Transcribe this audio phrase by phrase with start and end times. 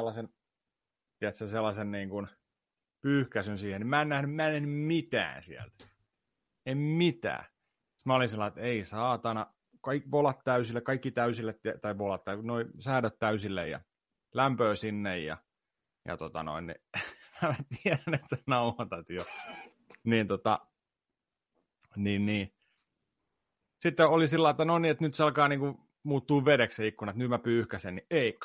[0.00, 0.28] sellaisen,
[1.18, 2.28] tiedätkö, sellaisen niin kuin
[3.02, 5.84] pyyhkäisyn siihen, niin mä en nähnyt, mä en nähnyt mitään sieltä.
[6.66, 7.44] En mitään.
[7.44, 12.46] Sitten mä olin sellainen, että ei saatana, kaikki volat täysille, kaikki täysille, tai volat täysille,
[12.46, 13.80] noin säädöt täysille ja
[14.34, 15.36] lämpöä sinne ja,
[16.08, 16.78] ja tota noin, niin
[17.42, 19.24] mä tiedän, että sä nauhoitat jo.
[20.04, 20.66] Niin tota,
[21.96, 22.54] niin, niin.
[23.82, 27.10] Sitten oli sillä että no niin, että nyt se alkaa niinku muuttuu vedeksi se ikkuna,
[27.10, 28.38] että nyt mä pyyhkäsen, niin ei,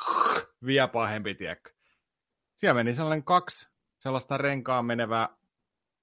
[0.65, 1.69] vielä pahempi, tiedäkö.
[2.55, 3.67] Siellä meni sellainen kaksi
[3.99, 5.29] sellaista renkaan menevää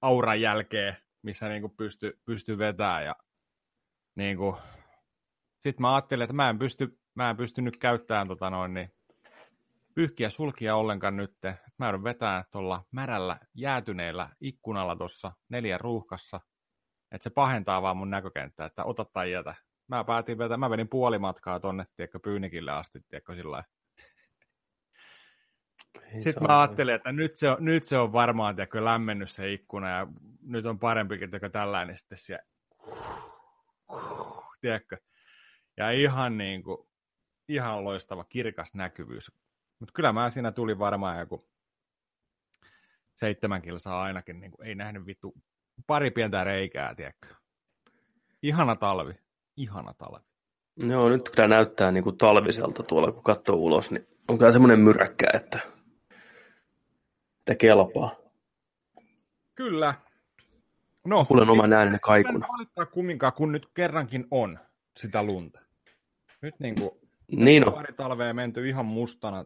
[0.01, 3.15] auran jälkeen, missä niinku pysty, pysty vetämään ja
[4.15, 4.57] niinku,
[5.59, 8.93] sitten mä ajattelin, että mä en pysty, mä en pysty nyt käyttämään tota noin, niin
[9.95, 11.37] pyyhkiä sulkia ollenkaan nyt.
[11.77, 16.41] Mä joudun vetämään tuolla märällä jäätyneellä ikkunalla tuossa neljän ruuhkassa,
[17.11, 19.55] että se pahentaa vaan mun näkökenttää, että ota tai jätä.
[19.87, 23.63] Mä päätin vetää, mä venin puoli matkaa tonne, tiedätkö, Pyynikille asti, tiedätkö, sillä
[26.19, 29.89] Sitten mä ajattelin, että nyt se on, nyt se on varmaan tiedätkö, lämmennyt se ikkuna
[29.89, 30.07] ja
[30.41, 32.43] nyt on parempi, että tällainen niin sitten siellä,
[34.61, 34.97] tiedätkö.
[35.77, 36.77] Ja ihan niin kuin,
[37.47, 39.31] ihan loistava kirkas näkyvyys.
[39.79, 41.49] Mutta kyllä mä siinä tuli varmaan joku
[43.15, 45.33] seitsemän kilsaa ainakin, niin kuin, ei nähnyt vittu
[45.87, 47.27] pari pientä reikää, tiedätkö.
[48.41, 49.13] Ihana talvi,
[49.57, 50.25] ihana talvi.
[50.77, 54.79] Joo, nyt kyllä näyttää niin kuin talviselta tuolla, kun katsoo ulos, niin on kyllä semmoinen
[54.79, 55.59] myräkkä, että,
[57.43, 58.15] että kelpaa.
[59.55, 59.93] Kyllä.
[61.05, 62.47] No, Kuulen oman ääneni kaikuna.
[62.47, 64.59] Valittaa kumminkaan, kun nyt kerrankin on
[64.97, 65.59] sitä lunta.
[66.41, 66.91] Nyt niin kuin
[67.31, 67.73] niin on.
[67.73, 69.45] pari talvea menty ihan mustana,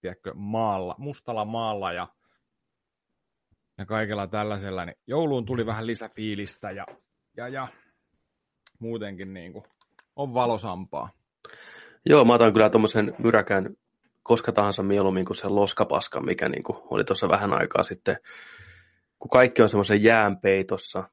[0.00, 2.08] tiedätkö, maalla, mustalla maalla ja,
[3.78, 6.86] ja kaikella tällaisella, niin jouluun tuli vähän lisäfiilistä ja,
[7.36, 7.68] ja, ja
[8.78, 9.64] muutenkin niin kuin
[10.16, 11.08] on valosampaa.
[12.06, 13.76] Joo, mä otan kyllä tuommoisen myräkän
[14.24, 18.16] koska tahansa mieluummin kuin sen loskapaskan, mikä niin kuin oli tuossa vähän aikaa sitten,
[19.18, 21.08] kun kaikki on semmoisen jäänpeitossa,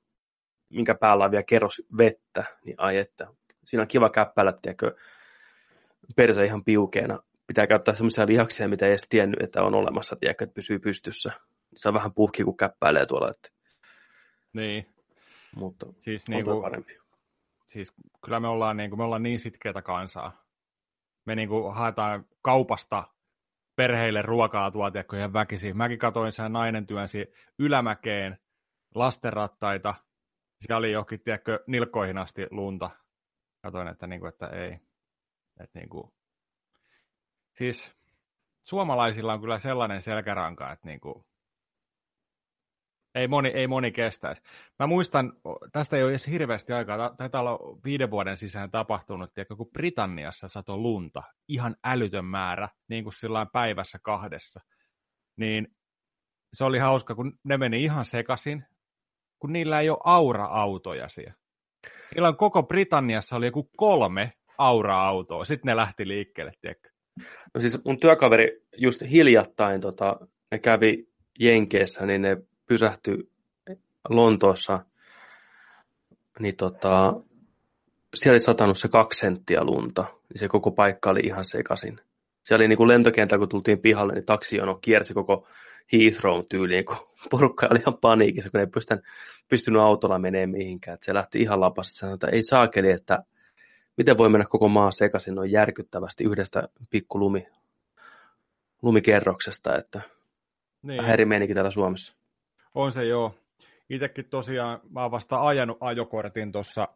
[0.69, 3.27] minkä päällä on vielä kerros vettä, niin ai että.
[3.66, 4.95] Siinä on kiva käppälä, tiedätkö,
[6.16, 7.19] perse ihan piukeena.
[7.47, 11.29] Pitää käyttää semmoisia lihaksia, mitä ei edes tiennyt, että on olemassa, tiedätkö, että pysyy pystyssä.
[11.75, 13.29] Se on vähän puhki, kun käppäilee tuolla.
[13.31, 13.50] Että...
[14.53, 14.85] Niin.
[15.55, 16.97] Mutta siis on niin kuin, parempi.
[17.67, 17.94] Siis
[18.25, 20.44] kyllä me ollaan niin, kuin, me ollaan niin sitkeitä kansaa.
[21.25, 23.03] Me niin kuin haetaan kaupasta
[23.75, 25.77] perheille ruokaa tuolta ihan väkisin.
[25.77, 28.37] Mäkin katoin sen nainen työnsi ylämäkeen
[28.95, 29.95] lastenrattaita.
[30.61, 32.89] Siellä oli johonkin, tiedätkö, nilkkoihin asti lunta.
[33.63, 34.79] Katoin, että, niin kuin, että ei.
[35.59, 36.13] Että niin kuin...
[37.57, 37.95] Siis
[38.63, 41.25] suomalaisilla on kyllä sellainen selkäranka, että niin kuin...
[43.16, 44.41] ei, moni, ei moni kestäisi.
[44.79, 45.33] Mä muistan,
[45.72, 50.47] tästä ei ole edes hirveästi aikaa, taitaa olla viiden vuoden sisään tapahtunut, tiedätkö, kun Britanniassa
[50.47, 54.59] sato lunta, ihan älytön määrä, niin kuin sillä päivässä kahdessa.
[55.38, 55.67] Niin
[56.53, 58.66] se oli hauska, kun ne meni ihan sekaisin,
[59.39, 61.33] kun niillä ei ole aura-autoja siellä.
[62.16, 65.45] Niillä on koko Britanniassa oli joku kolme aura-autoa.
[65.45, 66.89] Sitten ne lähti liikkeelle, tiedätkö?
[67.53, 70.19] No siis mun työkaveri just hiljattain, tota,
[70.51, 71.07] ne kävi
[71.39, 72.38] Jenkeissä, niin ne
[72.71, 73.29] pysähtyi
[74.09, 74.79] Lontoossa,
[76.39, 77.13] niin tota,
[78.15, 81.99] siellä oli satanut se kaksi senttiä lunta, niin se koko paikka oli ihan sekasin.
[82.43, 85.47] Se oli niin kuin lentokenttä, kun tultiin pihalle, niin taksijono kiersi koko
[85.93, 86.97] Heathrow tyyliin, kun
[87.31, 89.05] porukka oli ihan paniikissa, kun ei pystynyt,
[89.49, 90.93] pystynyt autolla menemään mihinkään.
[90.93, 93.23] Että se lähti ihan lapasta, sanoi, että ei saakeli, että
[93.97, 97.47] miten voi mennä koko maa sekaisin noin järkyttävästi yhdestä pikku lumi,
[98.81, 100.01] lumikerroksesta, että
[100.83, 101.03] niin.
[101.03, 102.20] häiri meininki täällä Suomessa.
[102.73, 103.35] On se joo.
[103.89, 106.88] Itsekin tosiaan, mä oon vasta ajanut ajokortin tuossa,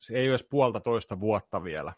[0.00, 1.92] se ei edes puolta toista vuotta vielä.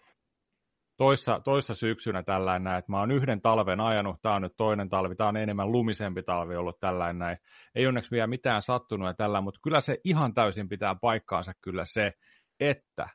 [0.96, 4.88] Toissa, toissa syksynä tällainen näin, että mä oon yhden talven ajanut, tää on nyt toinen
[4.88, 7.38] talvi, tää on enemmän lumisempi talvi ollut tällainen näin.
[7.74, 11.84] Ei onneksi vielä mitään sattunut ja tällä, mutta kyllä se ihan täysin pitää paikkaansa kyllä
[11.84, 12.12] se,
[12.60, 13.08] että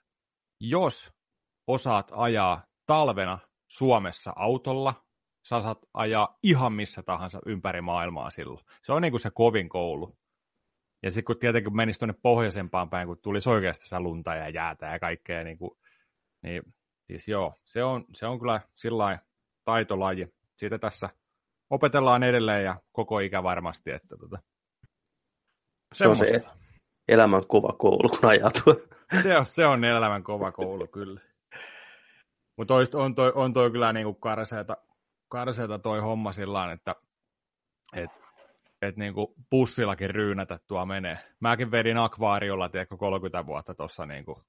[0.59, 1.11] jos
[1.67, 4.93] osaat ajaa talvena Suomessa autolla,
[5.43, 8.65] sä saat ajaa ihan missä tahansa ympäri maailmaa silloin.
[8.81, 10.17] Se on niin kuin se kovin koulu.
[11.03, 14.85] Ja sitten kun tietenkin menisi tuonne pohjoisempaan päin, kun tulisi oikeasti sitä lunta ja jäätä
[14.85, 15.77] ja kaikkea, niin, kuin,
[16.43, 16.63] niin
[17.07, 19.19] siis joo, se on, se on kyllä sillä
[19.65, 20.33] taitolaji.
[20.57, 21.09] Siitä tässä
[21.69, 24.39] opetellaan edelleen ja koko ikä varmasti, että tota,
[25.93, 26.41] se on se
[27.07, 28.87] elämän kova koulu, kun ajatuu.
[29.23, 31.21] Se on, se on elämän kova koulu, kyllä.
[32.57, 34.77] Mutta on toi, on toi kyllä niinku karseeta,
[35.31, 36.95] karseeta toi homma sillä että
[37.95, 38.11] et,
[38.81, 41.17] et niinku bussillakin ryynätä tuo menee.
[41.39, 44.43] Mäkin vedin akvaariolla, tiedätkö, 30 vuotta tuossa niinku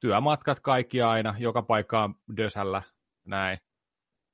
[0.00, 2.82] työmatkat kaikki aina, joka paikkaan dösällä,
[3.24, 3.58] näin.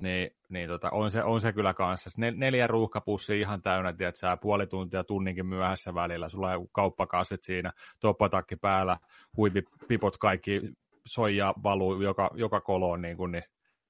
[0.02, 2.10] niin, niin tota, on, se, on se kyllä kanssa.
[2.16, 6.28] Nel, neljä ruuhkapussia ihan täynnä, tiedät sä, puoli tuntia, tunninkin myöhässä välillä.
[6.28, 8.98] Sulla on kauppakassit siinä, toppatakki päällä,
[9.36, 10.60] huipipipot kaikki
[11.06, 13.44] soija valuu joka, joka koloon, niin, kuin, niin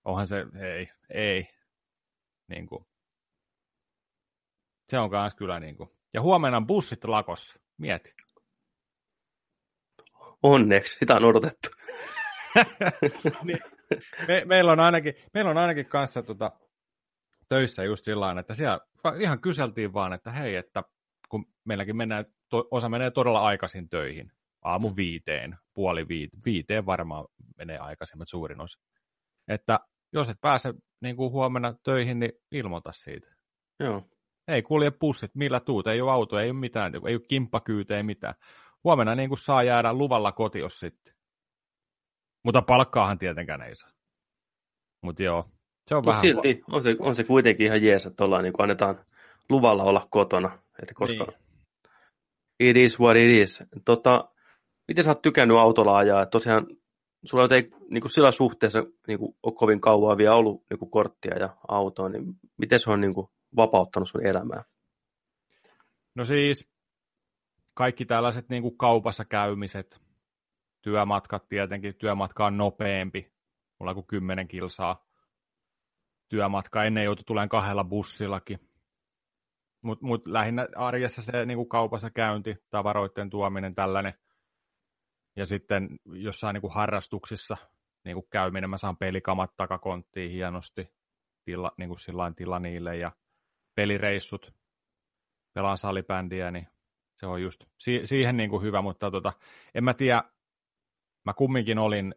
[0.05, 1.60] onhan se, ei, ei.
[2.51, 2.87] Niin kuin.
[4.89, 5.91] Se on kans kyllä niin kuin.
[6.15, 7.61] Ja huomenna on bussit lakossa.
[7.79, 8.15] Mieti.
[10.43, 11.69] Onneksi, sitä on odotettu.
[13.45, 13.59] niin,
[14.29, 16.53] me, meillä, on ainakin, meillä on ainakin kanssa tota,
[17.49, 18.81] töissä just sillä että siellä
[19.19, 20.83] ihan kyseltiin vaan, että hei, että
[21.29, 24.33] kun meilläkin mennään, to, osa menee todella aikaisin töihin,
[24.63, 27.25] aamu viiteen, puoli viite, viiteen varmaan
[27.59, 28.79] menee aikaisemmin suurin osa.
[29.49, 29.81] Että
[30.13, 33.29] jos et pääse niin kuin huomenna töihin, niin ilmoita siitä.
[33.81, 34.03] Joo.
[34.49, 38.03] Ei kulje pussit, millä tuut, ei ole auto, ei ole mitään, ei ole kimppakyytä, ei
[38.03, 38.35] mitään.
[38.85, 41.15] Huomenna niin kuin saa jäädä luvalla kotios sitten.
[42.45, 43.91] Mutta palkkaahan tietenkään ei saa.
[45.03, 45.51] Mutta joo,
[45.89, 46.21] se on Mut vähän...
[46.21, 49.05] silti on se, on se kuitenkin ihan jees, että ollaan, niin annetaan
[49.49, 50.59] luvalla olla kotona.
[50.83, 51.39] Että koska niin.
[52.61, 53.63] it is what it is.
[53.85, 54.29] Tota,
[54.89, 56.27] miten sä oot tykännyt autolla ajaa?
[56.27, 56.67] Tosiaan
[57.25, 60.91] sulla ei niin kuin sillä suhteessa niin kuin, ole kovin kauan vielä ollut niin kuin
[60.91, 62.25] korttia ja autoa, niin
[62.57, 64.65] miten se on niin kuin, vapauttanut sun elämää?
[66.15, 66.71] No siis
[67.75, 70.01] kaikki tällaiset niin kuin kaupassa käymiset,
[70.83, 73.33] työmatkat tietenkin, työmatka on nopeampi,
[73.79, 75.07] mulla on kuin 10 kilsaa
[76.29, 78.61] työmatka, ennen joutui tulemaan kahdella bussillakin.
[79.83, 84.15] Mutta mut lähinnä arjessa se niin kuin kaupassa käynti, tavaroiden tuominen, tällainen.
[85.37, 87.57] Ja sitten jossain niin kuin harrastuksissa
[88.05, 90.89] niin kuin käyminen, mä saan pelikamat takakonttiin hienosti,
[91.45, 93.13] tila, niin kuin sillain tila niille ja
[93.75, 94.55] pelireissut,
[95.55, 96.69] pelaan salibändiä, niin
[97.17, 99.33] se on just si- siihen niin kuin hyvä, mutta tota,
[99.75, 100.25] en mä tiedä,
[101.25, 102.15] mä kumminkin olin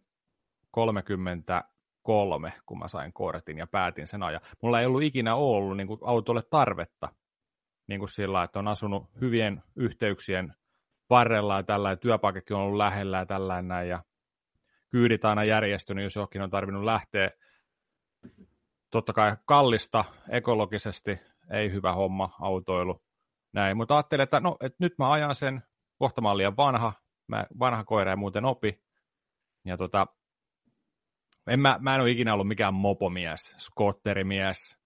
[0.71, 4.41] 33, kun mä sain kortin ja päätin sen ajan.
[4.61, 7.09] Mulla ei ollut ikinä ollut niin kuin autolle tarvetta
[7.87, 10.53] niin kuin sillä, että on asunut hyvien yhteyksien
[11.09, 14.03] varrella ja tällä työpaikkakin on ollut lähellä ja tällainen näin, ja
[14.89, 17.31] kyydit aina järjestynyt, jos johonkin on tarvinnut lähteä.
[18.91, 21.19] Totta kai kallista ekologisesti,
[21.51, 23.03] ei hyvä homma, autoilu,
[23.53, 25.63] näin, mutta ajattelin, että, no, että nyt mä ajan sen,
[25.97, 26.93] kohta mä olen liian vanha,
[27.27, 28.83] mä, vanha koira ei muuten opi,
[29.65, 30.07] ja tota,
[31.47, 34.77] en mä, mä en ole ikinä ollut mikään mopomies, skotterimies,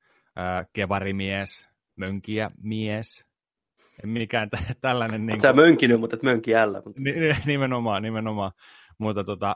[0.73, 3.26] kevarimies, mönkiä mies.
[4.03, 5.25] Mikään t- tällainen...
[5.25, 6.81] Niin Sä mönkinyt, mutta et mönki ällä.
[6.85, 7.01] Mutta...
[7.45, 8.51] Nimenomaan, nimenomaan.
[8.97, 9.55] Mutta tota,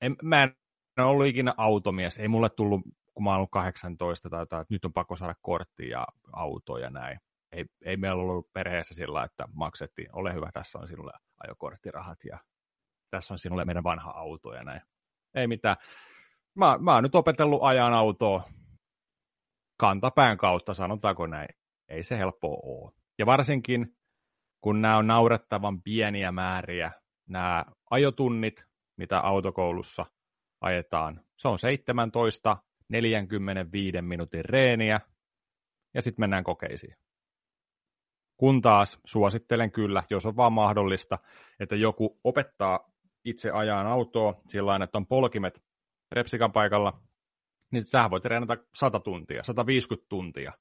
[0.00, 0.54] en, mä en
[0.98, 2.18] ole ollut ikinä automies.
[2.18, 2.80] Ei mulle tullut,
[3.14, 6.78] kun mä oon ollut 18 tai jotain, että nyt on pakko saada kortti ja auto
[6.78, 7.18] ja näin.
[7.52, 12.38] Ei, ei meillä ollut perheessä sillä, että maksettiin, ole hyvä, tässä on sinulle ajokorttirahat ja
[13.10, 14.80] tässä on sinulle meidän vanha auto ja näin.
[15.34, 15.76] Ei mitään.
[16.54, 18.44] Mä, mä oon nyt opetellut ajan autoa
[19.76, 21.48] kantapään kautta, sanotaanko näin.
[21.88, 22.92] Ei se helppoa ole.
[23.18, 23.96] Ja varsinkin,
[24.60, 26.92] kun nämä on naurettavan pieniä määriä,
[27.28, 28.66] nämä ajotunnit,
[28.96, 30.06] mitä autokoulussa
[30.60, 32.56] ajetaan, se on 17
[32.88, 35.00] 45 minuutin reeniä,
[35.94, 36.96] ja sitten mennään kokeisiin.
[38.36, 41.18] Kun taas suosittelen kyllä, jos on vaan mahdollista,
[41.60, 42.92] että joku opettaa
[43.24, 45.62] itse ajaan autoa sillä että on polkimet
[46.12, 47.02] repsikan paikalla,
[47.72, 50.52] niin sä voit treenata 100 tuntia, 150 tuntia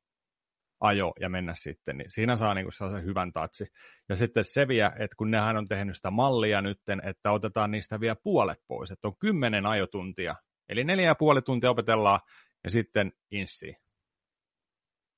[0.80, 3.66] ajo ja mennä sitten, niin siinä saa niin sellaisen hyvän tatsi.
[4.10, 8.00] Ja sitten se vielä, että kun nehän on tehnyt sitä mallia nytten, että otetaan niistä
[8.00, 10.36] vielä puolet pois, että on kymmenen ajotuntia,
[10.70, 12.20] eli neljä ja puoli tuntia opetellaan
[12.64, 13.76] ja sitten inssi.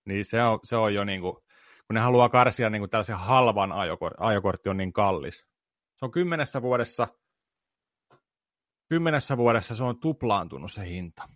[0.06, 1.34] Niin se on, se on jo niin kuin,
[1.88, 5.38] kun ne haluaa karsia niin kuin tällaisen halvan ajokortti, ajokortti on niin kallis.
[5.96, 7.08] Se on kymmenessä vuodessa
[8.90, 11.30] kymmenessä vuodessa se on tuplaantunut se hinta.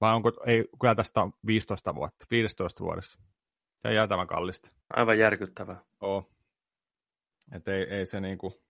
[0.00, 3.20] Vai onko, ei, kyllä tästä on 15 vuotta, 15 vuodessa.
[3.82, 4.70] Se on jäätävän kallista.
[4.96, 5.80] Aivan järkyttävää.
[6.00, 6.30] Oo.
[7.52, 8.62] Että ei, ei se niinku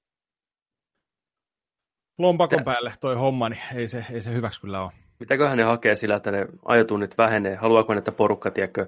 [2.18, 2.64] lompakon Mitä?
[2.64, 4.92] päälle toi homma, niin ei se, ei se hyväksi kyllä ole.
[5.20, 7.54] Mitäköhän ne hakee sillä, että ne ajotunnit vähenee?
[7.54, 8.86] Haluaako ne, että porukka, tiedätkö,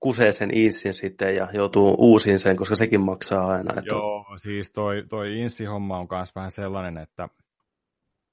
[0.00, 3.74] kusee sen insin sitten ja joutuu uusiin sen, koska sekin maksaa aina.
[3.78, 3.94] Että...
[3.94, 7.28] Joo, siis toi, toi insi-homma on myös vähän sellainen, että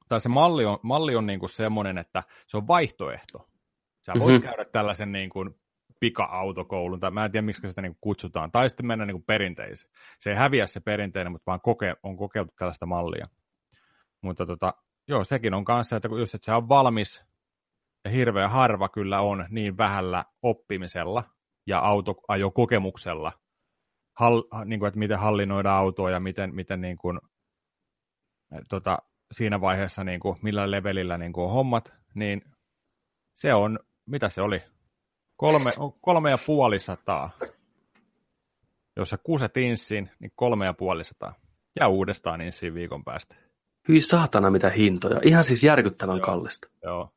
[0.10, 3.50] tai se malli on, malli on niin kuin semmoinen, että se on vaihtoehto.
[4.06, 4.50] Sä voit mm-hmm.
[4.50, 5.56] käydä tällaisen niin kuin
[6.00, 9.24] pika-autokoulun, tai mä en tiedä, miksi sitä niin kuin kutsutaan, tai sitten mennä niin kuin
[9.24, 9.91] perinteiseen.
[10.20, 13.27] Se ei häviä se perinteinen, mutta vaan koke, on kokeiltu tällaista mallia.
[14.22, 14.74] Mutta tota,
[15.08, 17.24] joo, sekin on kanssa, että jos et sä on valmis,
[18.06, 21.24] ja hirveän harva kyllä on niin vähällä oppimisella
[21.68, 23.32] ja autoajokokemuksella,
[24.13, 27.20] hall, niin kuin, että miten hallinnoida autoa ja miten, miten niin kuin,
[28.70, 29.00] tota,
[29.32, 32.41] siinä vaiheessa, niin kuin, millä levelillä niin kuin on hommat, niin
[33.34, 33.79] se on
[34.10, 34.63] mitä se oli?
[35.39, 37.29] Kolme, kolme ja puoli sataa.
[38.98, 41.34] Jos sä kuset inssiin, niin kolme ja puoli sataa.
[41.79, 43.36] Ja uudestaan inssiin viikon päästä.
[43.88, 45.19] Hyi saatana mitä hintoja.
[45.24, 46.25] Ihan siis järkyttävän Joo.
[46.25, 46.67] kallista.
[46.84, 47.10] Joo.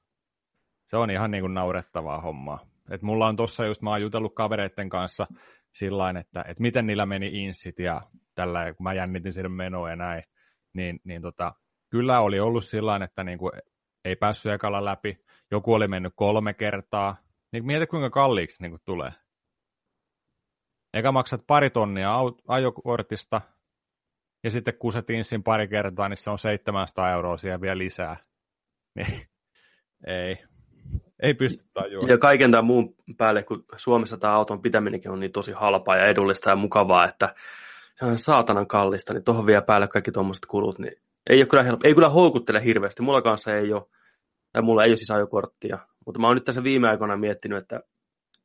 [0.87, 2.59] Se on ihan niin kuin naurettavaa hommaa.
[2.91, 5.27] Et mulla on tossa just, mä oon jutellut kavereiden kanssa
[5.75, 8.03] sillain, että, että miten niillä meni insit ja
[8.35, 10.23] tällä, kun mä jännitin sinne menoa ja näin,
[10.73, 11.55] niin, niin tota,
[11.91, 13.53] kyllä oli ollut sillain, että niin kuin
[14.05, 15.25] ei päässyt ekalla läpi.
[15.51, 17.17] Joku oli mennyt kolme kertaa.
[17.53, 19.13] Niin mieti, kuinka kalliiksi niin kuin tulee.
[20.95, 22.15] Eka maksat pari tonnia
[22.49, 23.41] ajokortista,
[24.45, 28.17] ja sitten kun se tinssin pari kertaa, niin se on 700 euroa siihen vielä lisää.
[28.95, 29.23] Niin,
[30.07, 30.39] ei,
[31.23, 32.11] ei pysty tajuamaan.
[32.11, 36.07] Ja kaiken tämän muun päälle, kun Suomessa tämä auton pitäminenkin on niin tosi halpaa ja
[36.07, 37.35] edullista ja mukavaa, että
[37.99, 40.93] se on saatanan kallista, niin tuohon vielä päälle kaikki tuommoiset kulut, niin
[41.31, 43.03] ei, ole kyllä ei kyllä houkuttele hirveästi.
[43.03, 43.83] Mulla kanssa ei ole,
[44.53, 47.81] tai mulla ei ole siis ajokorttia, mutta mä oon nyt tässä viime aikoina miettinyt, että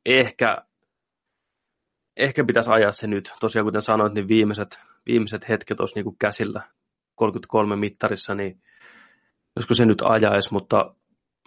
[0.06, 0.58] ehkä,
[2.16, 3.32] ehkä pitäisi ajaa se nyt.
[3.40, 6.62] Tosiaan kuten sanoit, niin viimeiset, viimeiset hetket olisi niin käsillä
[7.14, 8.62] 33 mittarissa, niin
[9.56, 10.94] josko se nyt ajaisi, mutta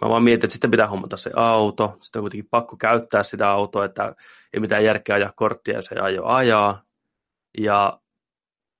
[0.02, 3.50] mä vaan mietin, että sitten pitää hommata se auto, sitten on kuitenkin pakko käyttää sitä
[3.50, 4.14] autoa, että
[4.54, 6.82] ei mitään järkeä ajaa korttia, jos ei aio ajaa,
[7.58, 8.00] ja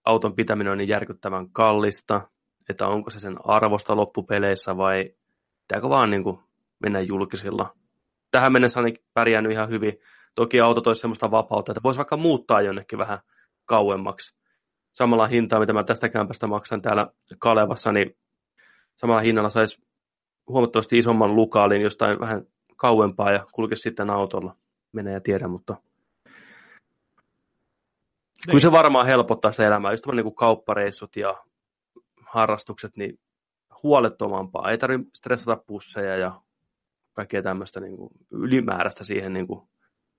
[0.04, 2.20] auton pitäminen on niin järkyttävän kallista,
[2.68, 5.14] että onko se sen arvosta loppupeleissä vai
[5.60, 6.38] pitääkö vaan niin kuin
[6.82, 7.76] mennä julkisilla.
[8.30, 9.98] Tähän mennessä on pärjännyt ihan hyvin.
[10.34, 13.18] Toki auto toisi sellaista vapautta, että voisi vaikka muuttaa jonnekin vähän
[13.64, 14.36] kauemmaksi.
[14.92, 17.06] Samalla hintaa, mitä mä tästä kämpästä maksan täällä
[17.38, 18.16] Kalevassa, niin
[18.96, 19.82] samalla hinnalla saisi
[20.48, 22.46] huomattavasti isomman lukaalin jostain vähän
[22.76, 24.56] kauempaa ja kulkisi sitten autolla.
[24.92, 25.76] Menee ja tiedä, mutta
[28.46, 29.92] kyllä se varmaan helpottaa sitä elämää.
[29.92, 31.44] Just niin kuin kauppareissut ja
[32.26, 33.18] harrastukset, niin
[33.82, 34.70] huolettomampaa.
[34.70, 36.40] Ei tarvitse stressata pusseja ja
[37.12, 39.68] kaikkea tämmöistä niin kuin ylimääräistä siihen niin kuin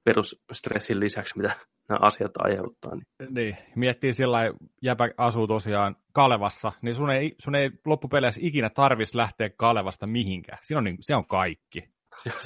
[0.03, 1.55] perusstressin lisäksi, mitä
[1.89, 2.95] nämä asiat aiheuttaa.
[2.95, 3.33] Niin.
[3.33, 3.57] niin.
[3.75, 4.39] Miettii sillä
[4.81, 10.57] jäpä asuu tosiaan Kalevassa, niin sun ei, sun ei loppupeleissä ikinä tarvitsisi lähteä Kalevasta mihinkään.
[10.61, 11.89] Siinä on, niin, se on kaikki.
[12.23, 12.39] se on,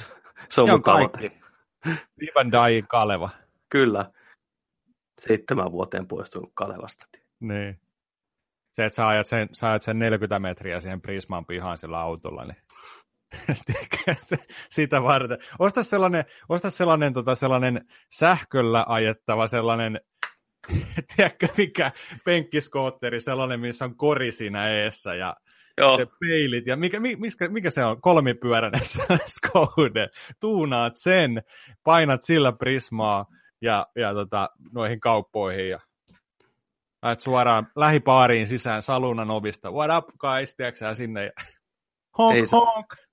[0.50, 1.32] se on kaikki.
[2.16, 3.30] Live die Kaleva.
[3.68, 4.10] Kyllä.
[5.20, 7.06] Seitsemän vuoteen poistunut Kalevasta.
[7.40, 7.80] Niin.
[8.72, 12.44] Se, että sä ajat sen, sä ajat sen 40 metriä siihen Prisman pihaan sillä autolla,
[12.44, 12.56] niin
[14.70, 15.38] sitä varten.
[15.58, 20.00] Osta sellainen, osta sellainen, tota, sellainen sähköllä ajettava sellainen,
[21.16, 21.92] tiedätkö mikä
[22.24, 25.36] penkkiskootteri, sellainen, missä on kori siinä eessä ja
[25.78, 25.96] Joo.
[25.96, 28.80] se peilit ja mikä, mikä, mikä se on, kolmipyöräinen
[29.36, 30.08] skoude.
[30.40, 31.42] Tuunaat sen,
[31.84, 33.26] painat sillä prismaa
[33.60, 35.80] ja, ja tota, noihin kauppoihin ja
[37.02, 39.70] Lähet suoraan lähipaariin sisään salunan ovista.
[39.70, 40.56] What up, guys?
[40.56, 41.24] Tiedätkö sinne?
[41.24, 41.30] Ja...
[42.18, 42.86] Honk, Ei, honk.
[42.92, 43.07] Ja,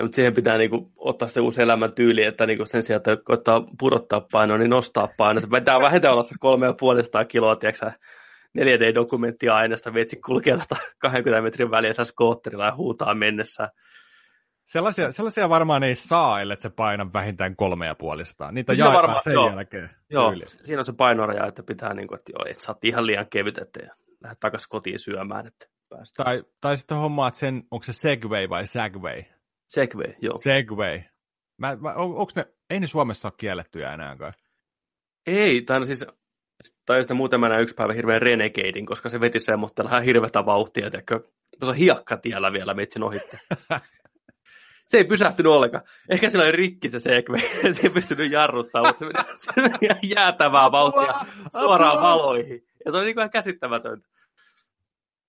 [0.00, 4.26] mutta siihen pitää niinku ottaa se uusi elämäntyyli, että niinku sen sijaan, että koittaa pudottaa
[4.32, 5.44] painoa, niin nostaa painoa.
[5.50, 7.90] Pitää vähintään olla se kolme ja puolesta kiloa, tiedätkö
[8.58, 10.58] 4D-dokumenttia aineesta, vitsi kulkee
[10.98, 13.68] 20 metrin väliä skootterilla ja huutaa mennessä.
[14.64, 18.52] Sellaisia, sellaisia varmaan ei saa, ellei se paina vähintään kolme ja puolisataa.
[18.52, 19.90] Niitä jaetaan varmaan, sen joo, jälkeen.
[20.10, 20.44] Joo, yli.
[20.46, 23.26] siinä on se painoraja, että pitää, niin kuin, että joo, että sä oot ihan liian
[23.30, 23.80] kevyt, että
[24.22, 25.46] lähdet takaisin kotiin syömään.
[25.46, 25.66] Että.
[26.16, 29.22] Tai, tai sitten hommaat sen, onko se Segway vai Segway?
[29.74, 30.38] Segway, joo.
[30.38, 31.02] Segway.
[31.58, 34.32] Mä, mä, on, onko ne, ei ne Suomessa ole kiellettyjä enää kai?
[35.26, 36.04] Ei, tai no siis
[36.86, 40.90] tai sitten muuten mennä yksi päivä hirveän renegadein, koska se veti semmoista ihan hirveätä vauhtia,
[40.90, 41.20] tiedätkö,
[41.60, 43.38] tuossa hiakkatiellä vielä metsin ohitte.
[44.90, 45.84] se ei pysähtynyt ollenkaan.
[46.08, 47.38] Ehkä sillä oli rikki se segme,
[47.72, 51.14] se ei pystynyt jarruttamaan, mutta se meni jäätävää vauhtia
[51.60, 52.66] suoraan valoihin.
[52.84, 54.08] Ja se on niin kuin ihan käsittämätöntä.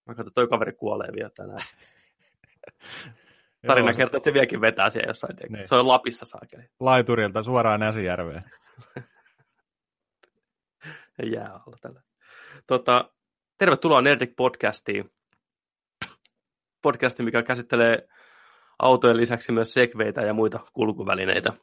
[0.08, 1.64] Mä katson, toi kaveri kuolee vielä tänään.
[3.68, 5.36] Tarina Joo, kertoo, että se vieläkin vetää siellä jossain.
[5.50, 5.68] Niin.
[5.68, 6.64] Se on Lapissa saakeli.
[6.80, 8.44] Laiturilta suoraan Näsijärveen.
[11.34, 12.02] Jää alla tällä.
[12.68, 13.12] Tota,
[13.58, 15.12] tervetuloa Nerdik podcastiin.
[16.82, 18.08] Podcasti, mikä käsittelee
[18.80, 21.54] autojen lisäksi myös segveitä ja muita kulkuvälineitä.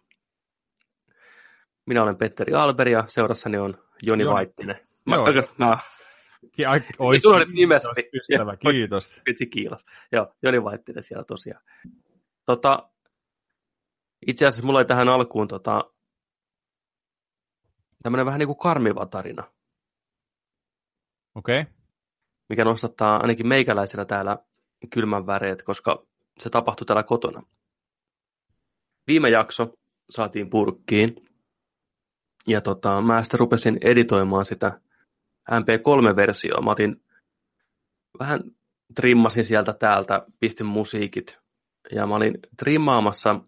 [1.86, 4.34] Minä olen Petteri Alberi ja seurassani on Joni Joo.
[4.34, 4.80] Vaittinen.
[5.06, 5.26] Mä, Joo.
[5.58, 5.78] Mä...
[6.58, 7.88] Ja, oi, kiitos, nimesi.
[8.14, 9.20] Ystävä, kiitos.
[9.24, 9.86] Piti kiitos.
[10.12, 11.62] Joo, Joni Vaittinen siellä tosiaan.
[12.46, 12.90] Tota,
[14.26, 15.84] itse asiassa mulla oli tähän alkuun tota,
[18.02, 19.44] tämmöinen vähän niin kuin karmiva tarina.
[21.34, 21.60] Okei.
[21.60, 21.72] Okay.
[22.48, 24.38] Mikä nostattaa ainakin meikäläisenä täällä
[24.90, 26.06] kylmän väreet, koska
[26.38, 27.42] se tapahtui täällä kotona.
[29.06, 29.72] Viime jakso
[30.10, 31.30] saatiin purkkiin,
[32.46, 34.80] ja tota, mä sitten rupesin editoimaan sitä
[35.50, 36.62] MP3-versioa.
[36.62, 37.02] Mä otin
[38.18, 38.40] vähän
[38.94, 41.38] trimmasin sieltä täältä, pistin musiikit,
[41.92, 43.40] ja mä olin trimmaamassa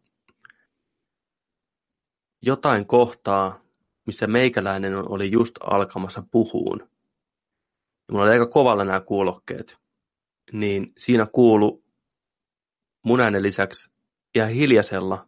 [2.43, 3.61] jotain kohtaa,
[4.07, 6.81] missä meikäläinen oli just alkamassa puhuun.
[8.09, 9.79] Ja mulla oli aika kovalla nämä kuulokkeet.
[10.53, 11.85] Niin siinä kuulu
[13.05, 13.91] mun äänen lisäksi
[14.35, 15.27] ihan hiljaisella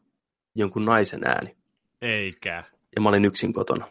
[0.55, 1.57] jonkun naisen ääni.
[2.03, 2.65] Eikä.
[2.97, 3.89] Ja mä olin yksin kotona.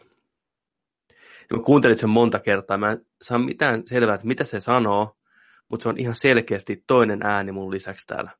[1.50, 2.76] Ja mä kuuntelin sen monta kertaa.
[2.76, 5.16] Mä en saa mitään selvää, että mitä se sanoo,
[5.68, 8.30] mutta se on ihan selkeästi toinen ääni mun lisäksi täällä.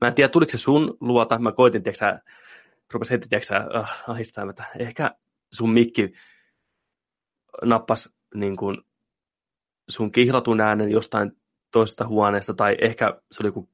[0.00, 1.38] Mä en tiedä, tuliko se sun luota.
[1.38, 2.20] Mä koitin, tiedätkö sä,
[2.92, 5.10] rupesi heti, tiedätkö sä, uh, ahistaa, että ehkä
[5.52, 6.12] sun mikki
[7.62, 8.78] nappas niin kuin,
[9.88, 11.32] sun kihlatun äänen jostain
[11.70, 13.68] toisesta huoneesta, tai ehkä se oli joku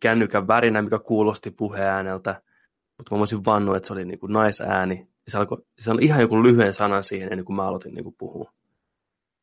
[0.00, 2.42] kännykän värinä, mikä kuulosti puheääneltä,
[2.98, 5.08] mutta mä voisin vannoa, että se oli niin kuin naisääni.
[5.28, 8.04] Ja se, alkoi, se oli ihan joku lyhyen sanan siihen, ennen kuin mä aloitin niin
[8.04, 8.52] kuin puhua.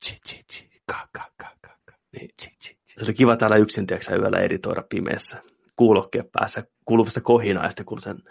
[0.06, 1.94] Chi, chi, chi, ka, ka, ka, ka, ka.
[2.12, 2.94] Niin, chi, chi, chi.
[2.98, 5.44] Se oli kiva täällä yksin, tiedätkö, yöllä editoida pimeässä
[5.76, 8.24] kuulokkeen päässä kuuluvasta kohinaa, ja sitten kuuluu sen,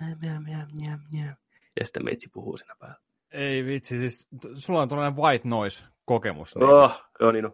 [1.80, 2.98] ja sitten meitsi puhuu siinä päällä.
[3.30, 6.54] Ei vitsi, siis sulla on tällainen white noise-kokemus.
[6.54, 6.68] Niin.
[6.68, 7.52] Oh, joo niin on.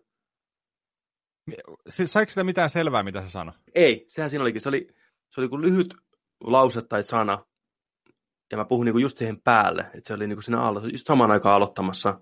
[1.89, 3.55] Siis saiko sitä mitään selvää, mitä se sanoi?
[3.75, 4.61] Ei, sehän siinä olikin.
[4.61, 4.89] Se oli,
[5.31, 5.95] se oli kuin lyhyt
[6.41, 7.45] lause tai sana,
[8.51, 11.31] ja mä puhun niinku just siihen päälle, että se oli niinku siinä alla, just samaan
[11.31, 12.21] aikaan aloittamassa.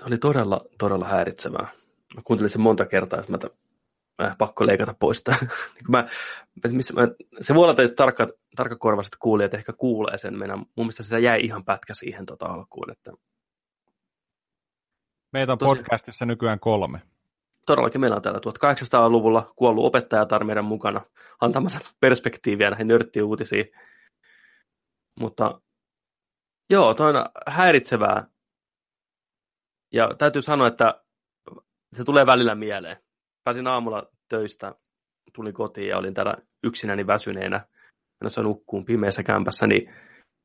[0.00, 1.68] Se oli todella, todella häiritsevää.
[2.14, 3.38] Mä kuuntelin sen monta kertaa, että mä,
[4.22, 5.36] mä pakko leikata pois sitä.
[5.74, 6.06] Niin mä,
[6.68, 7.08] missä, mä,
[7.40, 10.38] se voi olla, että tarkka, tarkkakorvaiset kuulijat ehkä kuulee sen.
[10.38, 12.90] Meidän, mun mielestä sitä jäi ihan pätkä siihen tota alkuun.
[12.90, 13.12] Että...
[15.32, 15.76] Meitä on Tosi...
[15.76, 17.02] podcastissa nykyään kolme
[17.68, 21.00] todellakin meillä on täällä 1800-luvulla kuollut opettajatar meidän mukana
[21.40, 23.64] antamassa perspektiiviä näihin nörttiuutisiin.
[25.20, 25.60] Mutta
[26.70, 28.26] joo, toi on häiritsevää.
[29.92, 31.02] Ja täytyy sanoa, että
[31.92, 32.96] se tulee välillä mieleen.
[33.44, 34.74] Pääsin aamulla töistä,
[35.32, 37.66] tulin kotiin ja olin täällä yksinäni väsyneenä,
[38.20, 39.94] menossa nukkuun pimeässä kämpässä, niin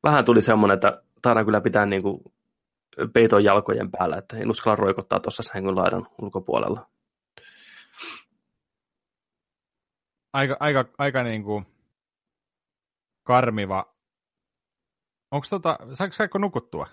[0.03, 2.21] vähän tuli semmoinen, että taidan kyllä pitää niin kuin
[3.13, 6.92] peiton jalkojen päällä, että en uskalla roikottaa tuossa sängyn laidan ulkopuolella.
[10.33, 11.65] Aika, aika, aika niin kuin
[13.23, 13.93] karmiva.
[15.31, 16.87] Onko tota, saiko, saiko nukuttua?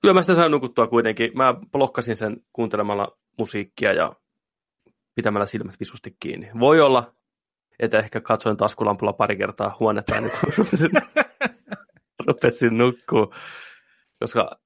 [0.00, 1.30] Kyllä mä sitä sain nukuttua kuitenkin.
[1.34, 4.16] Mä blokkasin sen kuuntelemalla musiikkia ja
[5.14, 6.50] pitämällä silmät visusti kiinni.
[6.60, 7.14] Voi olla,
[7.78, 10.90] että ehkä katsoin taskulampulla pari kertaa huonetta ennen kuin rupesin,
[12.26, 13.34] rupesin nukkua.
[14.18, 14.60] Koska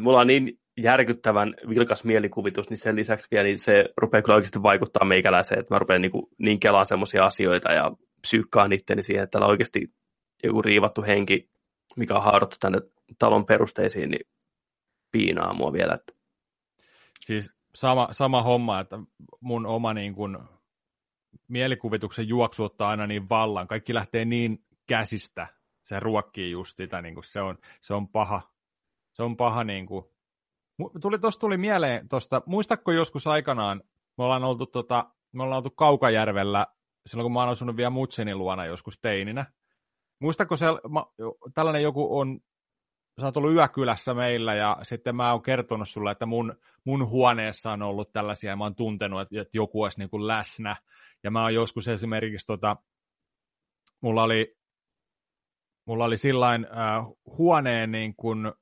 [0.00, 4.62] mulla on niin järkyttävän vilkas mielikuvitus, niin sen lisäksi vielä niin se rupeaa kyllä oikeasti
[4.62, 9.30] vaikuttaa meikäläiseen, että mä rupean niin, niin kelaan semmoisia asioita ja psyykkaan itteni siihen, että
[9.30, 9.92] täällä on oikeasti
[10.42, 11.50] joku riivattu henki,
[11.96, 12.78] mikä on haadattu tänne
[13.18, 14.28] talon perusteisiin, niin
[15.12, 15.94] piinaa mua vielä.
[15.94, 16.12] Että...
[17.20, 18.98] Siis sama, sama homma, että
[19.40, 20.38] mun oma niin kuin,
[21.48, 23.68] mielikuvituksen juoksu ottaa aina niin vallan.
[23.68, 25.46] Kaikki lähtee niin käsistä.
[25.82, 28.42] Se ruokkii just sitä, niin kuin se, on, se on paha.
[29.12, 30.04] Se on paha niin kuin,
[31.00, 33.82] Tuli, tosta tuli mieleen tosta, muistatko joskus aikanaan,
[34.18, 36.66] me ollaan oltu, tota, me ollaan oltu Kaukajärvellä,
[37.06, 39.46] silloin kun mä oon asunut vielä Mutsinin luona joskus teininä.
[40.18, 41.12] Muistatko se, ma,
[41.54, 42.40] tällainen joku on,
[43.20, 47.72] sä oot ollut yökylässä meillä ja sitten mä oon kertonut sulle, että mun, mun huoneessa
[47.72, 50.76] on ollut tällaisia ja mä oon tuntenut, että, että joku olisi niin kuin läsnä.
[51.22, 52.76] Ja mä oon joskus esimerkiksi, tota,
[54.00, 54.56] mulla oli,
[55.84, 57.06] mulla oli sillain äh,
[57.38, 58.52] huoneen niin kuin,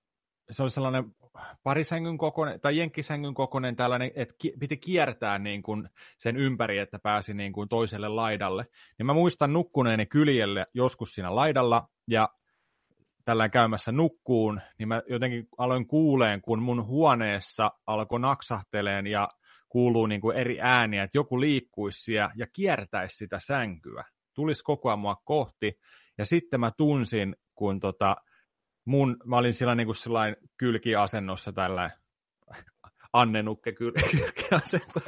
[0.50, 1.14] se oli sellainen
[1.62, 7.34] parisängyn kokoinen, tai jenkkisängyn kokoinen tällainen, että piti kiertää niin kuin sen ympäri, että pääsi
[7.34, 8.66] niin kuin toiselle laidalle.
[8.98, 12.28] Niin mä muistan nukkuneeni kyljelle joskus siinä laidalla, ja
[13.24, 19.28] tällä käymässä nukkuun, niin mä jotenkin aloin kuuleen, kun mun huoneessa alkoi naksahteleen ja
[19.68, 24.04] kuuluu niin kuin eri ääniä, että joku liikkuisi siellä ja kiertäisi sitä sänkyä.
[24.34, 25.78] Tulisi koko ajan mua kohti,
[26.18, 28.16] ja sitten mä tunsin, kun tota,
[28.88, 31.90] mun, mä olin sillä niin kuin sillain kylkiasennossa tällä
[33.12, 35.00] Anne Nukke kylkiasento.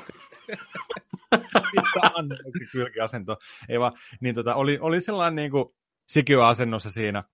[1.75, 3.37] Mistä Anne Nukke kylkiasento?
[3.69, 5.65] Ei vaan, niin tota, oli, oli sellainen niin kuin
[6.09, 7.25] sikiöasennossa siinä.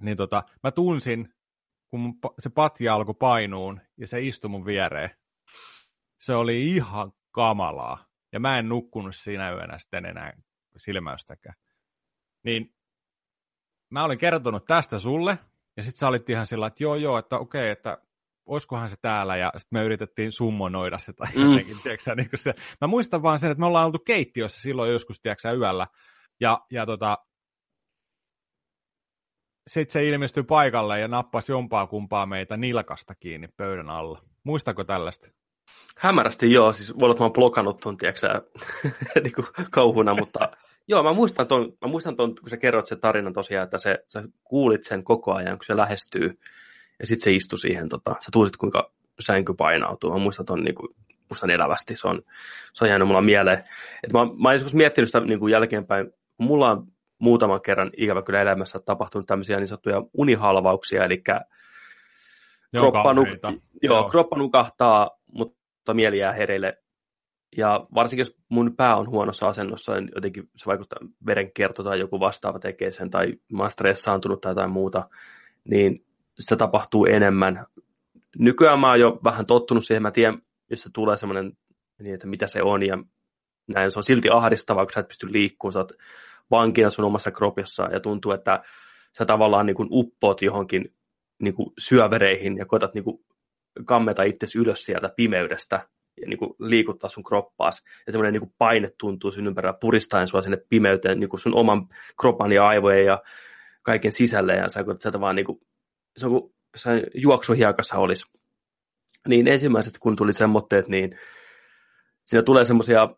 [0.00, 1.34] Niin tota, mä tunsin,
[1.90, 5.10] kun mun, se patja alkoi painuun ja se istui mun viereen.
[6.20, 8.06] Se oli ihan kamalaa.
[8.32, 10.32] Ja mä en nukkunut siinä yönä sitten enää
[10.76, 11.54] silmäystäkään.
[12.44, 12.73] Niin
[13.94, 15.38] mä olin kertonut tästä sulle,
[15.76, 17.98] ja sitten sä olit ihan sillä, että joo joo, että okei, että
[18.46, 21.50] olisikohan se täällä, ja sitten me yritettiin summonoida se tai mm.
[21.50, 22.54] jotenkin, tiedätkö, niin se.
[22.80, 25.86] Mä muistan vaan sen, että me ollaan oltu keittiössä silloin joskus, tiedätkö, yöllä,
[26.40, 27.18] ja, ja tota,
[29.66, 34.22] sitten se ilmestyi paikalle ja nappasi jompaa kumpaa meitä nilkasta kiinni pöydän alla.
[34.44, 35.28] Muistako tällaista?
[35.98, 38.42] Hämärästi joo, siis voi olla, että mä oon blokannut tuon, tiedätkö,
[39.22, 39.32] niin
[39.70, 40.48] kauhuna, mutta
[40.88, 43.98] Joo, mä muistan ton, mä muistan ton, kun sä kerrot sen tarinan tosiaan, että se,
[44.08, 46.38] sä kuulit sen koko ajan, kun se lähestyy,
[47.00, 50.10] ja sitten se istui siihen, tota, sä tuulit, kuinka sänky painautuu.
[50.10, 50.88] Mä muistan ton niin kuin,
[51.30, 52.22] muistan elävästi, se on,
[52.72, 53.58] se on jäänyt mulla mieleen.
[54.04, 56.86] Et mä, mä olen joskus miettinyt sitä niin kuin jälkeenpäin, mulla on
[57.18, 61.22] muutaman kerran ikävä kyllä elämässä tapahtunut tämmöisiä niin sanottuja unihalvauksia, eli
[62.76, 64.10] kroppa, nuk- joo, joo.
[64.10, 66.83] kroppa nukahtaa, mutta mieli jää hereille.
[67.56, 72.20] Ja varsinkin jos mun pää on huonossa asennossa, niin jotenkin se vaikuttaa verenkierto tai joku
[72.20, 75.08] vastaava tekee sen, tai mä oon stressaantunut tai jotain muuta,
[75.64, 76.04] niin
[76.38, 77.66] se tapahtuu enemmän.
[78.38, 81.56] Nykyään mä oon jo vähän tottunut siihen, mä tiedän, jos se tulee semmoinen,
[81.98, 82.98] niin että mitä se on, ja
[83.66, 85.92] näin, se on silti ahdistavaa, kun sä et pysty liikkumaan, sä oot
[86.50, 88.62] vankina sun omassa kropissa, ja tuntuu, että
[89.18, 90.94] sä tavallaan niin kuin uppoot johonkin
[91.42, 93.24] niin kuin syövereihin ja koetat niin kuin
[93.84, 95.88] kammeta itsesi ylös sieltä pimeydestä
[96.20, 97.82] ja niin kuin liikuttaa sun kroppaas.
[98.06, 101.54] Ja semmoinen niin kuin paine tuntuu sun ympärillä puristaen sua sinne pimeyteen niin kuin sun
[101.54, 101.88] oman
[102.20, 103.22] kropan ja aivojen ja
[103.82, 104.54] kaiken sisälle.
[104.54, 105.60] Ja sä sieltä vaan niin kuin,
[106.16, 108.24] se on kuin jossain juoksuhiakassa olisi.
[109.28, 111.18] Niin ensimmäiset, kun tuli semmoitteet, niin
[112.24, 113.08] siinä tulee semmoisia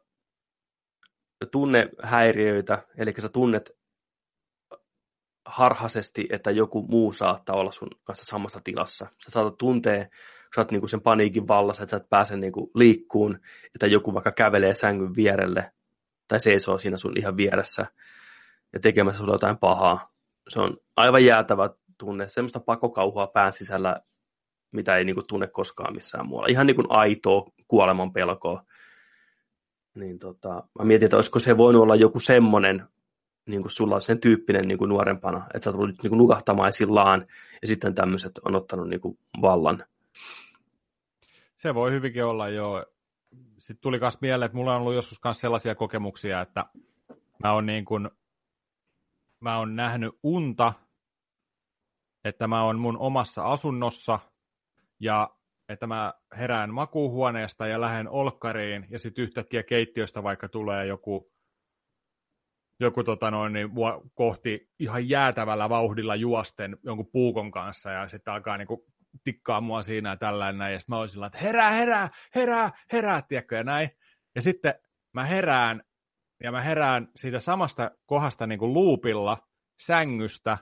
[1.52, 3.76] tunnehäiriöitä, eli sä tunnet
[5.44, 9.06] harhaisesti, että joku muu saattaa olla sun kanssa samassa tilassa.
[9.24, 10.06] Sä saatat tuntea,
[10.56, 13.38] sä oot niinku sen paniikin vallassa, että sä et pääse niinku liikkuun,
[13.74, 15.72] että joku vaikka kävelee sängyn vierelle
[16.28, 17.86] tai seisoo siinä sun ihan vieressä
[18.72, 20.12] ja tekemässä sulle jotain pahaa.
[20.48, 23.96] Se on aivan jäätävä tunne, semmoista pakokauhua pään sisällä,
[24.72, 26.48] mitä ei niinku tunne koskaan missään muualla.
[26.50, 28.64] Ihan niin kuin aitoa kuoleman pelkoa.
[29.94, 32.84] Niin tota, mä mietin, että olisiko se voinut olla joku semmoinen
[33.46, 36.72] niin kuin sulla on sen tyyppinen niin kuin nuorempana, että sä tullut niin kuin nukahtamaan
[36.72, 37.26] sillaan
[37.62, 39.84] ja sitten tämmöiset on ottanut niin kuin vallan.
[41.66, 42.86] Se voi hyvinkin olla jo.
[43.58, 46.64] Sitten tuli myös mieleen, että mulla on ollut joskus myös sellaisia kokemuksia, että
[47.42, 48.10] mä oon, niin kuin,
[49.40, 50.72] mä oon nähnyt unta,
[52.24, 54.18] että mä oon mun omassa asunnossa
[55.00, 55.30] ja
[55.68, 61.32] että mä herään makuuhuoneesta ja lähden olkkariin ja sitten yhtäkkiä keittiöstä vaikka tulee joku
[62.80, 63.70] joku tota noin, niin,
[64.14, 68.68] kohti ihan jäätävällä vauhdilla juosten jonkun puukon kanssa ja sitten alkaa niin
[69.24, 70.72] tikkaa mua siinä ja tällainen näin.
[70.72, 73.90] Ja sitten mä olisin että herää, herää, herää, herää, tiedätkö, ja näin.
[74.34, 74.74] Ja sitten
[75.12, 75.82] mä herään,
[76.42, 79.48] ja mä herään siitä samasta kohdasta niin kuin luupilla
[79.80, 80.58] sängystä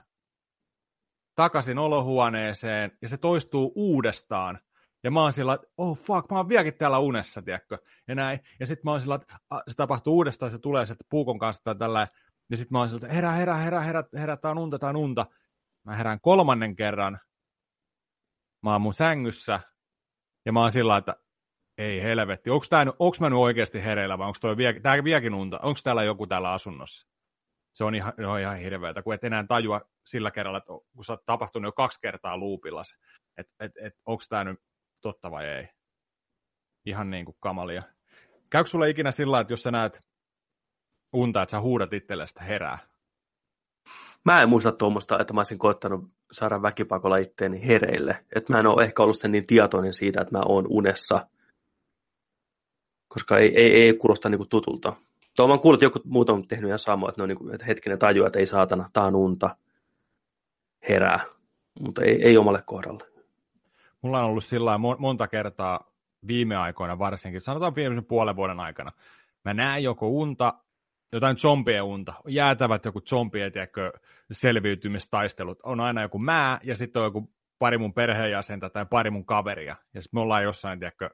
[1.35, 4.59] takaisin olohuoneeseen, ja se toistuu uudestaan.
[5.03, 7.77] Ja mä oon sillä, että oh fuck, mä oon vieläkin täällä unessa, tiedätkö?
[8.07, 8.39] Ja näin.
[8.59, 9.35] Ja sitten mä oon sillä, että
[9.67, 12.07] se tapahtuu uudestaan, se tulee se puukon kanssa tai tällä.
[12.49, 14.89] Ja sitten mä oon sillä, että herää, herää, herää, herää, herää, tää on unta, tää
[14.89, 15.25] on unta.
[15.83, 17.19] Mä herään kolmannen kerran.
[18.65, 19.59] Mä oon mun sängyssä.
[20.45, 21.15] Ja mä oon sillä, että
[21.77, 25.33] ei helvetti, onko, tää, onko mä nyt oikeasti hereillä vai onko toi vie, tää vieläkin
[25.33, 25.59] unta?
[25.59, 27.07] Onko täällä joku täällä asunnossa?
[27.73, 31.13] Se on ihan, on ihan hirveätä, kun et enää tajua sillä kerralla, että kun sä
[31.13, 32.83] oot tapahtunut jo kaksi kertaa luupilla
[33.37, 34.59] että et, et, onko tämä nyt
[35.01, 35.67] totta vai ei.
[36.85, 37.83] Ihan niin kuin kamalia.
[38.49, 39.99] Käykö sulle ikinä sillä että jos sä näet
[41.13, 42.94] unta, että sä huudat itsellesi herää?
[44.25, 48.25] Mä en muista tuommoista, että mä olisin koettanut saada väkipakolla itteeni hereille.
[48.35, 51.27] Että mä en ole ehkä ollut niin tietoinen siitä, että mä oon unessa.
[53.07, 54.93] Koska ei, ei, ei kuulosta niin kuin tutulta.
[55.35, 57.53] Tuo mä kuullut, että joku muut on tehnyt ihan samoin, että, ne on niin kuin,
[57.53, 59.55] että hetkinen tajua, että ei saatana, tää on unta,
[60.89, 61.25] herää.
[61.79, 63.03] Mutta ei, ei omalle kohdalle.
[64.01, 65.91] Mulla on ollut sillä monta kertaa
[66.27, 68.91] viime aikoina varsinkin, sanotaan viimeisen puolen vuoden aikana,
[69.45, 70.53] mä näen joko unta,
[71.11, 73.91] jotain zombien unta, jäätävät joku zombien, tiedätkö,
[74.31, 79.25] selviytymistaistelut, on aina joku mä, ja sitten on joku pari mun perheenjäsentä tai pari mun
[79.25, 81.09] kaveria, ja sitten me ollaan jossain, tiedätkö,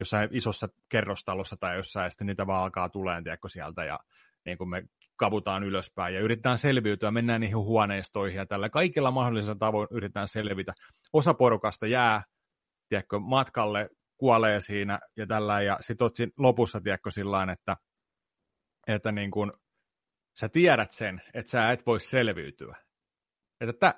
[0.00, 3.98] jossain isossa kerrostalossa tai jossain, ja sitten niitä vaan alkaa tulemaan, tiedätkö, sieltä, ja
[4.46, 4.84] niin kuin me
[5.16, 10.74] kavutaan ylöspäin ja yritetään selviytyä, mennään niihin huoneistoihin ja tällä kaikilla mahdollisilla tavoin yritetään selvitä.
[11.12, 12.22] Osa porukasta jää,
[12.88, 17.76] tiedätkö, matkalle, kuolee siinä ja tällä ja sitten lopussa, tiedätkö, sillä että,
[18.86, 19.52] että niin kuin,
[20.40, 22.76] sä tiedät sen, että sä et voi selviytyä.
[23.60, 23.94] Että tä,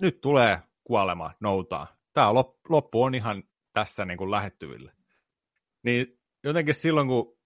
[0.00, 1.96] nyt tulee kuolema, noutaa.
[2.12, 2.34] Tämä
[2.68, 4.92] loppu on ihan tässä niin kuin lähettyville.
[5.84, 7.38] Niin jotenkin silloin, kun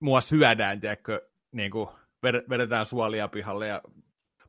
[0.00, 1.88] mua syödään, tiedätkö, niin kuin
[2.22, 3.82] vedetään suolia pihalle ja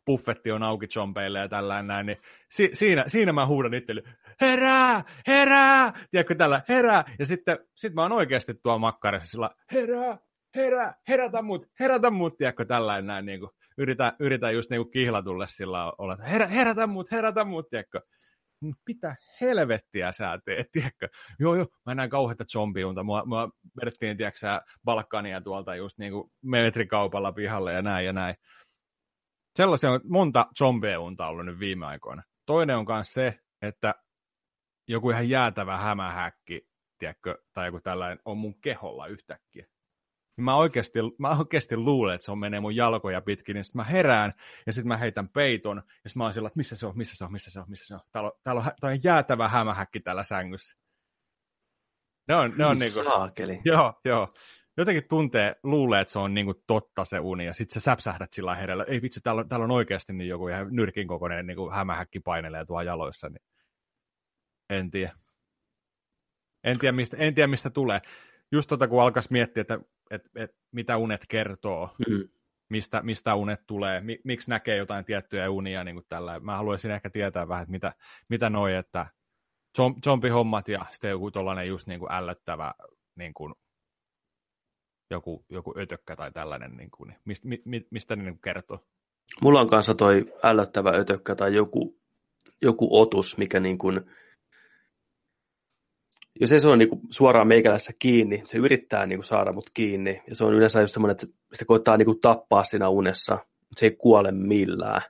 [0.05, 2.17] buffetti on auki chompeille ja tällainen näin, niin
[2.51, 4.03] si- siinä, siinä mä huudan itselle,
[4.41, 10.17] herää, herää, tiedätkö tällä, herää, ja sitten sit mä oon oikeasti tuo makkarissa sillä, herää,
[10.55, 14.91] herää, herätä mut, herätä mut, tiedätkö tällainen näin, niin kuin, yritän, yritän just niin kuin
[14.91, 18.01] kihlatulle sillä olla, että herä, herätä mut, herätä mut, tiedätkö,
[18.87, 21.07] mitä helvettiä sä teet, tiedätkö?
[21.39, 23.03] Joo, joo, mä näin kauheita zombiunta.
[23.03, 23.49] Mua, mua
[23.81, 24.47] vedettiin, tiedätkö
[24.85, 28.35] Balkania tuolta just niin kuin metrikaupalla pihalle ja näin ja näin.
[29.55, 32.23] Sellaisia on monta zombiunta ollut nyt viime aikoina.
[32.45, 33.95] Toinen on myös se, että
[34.87, 36.61] joku ihan jäätävä hämähäkki,
[36.99, 39.65] tiedätkö, tai joku tällainen on mun keholla yhtäkkiä.
[40.37, 43.83] Mä oikeasti, mä oikeasti luulen, että se on menee mun jalkoja pitkin, niin sitten mä
[43.83, 44.33] herään,
[44.65, 47.17] ja sitten mä heitän peiton, ja sitten mä oon sillä, että missä se on, missä
[47.17, 47.99] se on, missä se on, missä se on.
[48.11, 50.77] Täällä on, täällä on, täällä on jäätävä hämähäkki täällä sängyssä.
[52.27, 53.61] Ne on, ne on niinku, Saakeli.
[53.65, 54.33] joo, joo.
[54.77, 58.55] Jotenkin tuntee, luulee, että se on niinku totta se uni, ja sitten sä säpsähdät sillä
[58.55, 58.85] hereillä.
[58.87, 62.83] Ei vitsi, täällä, täällä on oikeasti niin joku ihan nyrkin kokoinen niin hämähäkki painelee tuolla
[62.83, 63.29] jaloissa.
[63.29, 63.43] Niin
[64.69, 65.13] en tiedä.
[66.63, 68.01] En tiedä, mistä, en tiedä, mistä tulee.
[68.51, 69.79] Just tota, kun alkaisi miettiä, että,
[70.11, 72.29] että, että mitä unet kertoo, Mm.
[72.69, 76.39] mistä, mistä unet tulee, mi, miksi näkee jotain tiettyjä unia niin kuin tällä.
[76.39, 77.93] Mä haluaisin ehkä tietää vähän, että mitä,
[78.29, 79.05] mitä noi, että
[79.77, 82.73] zom- zombihommat ja sitten joku tollainen just niin kuin ällöttävä
[83.15, 83.53] niin kuin
[85.09, 88.85] joku, joku ötökkä tai tällainen, niin kuin, mistä, mi, mi, mistä ne niin kuin kertoo.
[89.41, 91.99] Mulla on kanssa toi ällöttävä ötökkä tai joku,
[92.61, 94.01] joku otus, mikä niin kuin,
[96.39, 100.21] jos ei se ole niin suoraan meikälässä kiinni, se yrittää niin saada mut kiinni.
[100.29, 103.85] Ja se on yleensä just semmoinen, että se koittaa niin tappaa siinä unessa, mutta se
[103.85, 105.01] ei kuole millään.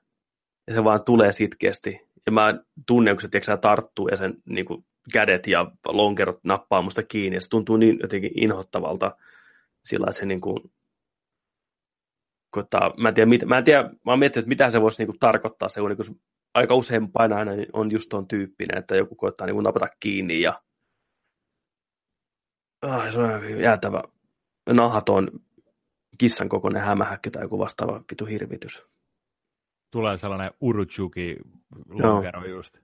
[0.67, 2.01] Ja se vaan tulee sitkeästi.
[2.25, 2.53] Ja mä
[2.87, 4.65] tunnen, kun se tiedätkö, tarttuu ja sen niin
[5.13, 7.37] kädet ja lonkerot nappaa musta kiinni.
[7.37, 9.17] Ja se tuntuu niin jotenkin inhottavalta
[9.85, 10.71] sillä, että se niin kuin,
[12.49, 15.01] koittaa, mä en tiedä, mit, mä en tiedä, mä oon miettinyt, että mitä se voisi
[15.01, 16.19] niin kuin tarkoittaa se uni, kun
[16.53, 20.61] aika usein painajainen on just tuon tyyppinen, että joku koittaa niin kuin napata kiinni ja
[22.81, 24.03] ah, se on jäätävä
[24.69, 25.29] nahaton
[26.17, 28.83] kissan kokoinen hämähäkki tai joku vastaava vitu hirvitys.
[29.91, 31.37] Tulee sellainen uruchuki
[31.89, 32.77] lonkero just.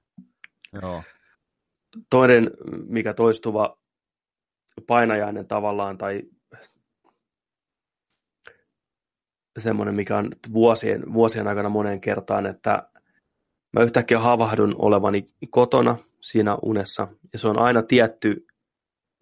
[0.82, 1.04] Joo.
[2.10, 2.52] Toinen,
[2.88, 3.78] mikä toistuva
[4.88, 6.22] painajainen tavallaan, tai
[9.60, 12.90] semmoinen, mikä on vuosien, vuosien aikana moneen kertaan, että
[13.74, 18.48] mä yhtäkkiä havahdun olevani kotona siinä unessa, ja se on aina tietty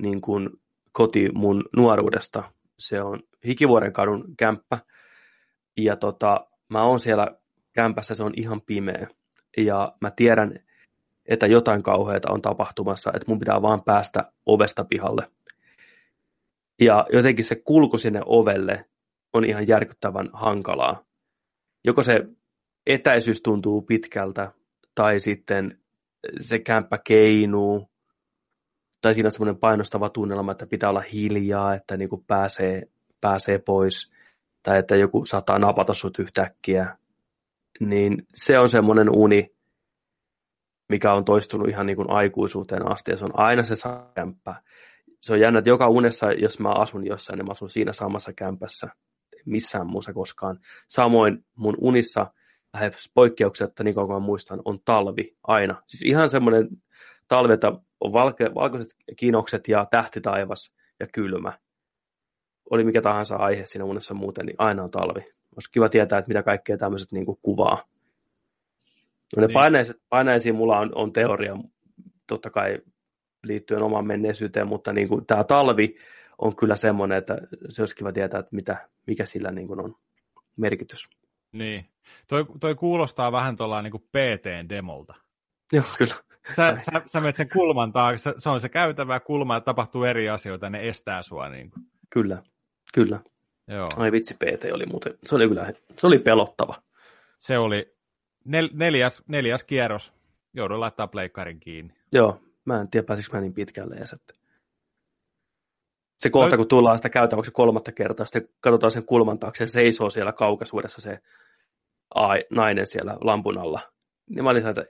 [0.02, 0.50] niin kuin
[0.96, 2.44] koti mun nuoruudesta.
[2.80, 4.80] Se on Hikivuoren kadun kämppä,
[5.78, 7.28] ja tota, mä oon siellä
[7.74, 9.08] kämpässä, se on ihan pimeä,
[9.58, 10.60] ja mä tiedän,
[11.26, 15.32] että jotain kauheata on tapahtumassa, että mun pitää vaan päästä ovesta pihalle.
[16.82, 18.86] Ja jotenkin se kulku sinne ovelle
[19.34, 21.06] on ihan järkyttävän hankalaa.
[21.84, 22.26] Joko se
[22.88, 24.52] etäisyys tuntuu pitkältä,
[24.96, 25.80] tai sitten
[26.40, 27.90] se kämppä keinuu,
[29.06, 32.88] tai siinä on semmoinen painostava tunnelma, että pitää olla hiljaa, että niin kuin pääsee,
[33.22, 34.12] pääsee pois,
[34.64, 36.98] tai että joku saattaa napata sut yhtäkkiä.
[37.80, 39.56] Niin se on semmoinen uni,
[40.90, 43.76] mikä on toistunut ihan niin kuin aikuisuuteen asti, ja se on aina se
[44.16, 44.56] kämppä.
[45.22, 48.34] Se on jännä, että joka unessa, jos mä asun jossain, niin mä asun siinä samassa
[48.34, 48.88] kämpässä,
[49.46, 50.60] missään muussa koskaan.
[50.88, 52.28] Samoin mun unissa,
[52.74, 55.82] lähes poikkeuksetta, niin kauan muistan, on talvi aina.
[55.88, 56.68] Siis ihan semmoinen
[57.28, 57.72] talvi, että
[58.06, 61.54] on valke, valkoiset kinokset ja tähtitaivas ja kylmä.
[62.70, 65.22] Oli mikä tahansa aihe siinä unessa muuten, niin aina on talvi.
[65.56, 67.84] Olisi kiva tietää, että mitä kaikkea tämmöiset niin kuin kuvaa.
[69.36, 69.54] No ne Niin.
[69.54, 71.56] paineiset, paineisiin mulla on, on teoria,
[72.28, 72.78] totta kai
[73.44, 75.96] liittyen omaan menneisyyteen, mutta niin kuin, tämä talvi
[76.38, 77.38] on kyllä semmoinen, että
[77.70, 79.96] se olisi kiva tietää, että mitä, mikä sillä niin kuin on
[80.58, 81.10] merkitys.
[81.52, 81.86] Niin.
[82.28, 85.16] Toi, toi kuulostaa vähän tuolla niin PT-demolta.
[85.72, 86.16] Joo, kyllä.
[86.52, 90.30] Sä, sä, sä menet sen kulman taakse, se on se käytävä kulma, ja tapahtuu eri
[90.30, 91.50] asioita, ne estää sua.
[91.50, 91.86] Niin kuin.
[92.10, 92.44] Kyllä,
[92.94, 93.20] kyllä.
[93.68, 93.88] Joo.
[93.98, 96.76] Ai vitsi, PT oli muuten, se oli kyllä, se oli pelottava.
[97.40, 97.96] Se oli
[98.46, 100.14] nel, neljäs, neljäs kierros.
[100.54, 101.94] Joudun laittaa pleikkarin kiinni.
[102.12, 104.34] Joo, mä en tiedä pääsikö mä niin pitkälle edes, että
[106.20, 110.10] se kohta, kun tullaan sitä käytäväksi kolmatta kertaa, sitten katsotaan sen kulman taakse, ja seisoo
[110.10, 111.20] siellä kaukaisuudessa se
[112.16, 113.82] ai, nainen siellä lampun alla.
[114.30, 114.86] Niin mä olin että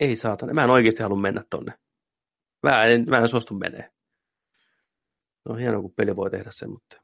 [0.00, 1.72] ei saatana, mä en oikeasti halua mennä tonne.
[2.62, 3.90] Mä en, mä en suostu menee.
[5.48, 7.00] No hienoa, kun peli voi tehdä sen, mutta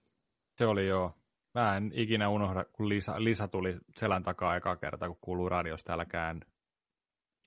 [0.58, 1.14] Se oli joo.
[1.54, 5.86] Mä en ikinä unohda, kun Lisa, Lisa tuli selän takaa eka kerta, kun kuuluu radiosta
[5.86, 6.46] täällä käänny.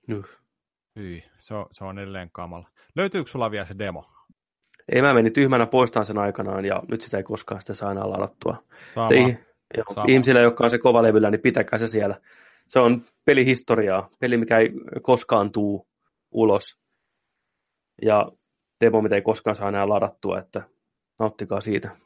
[0.08, 0.28] Nuh.
[0.96, 2.68] Hyi, se on, se on edelleen kamala.
[2.96, 4.20] Löytyykö sulla vielä se demo?
[4.92, 8.10] ei mä menin tyhmänä poistaan sen aikanaan, ja nyt sitä ei koskaan sitä saa enää
[8.10, 8.64] ladattua.
[8.94, 9.10] Sama.
[9.76, 10.06] Joo, Sama.
[10.08, 12.20] ihmisillä, jotka on se kova levyllä, niin pitäkää se siellä.
[12.70, 14.70] Se on pelihistoriaa, peli, mikä ei
[15.02, 15.88] koskaan tuu
[16.30, 16.78] ulos.
[18.02, 18.32] Ja
[18.80, 20.62] demo, mitä ei koskaan saa enää ladattua, että
[21.18, 21.96] nauttikaa siitä.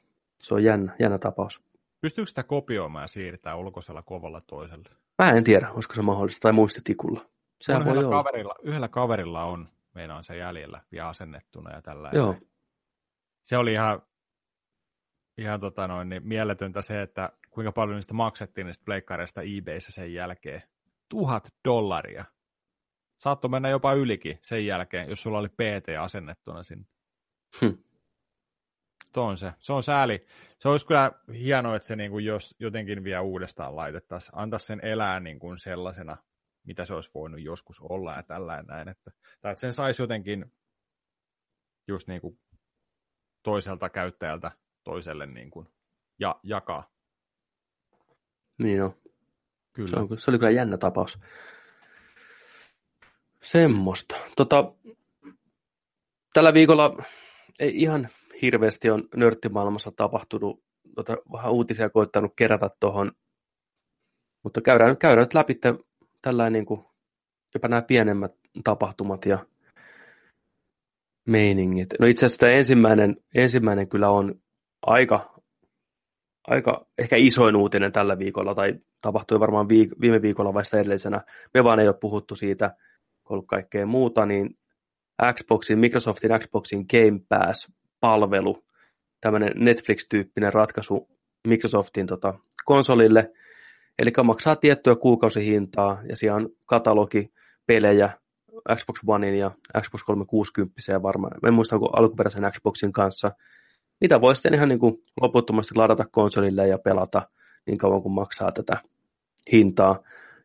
[0.43, 1.63] Se on jännä, jännä tapaus.
[2.01, 4.89] Pystyykö sitä kopioimaan ja siirtää ulkoisella kovalla toiselle?
[5.23, 7.21] Mä en tiedä, olisiko se mahdollista, tai muistitikulla.
[7.61, 8.17] Sehän yhdellä, voi olla.
[8.17, 12.11] kaverilla, yhdellä kaverilla on, meillä on se jäljellä vielä asennettuna ja tällä.
[12.13, 12.37] Joo.
[13.43, 14.03] Se oli ihan,
[15.39, 20.15] ihan tota noin, niin mieletöntä se, että kuinka paljon niistä maksettiin niistä pleikkareista eBayssä sen
[20.15, 20.63] jälkeen.
[21.09, 22.25] Tuhat dollaria.
[23.19, 26.85] Saattoi mennä jopa ylikin sen jälkeen, jos sulla oli PT asennettuna sinne.
[27.61, 27.73] Hm.
[29.13, 29.53] Tuo on se.
[29.59, 30.27] Se on sääli.
[30.59, 34.39] Se olisi kyllä hienoa, että se niin kuin jos jotenkin vielä uudestaan laitettaisiin.
[34.39, 36.17] Antaisi sen elää niin kuin sellaisena,
[36.67, 38.89] mitä se olisi voinut joskus olla ja tällä näin.
[38.89, 40.53] Että, tai että sen saisi jotenkin
[41.89, 42.41] just niin kuin
[43.43, 44.51] toiselta käyttäjältä
[44.85, 45.69] toiselle niin kuin
[46.19, 46.91] ja, jakaa.
[48.59, 48.95] Niin on.
[49.73, 49.91] Kyllä.
[49.91, 51.19] Se, on, se oli kyllä jännä tapaus.
[53.43, 54.17] Semmosta.
[54.37, 54.73] Tota,
[56.33, 56.97] tällä viikolla
[57.61, 58.09] ei ihan
[58.43, 63.13] hirveästi on nörttimaailmassa tapahtunut, tota, vähän uutisia koittanut kerätä tuohon,
[64.43, 65.61] mutta käydään, käydään nyt läpi
[66.23, 66.85] tällainen niin kuin,
[67.55, 68.33] jopa nämä pienemmät
[68.65, 69.47] tapahtumat ja
[71.29, 71.89] meiningit.
[72.01, 74.44] No itse asiassa ensimmäinen, ensimmäinen kyllä on
[74.87, 75.43] aika,
[76.47, 81.21] aika ehkä isoin uutinen tällä viikolla, tai tapahtui varmaan viik- viime viikolla vasta edellisenä.
[81.55, 82.77] Me vaan ei ole puhuttu siitä,
[83.25, 84.59] kun ollut kaikkea muuta, niin
[85.33, 88.65] Xboxin, Microsoftin Xboxin Game Pass-palvelu,
[89.21, 91.09] tämmöinen Netflix-tyyppinen ratkaisu
[91.49, 93.33] Microsoftin tota, konsolille,
[93.99, 97.33] eli maksaa tiettyä kuukausihintaa, ja siellä on katalogi
[97.67, 98.11] pelejä
[98.75, 101.33] Xbox Onein ja Xbox 360 varmaan.
[101.47, 103.33] En muista, onko alkuperäisen Xboxin kanssa.
[104.01, 107.29] Mitä voi sitten ihan niin kuin loputtomasti ladata konsolille ja pelata
[107.67, 108.77] niin kauan kuin maksaa tätä
[109.53, 110.03] hintaa.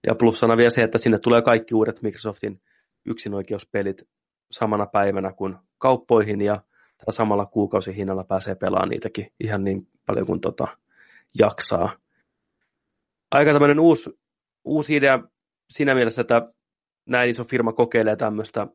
[0.08, 2.62] Ja plussana vielä se, että sinne tulee kaikki uudet Microsoftin
[3.06, 4.08] yksinoikeuspelit
[4.52, 6.56] samana päivänä kuin kauppoihin ja
[6.98, 10.68] tällä samalla kuukausihinnalla pääsee pelaamaan niitäkin ihan niin paljon kuin tota
[11.40, 11.92] jaksaa.
[13.32, 14.20] Aika tämmöinen uusi,
[14.64, 15.20] uusi idea
[15.70, 16.54] siinä mielessä, että
[17.06, 18.68] näin iso firma kokeilee tämmöistä.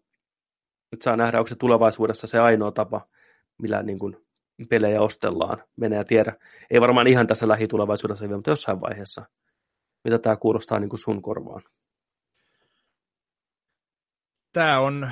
[0.93, 3.09] Nyt saa nähdä, onko se tulevaisuudessa se ainoa tapa,
[3.63, 4.24] millä niin kuin
[4.69, 5.65] pelejä ostellaan.
[5.77, 6.37] Menee tiedä.
[6.71, 9.27] Ei varmaan ihan tässä lähitulevaisuudessa, mutta jossain vaiheessa.
[10.05, 11.63] Mitä tämä kuulostaa niin kuin sun korvaan?
[14.53, 15.11] Tämä on,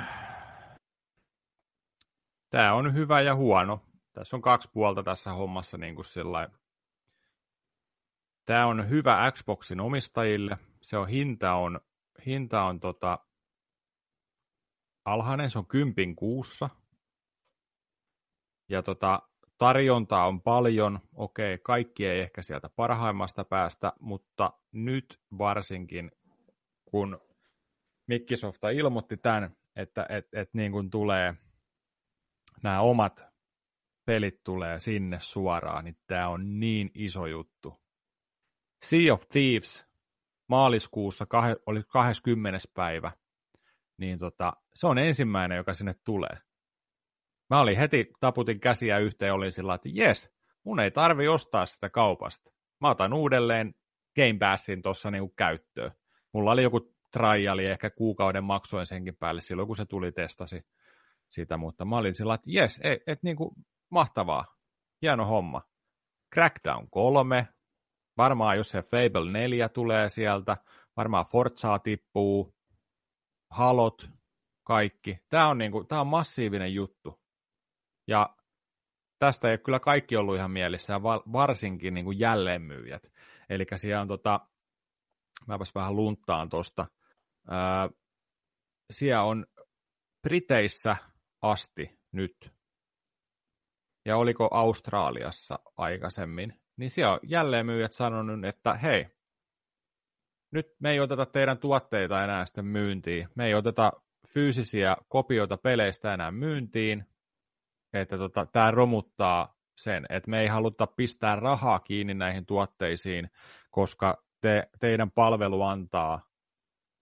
[2.49, 3.81] tämä on hyvä ja huono.
[4.13, 5.77] Tässä on kaksi puolta tässä hommassa.
[5.77, 6.49] Niin kuin sillain.
[8.45, 10.57] Tämä on hyvä Xboxin omistajille.
[10.81, 11.79] Se on hinta on,
[12.25, 13.19] hinta on tota,
[15.05, 16.69] alhainen, se on kympin kuussa.
[18.69, 19.21] Ja tota,
[19.57, 20.99] tarjontaa on paljon.
[21.15, 26.11] Okei, kaikki ei ehkä sieltä parhaimmasta päästä, mutta nyt varsinkin,
[26.85, 27.21] kun
[28.07, 31.33] Microsoft ilmoitti tämän, että et, et niin kuin tulee
[32.63, 33.25] nämä omat
[34.05, 37.81] pelit tulee sinne suoraan, niin tämä on niin iso juttu.
[38.85, 39.85] Sea of Thieves
[40.47, 41.25] maaliskuussa
[41.65, 42.59] oli 20.
[42.73, 43.11] päivä,
[43.97, 46.37] niin tota, se on ensimmäinen, joka sinne tulee.
[47.49, 50.31] Mä olin heti, taputin käsiä yhteen ja olin sillä että jes,
[50.63, 52.51] mun ei tarvi ostaa sitä kaupasta.
[52.81, 53.73] Mä otan uudelleen
[54.15, 55.91] Game Passin tuossa niinku käyttöön.
[56.33, 60.61] Mulla oli joku triali, ehkä kuukauden maksoin senkin päälle silloin, kun se tuli testasi
[61.29, 63.53] sitä, mutta mä olin sillä että jes, et, et niinku
[63.89, 64.45] mahtavaa,
[65.01, 65.61] hieno homma.
[66.33, 67.47] Crackdown 3,
[68.17, 70.57] varmaan jos se Fable 4 tulee sieltä,
[70.97, 72.55] varmaan Forzaa tippuu,
[73.49, 74.11] Halot,
[74.63, 75.17] kaikki.
[75.29, 77.22] Tämä on, niinku, tää on massiivinen juttu.
[78.07, 78.35] Ja
[79.19, 83.11] tästä ei ole kyllä kaikki ollut ihan mielissään, varsinkin niin kuin jälleenmyyjät.
[83.49, 84.39] Eli siellä on tota,
[85.47, 86.85] mäpäs vähän lunttaan tuosta,
[88.91, 89.45] siellä on
[90.21, 90.95] Briteissä
[91.41, 92.53] asti nyt,
[94.05, 99.05] ja oliko Australiassa aikaisemmin, niin siellä on jälleenmyyjät sanonut, että hei,
[100.51, 103.91] nyt me ei oteta teidän tuotteita enää sitten myyntiin, me ei oteta
[104.27, 107.05] fyysisiä kopioita peleistä enää myyntiin,
[107.93, 113.29] että tota, tämä romuttaa sen, että me ei haluta pistää rahaa kiinni näihin tuotteisiin,
[113.71, 116.29] koska te, teidän palvelu antaa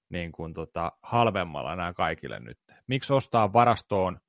[0.09, 2.59] niin kuin tota, halvemmalla nämä kaikille nyt.
[2.87, 4.19] Miksi ostaa varastoon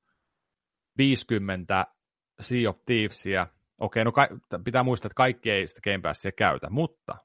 [0.97, 1.87] 50
[2.41, 3.47] Sea of Thievesia?
[3.77, 4.29] Okei, no ka-
[4.63, 7.17] pitää muistaa, että kaikki ei sitä Game Passia käytä, mutta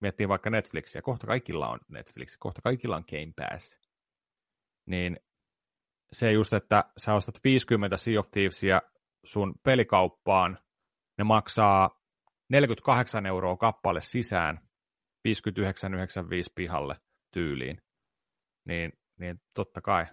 [0.00, 3.78] miettii vaikka Netflixiä, kohta kaikilla on Netflix, kohta kaikilla on Game Pass.
[4.86, 5.16] Niin
[6.14, 8.82] se just, että sä ostat 50 Sea of Thievesia
[9.24, 10.58] sun pelikauppaan,
[11.18, 12.00] ne maksaa
[12.48, 14.60] 48 euroa kappale sisään,
[15.28, 15.34] 59,95
[16.54, 16.96] pihalle
[17.32, 17.82] tyyliin.
[18.64, 20.06] Niin, niin totta kai.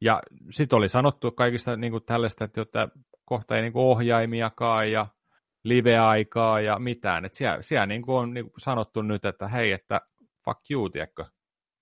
[0.00, 2.88] Ja sitten oli sanottu kaikista niin kuin tällaista, että, että
[3.24, 5.06] kohta ei niin kuin ohjaimiakaan ja
[5.64, 7.24] live-aikaa ja mitään.
[7.24, 10.00] Et siellä, siellä niin kuin on niin kuin sanottu nyt, että hei, että
[10.44, 11.24] fuck you, tiedätkö?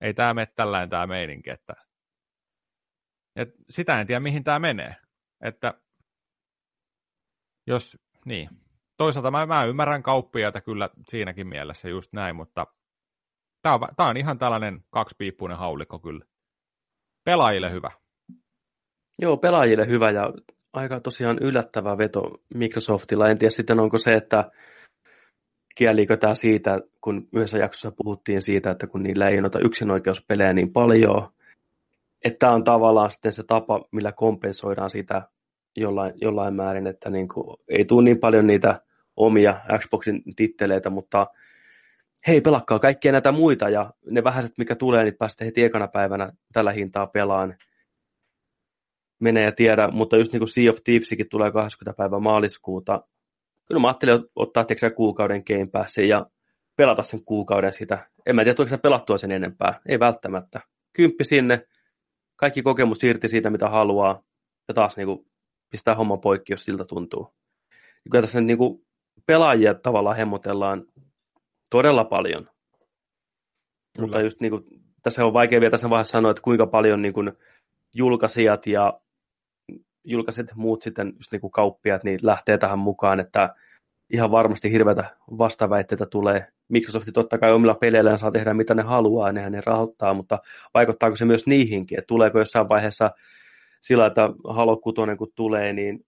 [0.01, 1.73] Ei tämä mene tällainen tämä meininki, että
[3.39, 4.95] et sitä en tiedä, mihin tämä menee.
[5.43, 5.73] Että
[7.67, 8.49] jos, niin,
[8.97, 12.67] toisaalta mä, mä ymmärrän kauppiaita kyllä siinäkin mielessä just näin, mutta
[13.61, 16.25] tämä on, tää on ihan tällainen kaksipiippuinen haulikko kyllä.
[17.23, 17.91] Pelaajille hyvä.
[19.19, 20.33] Joo, pelaajille hyvä ja
[20.73, 22.21] aika tosiaan yllättävä veto
[22.53, 23.29] Microsoftilla.
[23.29, 24.51] En tiedä sitten onko se, että
[25.75, 30.73] kieliikö tämä siitä, kun yhdessä jaksossa puhuttiin siitä, että kun niillä ei ota yksinoikeuspelejä niin
[30.73, 31.33] paljon,
[32.25, 35.21] että tämä on tavallaan sitten se tapa, millä kompensoidaan sitä
[35.75, 38.81] jollain, jollain määrin, että niin kuin, ei tule niin paljon niitä
[39.15, 41.27] omia Xboxin titteleitä, mutta
[42.27, 46.31] hei, pelakkaa kaikkia näitä muita, ja ne vähäiset, mikä tulee, niin pääsette heti ekana päivänä
[46.53, 47.55] tällä hintaa pelaan.
[49.19, 51.97] Menee ja tiedä, mutta just niin kuin Sea of Thievesikin tulee 20.
[51.97, 53.03] päivä maaliskuuta.
[53.65, 56.25] Kyllä mä ajattelin ottaa tiedätkö, kuukauden Game Passin ja
[56.75, 58.07] pelata sen kuukauden sitä.
[58.25, 59.79] En mä tiedä, tuleeko pelattua sen enempää.
[59.85, 60.61] Ei välttämättä.
[60.93, 61.65] Kymppi sinne,
[62.39, 64.23] kaikki kokemus irti siitä, mitä haluaa,
[64.67, 65.25] ja taas niin kuin,
[65.69, 67.33] pistää homma poikki, jos siltä tuntuu.
[67.71, 68.85] Ja kyllä tässä niin kuin,
[69.25, 70.85] pelaajia tavallaan hemmotellaan
[71.69, 72.43] todella paljon.
[72.43, 72.55] Kyllä.
[73.99, 74.63] Mutta just niin kuin,
[75.03, 77.31] tässä on vaikea vielä tässä vaiheessa sanoa, että kuinka paljon niin kuin,
[77.95, 78.99] julkaisijat ja
[80.03, 83.55] julkaisijat muut sitten just niin kuin kauppiat niin lähtee tähän mukaan, että
[84.09, 86.51] ihan varmasti hirveätä vastaväitteitä tulee.
[86.69, 90.39] Microsoft totta kai omilla peleillään saa tehdä mitä ne haluaa, nehän ne rahoittaa, mutta
[90.73, 93.11] vaikuttaako se myös niihinkin, että tuleeko jossain vaiheessa
[93.81, 96.05] sillä, että Halo 6 kun tulee, niin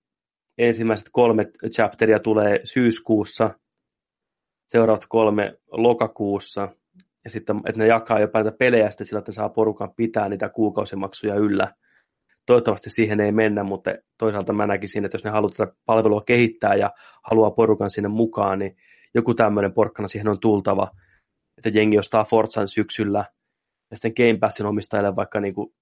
[0.57, 3.49] ensimmäiset kolme chapteria tulee syyskuussa,
[4.67, 6.67] seuraavat kolme lokakuussa,
[7.23, 10.29] ja sitten, että ne jakaa jopa näitä pelejä sitten sillä, että ne saa porukan pitää
[10.29, 11.73] niitä kuukausimaksuja yllä.
[12.45, 16.75] Toivottavasti siihen ei mennä, mutta toisaalta mä näkisin, että jos ne haluaa tätä palvelua kehittää
[16.75, 16.91] ja
[17.29, 18.75] haluaa porukan sinne mukaan, niin
[19.15, 20.91] joku tämmöinen porkkana siihen on tultava,
[21.57, 23.25] että jengi ostaa Forzan syksyllä,
[23.91, 25.73] ja sitten Game Passin omistajille vaikka niin kuin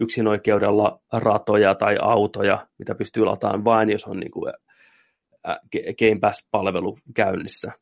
[0.00, 4.52] yksinoikeudella ratoja tai autoja, mitä pystyy lataamaan vain, jos on niin kuin
[5.72, 7.72] Game Pass-palvelu käynnissä.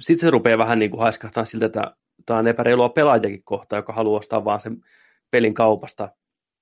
[0.00, 1.96] Sitten se rupeaa vähän niin kuin haiskahtaa siltä, että
[2.26, 4.76] tämä on epäreilua pelaajakin kohta, joka haluaa ostaa vaan sen
[5.30, 6.08] pelin kaupasta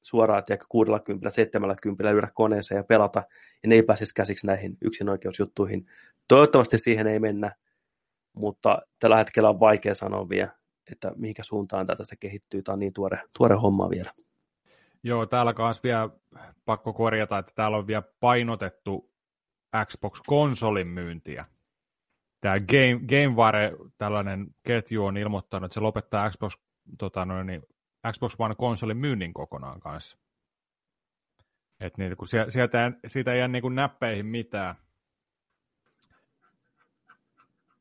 [0.02, 3.22] suoraan, tiedäkö, 60, 70 lyödä koneeseen ja pelata,
[3.62, 5.86] ja ne ei pääsisi käsiksi näihin yksinoikeusjuttuihin.
[6.28, 7.52] Toivottavasti siihen ei mennä,
[8.32, 10.50] mutta tällä hetkellä on vaikea sanoa vielä,
[10.92, 12.62] että mihinkä suuntaan tätä se kehittyy.
[12.62, 14.10] Tämä on niin tuore, tuore homma vielä.
[15.02, 16.10] Joo, täällä kanssa vielä
[16.64, 19.12] pakko korjata, että täällä on vielä painotettu
[19.84, 21.44] Xbox-konsolin myyntiä.
[22.40, 26.58] Tämä Game, GameWare, tällainen ketju on ilmoittanut, että se lopettaa Xbox,
[26.98, 27.62] tota noin, niin,
[28.12, 30.18] Xbox One-konsolin myynnin kokonaan kanssa.
[31.80, 34.74] Et niin, kun sieltä, siitä ei jää niin kuin näppeihin mitään.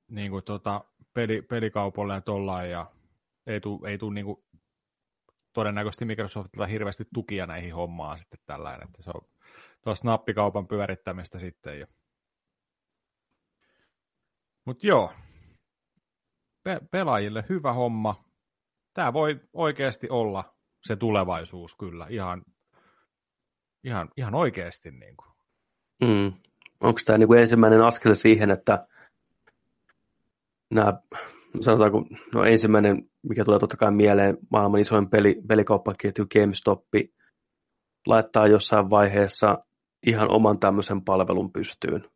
[0.07, 2.91] Niin kuin tota, peli, pelikaupolle ja tollain, ja
[3.47, 4.45] ei tule ei tuu niinku
[5.53, 9.22] todennäköisesti Microsoftilta hirveästi tukia näihin hommaan sitten tällainen, että se on
[9.84, 11.88] tuossa nappikaupan pyörittämistä sitten jo.
[14.65, 15.13] Mutta joo,
[16.63, 18.30] Pe- pelaajille hyvä homma.
[18.93, 20.55] Tämä voi oikeasti olla
[20.87, 22.43] se tulevaisuus kyllä, ihan,
[23.83, 24.91] ihan, ihan oikeasti.
[24.91, 25.31] Niin kuin.
[26.03, 26.33] Mm.
[26.81, 28.87] Onko tämä niin kuin ensimmäinen askel siihen, että
[30.71, 30.93] nämä,
[31.59, 36.83] sanotaanko, no ensimmäinen, mikä tulee totta kai mieleen, maailman isoin peli, pelikauppaketju GameStop
[38.07, 39.65] laittaa jossain vaiheessa
[40.07, 42.09] ihan oman tämmöisen palvelun pystyyn.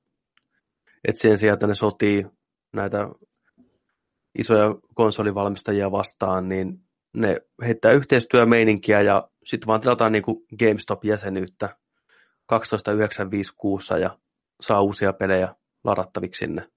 [1.07, 2.26] Et sen sijaan, että ne sotii
[2.73, 2.97] näitä
[4.38, 6.79] isoja konsolivalmistajia vastaan, niin
[7.13, 11.69] ne heittää yhteistyömeininkiä ja sitten vaan tilataan niin kuin GameStop-jäsenyyttä
[12.53, 14.17] 12,95 kuussa ja
[14.61, 16.69] saa uusia pelejä ladattaviksi sinne.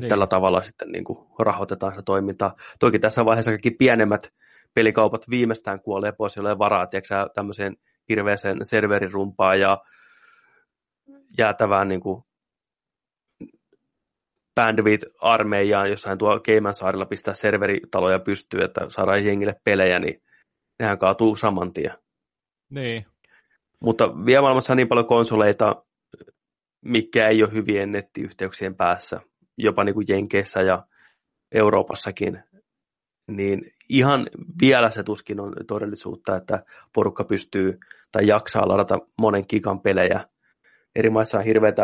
[0.00, 0.08] Niin.
[0.08, 2.56] Tällä tavalla sitten niin kuin rahoitetaan sitä toimintaa.
[2.80, 4.32] Toki tässä vaiheessa kaikki pienemmät
[4.74, 7.76] pelikaupat viimeistään kuolee pois, jolle varaa tiedätkö, tämmöiseen
[8.08, 9.78] hirveäseen serverirumpaan ja
[11.38, 12.24] jäätävään niin kuin
[14.60, 20.22] bandwidth-armeijaan jossain tuo Keimansaarilla pistää serveritaloja pystyy, että saadaan jengille pelejä, niin
[20.78, 21.94] nehän kaatuu saman tien.
[22.70, 23.06] Niin.
[23.80, 25.84] Mutta vielä maailmassa on niin paljon konsoleita,
[26.84, 29.20] mikä ei ole hyvien nettiyhteyksien päässä
[29.58, 30.86] jopa niin kuin Jenkeissä ja
[31.52, 32.42] Euroopassakin,
[33.28, 34.26] niin ihan
[34.60, 37.78] vielä se tuskin on todellisuutta, että porukka pystyy
[38.12, 40.24] tai jaksaa ladata monen gigan pelejä.
[40.96, 41.82] Eri maissa on hirveätä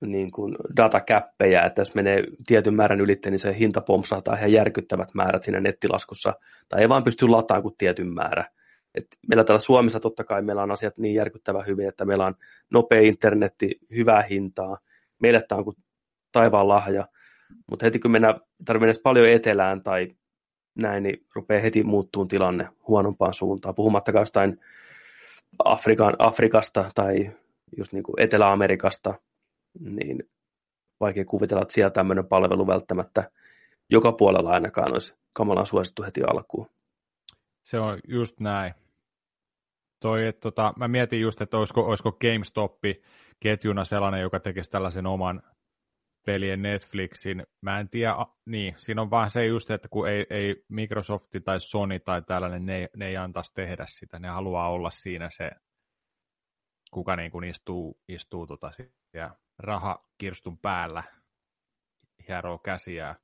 [0.00, 5.14] niin kuin datakäppejä, että jos menee tietyn määrän ylitte, niin se hinta pompsahtaa ihan järkyttävät
[5.14, 6.34] määrät siinä nettilaskussa,
[6.68, 8.44] tai ei vaan pysty lataamaan kuin tietyn määrä.
[8.94, 12.34] Et meillä täällä Suomessa totta kai meillä on asiat niin järkyttävän hyvin, että meillä on
[12.70, 14.78] nopea internetti, hyvää hintaa.
[15.18, 15.76] Meille tämä on kuin
[16.32, 17.08] taivaan lahja.
[17.70, 20.08] Mutta heti kun mennään, tarvitsee paljon etelään tai
[20.74, 23.74] näin, niin rupeaa heti muuttuun tilanne huonompaan suuntaan.
[23.74, 24.60] Puhumattakaan jostain
[25.64, 27.30] Afrikan, Afrikasta tai
[27.76, 29.14] just niin kuin Etelä-Amerikasta,
[29.80, 30.22] niin
[31.00, 33.30] vaikea kuvitella, että siellä tämmöinen palvelu välttämättä
[33.90, 36.70] joka puolella ainakaan olisi kamalan suosittu heti alkuun.
[37.62, 38.74] Se on just näin.
[40.00, 42.78] Toi, et, tota, mä mietin just, että olisiko, olisiko GameStop
[43.40, 45.42] ketjuna sellainen, joka tekisi tällaisen oman
[46.26, 47.46] pelien Netflixin.
[47.60, 48.14] Mä en tiedä,
[48.46, 52.66] niin, siinä on vaan se just, että kun ei, ei Microsoft tai Sony tai tällainen,
[52.66, 55.50] ne, ne ei antaisi tehdä sitä, ne haluaa olla siinä se,
[56.90, 61.02] kuka niin kuin istuu, istuu tota siellä rahakirstun päällä,
[62.28, 63.16] hieroo käsiään.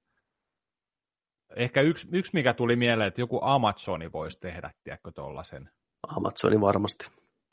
[1.56, 5.70] Ehkä yksi, yksi, mikä tuli mieleen, että joku Amazoni voisi tehdä, tiedätkö, tuollaisen.
[6.08, 7.06] Amazoni varmasti.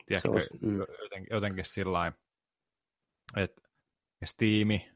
[0.06, 0.78] Tiedätkö, olisi, mm.
[0.78, 2.12] jotenkin, jotenkin sillä
[3.36, 3.62] että
[4.24, 4.90] Steami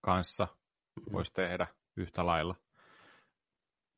[0.00, 0.48] kanssa
[1.06, 1.12] mm.
[1.12, 2.54] voisi tehdä yhtä lailla.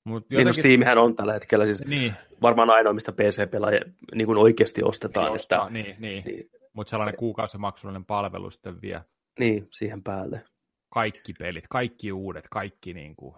[0.05, 0.45] Mut niin, no jotenkin...
[0.45, 2.15] niin, Steamihän on tällä hetkellä siis niin.
[2.43, 3.81] varmaan ainoa, mistä PC-pelaaja
[4.15, 5.27] niin kuin oikeasti ostetaan.
[5.27, 6.25] Niin, ostaa, että, niin, niin.
[6.25, 6.51] niin.
[6.77, 9.01] Mutta sellainen kuukausimaksullinen palvelu sitten vie.
[9.39, 10.45] Niin, siihen päälle.
[10.93, 13.35] Kaikki pelit, kaikki uudet, kaikki niin kuin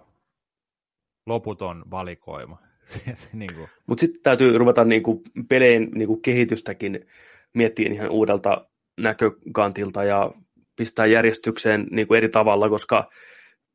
[1.26, 2.59] loputon valikoima.
[3.32, 3.68] niin kuin...
[3.86, 7.07] Mutta sitten täytyy ruveta niin kuin peleen niin kuin kehitystäkin
[7.55, 8.68] miettimään ihan uudelta
[9.01, 10.30] näkökantilta ja
[10.76, 13.11] pistää järjestykseen niin kuin eri tavalla, koska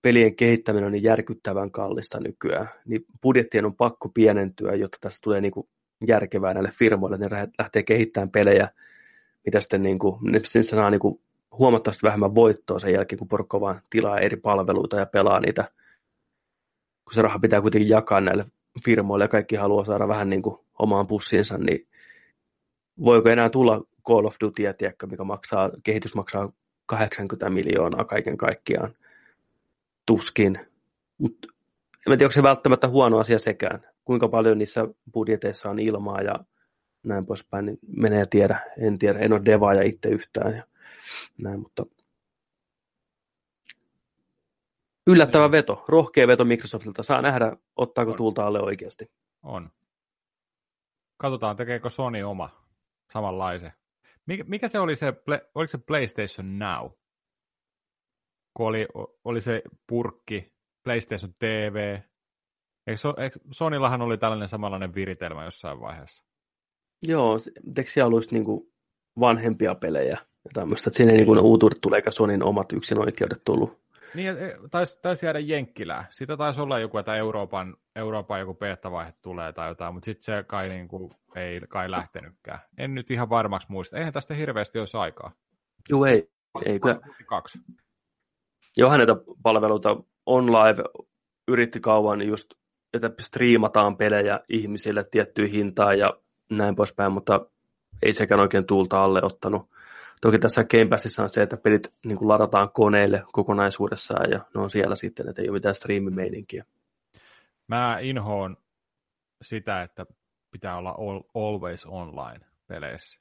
[0.02, 5.42] pelien kehittäminen on niin järkyttävän kallista nykyään, niin budjettien on pakko pienentyä, jotta tästä tulee
[5.42, 5.68] niin kuin
[6.08, 8.70] järkevää näille firmoille, että ne lähtee kehittämään pelejä,
[9.46, 11.22] mitä sitten niin kuin, ne sitten saa niin kuin
[11.60, 15.64] huomattavasti vähemmän voittoa sen jälkeen, kun porukka vaan tilaa eri palveluita ja pelaa niitä,
[17.06, 18.46] kun se raha pitää kuitenkin jakaa näille
[18.86, 21.88] firmoille ja kaikki haluaa saada vähän niin kuin omaan pussiinsa, niin
[23.06, 26.52] voiko enää tulla Call of Duty, tiedätkö, mikä maksaa, kehitys maksaa
[26.86, 28.94] 80 miljoonaa kaiken kaikkiaan.
[30.06, 30.60] Tuskin.
[31.18, 31.48] Mutta
[32.08, 33.82] en tiedä, onko se välttämättä huono asia sekään.
[34.06, 36.36] Kuinka paljon niissä budjeteissa on ilmaa ja
[37.04, 38.62] näin poispäin, niin menee tiedä.
[38.78, 40.56] En tiedä, en ole devaaja itse yhtään.
[40.56, 40.64] Ja
[41.38, 41.86] näin, mutta
[45.08, 47.04] yllättävä veto, rohkea veto Microsoftilta.
[47.04, 48.18] Saa nähdä, ottaako on.
[48.18, 49.12] tuulta alle oikeasti.
[49.44, 49.70] On.
[51.18, 52.50] Katsotaan, tekeekö Sony oma
[53.14, 53.74] samanlaisen.
[54.26, 55.14] Mikä, mikä se oli se,
[55.56, 56.92] oliko se PlayStation Now?
[58.54, 58.88] Kun oli,
[59.26, 62.00] oli se purkki, PlayStation TV.
[62.88, 66.24] Eikö, eikö Sonyllahan oli tällainen samanlainen viritelmä jossain vaiheessa?
[67.04, 67.40] Joo,
[67.78, 68.72] eikö siellä ollut niinku
[69.20, 73.00] vanhempia pelejä ja tämmöistä, että siinä ei niinku ne uutuudet tulee eikä Sonin omat yksin
[73.00, 73.84] oikeudet tullut
[74.14, 76.06] niin, e, taisi, taisi jäädä Jenkkilää.
[76.10, 80.44] Sitä taisi olla joku, että Euroopan, Euroopan joku beta-vaihe tulee tai jotain, mutta sitten se
[80.48, 82.60] kai niin kuin, ei kai lähtenytkään.
[82.78, 83.98] En nyt ihan varmaksi muista.
[83.98, 85.32] Eihän tästä hirveästi olisi aikaa.
[85.90, 86.30] Joo, ei.
[86.66, 87.00] ei kyllä.
[87.26, 87.60] Kaksi.
[88.78, 90.84] Johan näitä palveluita OnLive
[91.48, 92.54] yritti kauan just,
[92.94, 96.20] että striimataan pelejä ihmisille tiettyyn hintaan ja
[96.50, 97.46] näin poispäin, mutta
[98.02, 99.70] ei sekään oikein tuulta alle ottanut.
[100.22, 104.62] Toki tässä Game Passissa on se, että pelit niin kuin ladataan koneille kokonaisuudessaan ja ne
[104.62, 106.66] on siellä sitten, että ei ole mitään striimimeininkiä.
[107.68, 108.58] Mä inhoon
[109.42, 110.06] sitä, että
[110.52, 110.96] pitää olla
[111.34, 113.20] always online peleissä.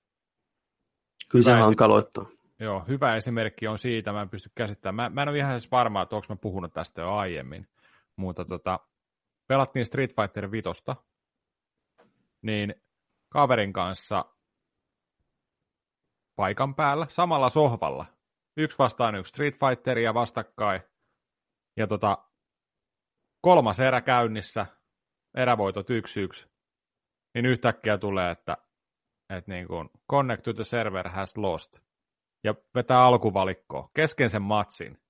[1.28, 2.26] Kyllä se hankaloittaa.
[2.58, 5.12] Joo, hyvä esimerkki on siitä, mä en pysty käsittämään.
[5.12, 7.66] Mä, mä en ole ihan edes varma, että onko mä puhunut tästä jo aiemmin,
[8.16, 8.80] mutta tota,
[9.46, 10.68] pelattiin Street Fighter 5,
[12.42, 12.74] niin
[13.32, 14.24] kaverin kanssa
[16.36, 18.06] paikan päällä, samalla sohvalla.
[18.56, 20.82] Yksi vastaan yksi Street Fighteria vastakkain.
[21.76, 22.18] Ja tota,
[23.40, 24.66] kolmas erä käynnissä,
[25.36, 26.48] erävoitot yksi yksi.
[27.34, 28.56] Niin yhtäkkiä tulee, että,
[29.30, 31.78] että niin kuin, connect to the server has lost.
[32.44, 35.01] Ja vetää alkuvalikkoa kesken sen matsin.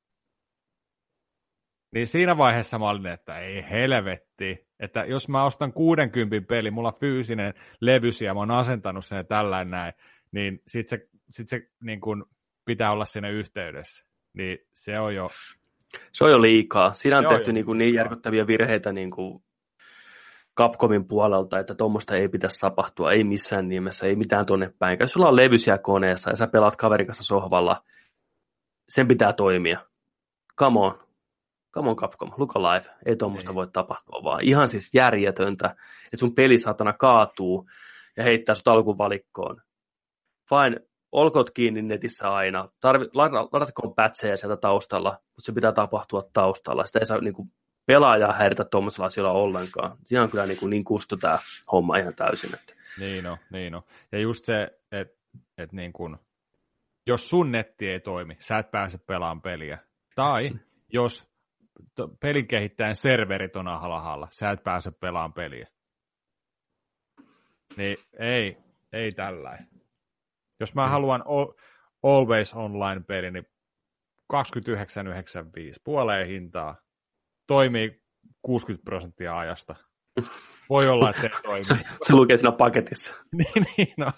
[1.95, 6.89] Niin siinä vaiheessa mä olin, että ei helvetti, että jos mä ostan 60 peli, mulla
[6.89, 9.93] on fyysinen levy ja mä oon asentanut sen tällä näin,
[10.33, 12.27] niin sit se sit se niin kun
[12.65, 14.05] pitää olla siinä yhteydessä.
[14.33, 15.31] Niin se on jo...
[16.13, 16.93] Se on jo liikaa.
[16.93, 19.45] Siinä on tehty niin, kuin niin järkyttäviä virheitä niin kuin
[20.59, 24.97] Capcomin puolelta, että tuommoista ei pitäisi tapahtua, ei missään nimessä, ei mitään tuonne päin.
[25.01, 27.85] Jos sulla on levysiä koneessa ja sä pelaat kaverin kanssa sohvalla,
[28.89, 29.87] sen pitää toimia.
[30.59, 31.02] Come on.
[31.73, 32.87] Come on Capcom, look alive.
[33.07, 33.55] Ei tuommoista ei.
[33.55, 34.45] voi tapahtua vaan.
[34.45, 35.67] Ihan siis järjetöntä,
[36.05, 37.69] että sun peli saatana kaatuu
[38.17, 39.63] ja heittää sut alkuvalikkoon.
[40.49, 40.81] Fine,
[41.13, 43.05] olkoot kiinni netissä aina, Tarvi,
[43.53, 46.87] ladatkoon pätsejä sieltä taustalla, mutta se pitää tapahtua taustalla.
[46.87, 47.53] Sitä ei saa niin kuin,
[47.87, 49.97] pelaajaa häiritä tuommoisella asioilla ollenkaan.
[50.05, 51.39] Siinä on kyllä niin, kuin, niin kustu tämä
[51.73, 52.55] homma ihan täysin.
[52.55, 52.75] Että.
[52.99, 53.83] Niin on, niin on.
[54.13, 55.23] Ja just se, että
[55.59, 56.17] et niin kuin,
[57.07, 59.79] jos sun netti ei toimi, sä et pääse pelaamaan peliä.
[60.15, 60.51] Tai
[60.93, 61.32] jos
[62.21, 65.69] pelin kehittäjän serverit on alhaalla, sä et pääse pelaamaan peliä.
[67.77, 68.57] Niin ei,
[68.93, 69.59] ei tällä.
[70.61, 71.25] Jos mä haluan
[72.03, 73.47] Always Online-peli, niin
[74.33, 74.39] 29,95
[75.85, 76.77] puoleen hintaa.
[77.47, 78.03] Toimii
[78.43, 79.75] 60 prosenttia ajasta.
[80.71, 81.65] Voi olla, että ei toimi.
[81.71, 83.15] se, se lukee siinä paketissa.
[83.39, 84.13] niin, niin no.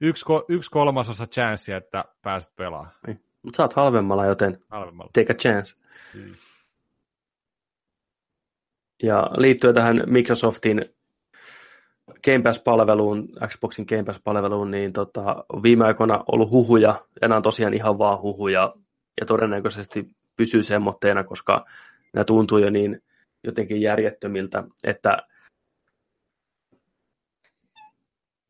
[0.00, 2.94] Yksi, yksi kolmasosa chanssia, että pääset pelaamaan.
[3.06, 3.24] Niin.
[3.42, 5.10] Mutta oot halvemmalla, joten halvemmalla.
[5.14, 5.76] take a chance.
[6.14, 6.34] Mm.
[9.02, 10.84] Ja liittyen tähän Microsoftin
[12.24, 17.74] Game Pass-palveluun, Xboxin Game Pass-palveluun, niin tota, viime aikoina ollut huhuja, ja nämä on tosiaan
[17.74, 18.74] ihan vaan huhuja,
[19.20, 21.66] ja todennäköisesti pysyy semmoitteena, koska
[22.12, 23.02] nämä tuntuu jo niin
[23.44, 25.18] jotenkin järjettömiltä, että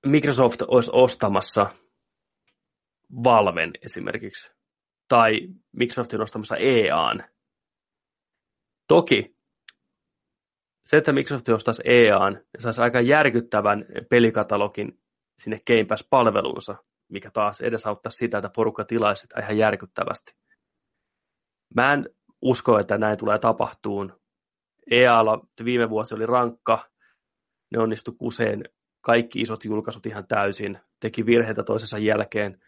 [0.07, 1.67] Microsoft olisi ostamassa
[3.25, 4.53] Valven esimerkiksi,
[5.13, 7.25] tai Microsoft on ostamassa EAN.
[8.89, 9.37] Toki
[10.85, 15.01] se, että Microsoft ostaisi EAN ja saisi aika järkyttävän pelikatalogin
[15.39, 16.77] sinne Game Pass-palveluunsa,
[17.09, 20.35] mikä taas edesauttaisi sitä, että porukka tilaisi ihan järkyttävästi.
[21.75, 22.11] Mä en
[22.43, 24.21] usko, että näin tulee tapahtuun.
[24.91, 26.91] EAlla viime vuosi oli rankka,
[27.71, 28.65] ne onnistu kuseen
[29.01, 32.63] kaikki isot julkaisut ihan täysin, teki virheitä toisensa jälkeen.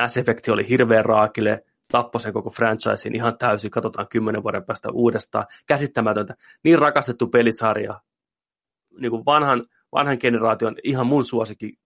[0.00, 4.88] Mass Effect oli hirveän raakille, tappoi sen koko franchisein ihan täysin, katsotaan kymmenen vuoden päästä
[4.92, 5.46] uudestaan.
[5.66, 6.34] Käsittämätöntä,
[6.64, 8.00] niin rakastettu pelisarja,
[8.98, 11.78] niin kuin vanhan, vanhan generaation ihan mun suosikki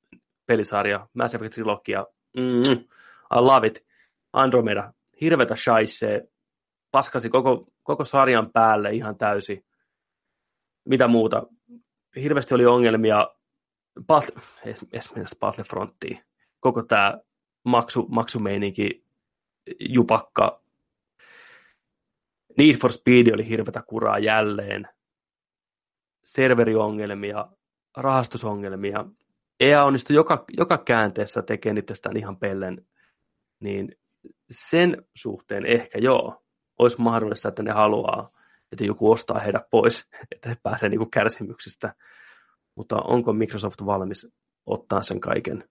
[0.46, 2.72] pelisarja, Mass Effect Trilogia, mm,
[3.36, 3.86] I love it.
[4.32, 6.28] Andromeda, hirvetä shaisee,
[6.90, 9.64] paskasi koko, koko sarjan päälle ihan täysin.
[10.84, 11.42] Mitä muuta?
[12.16, 13.28] Hirveästi oli ongelmia,
[14.06, 14.24] Bat,
[14.92, 16.20] esimerkiksi Battlefronttiin,
[16.60, 17.18] koko tämä
[17.64, 19.05] maksu, maksumeininki
[19.80, 20.62] jupakka.
[22.58, 24.88] Need for Speed oli hirvetä kuraa jälleen.
[26.24, 27.48] Serveriongelmia,
[27.96, 29.04] rahastusongelmia.
[29.60, 32.86] EA onnistui joka, joka käänteessä tekemään itsestään ihan pellen.
[33.60, 33.98] Niin
[34.50, 36.44] sen suhteen ehkä joo,
[36.78, 38.30] olisi mahdollista, että ne haluaa,
[38.72, 41.94] että joku ostaa heidät pois, että he pääsee niin kärsimyksistä.
[42.74, 44.28] Mutta onko Microsoft valmis
[44.66, 45.68] ottaa sen kaiken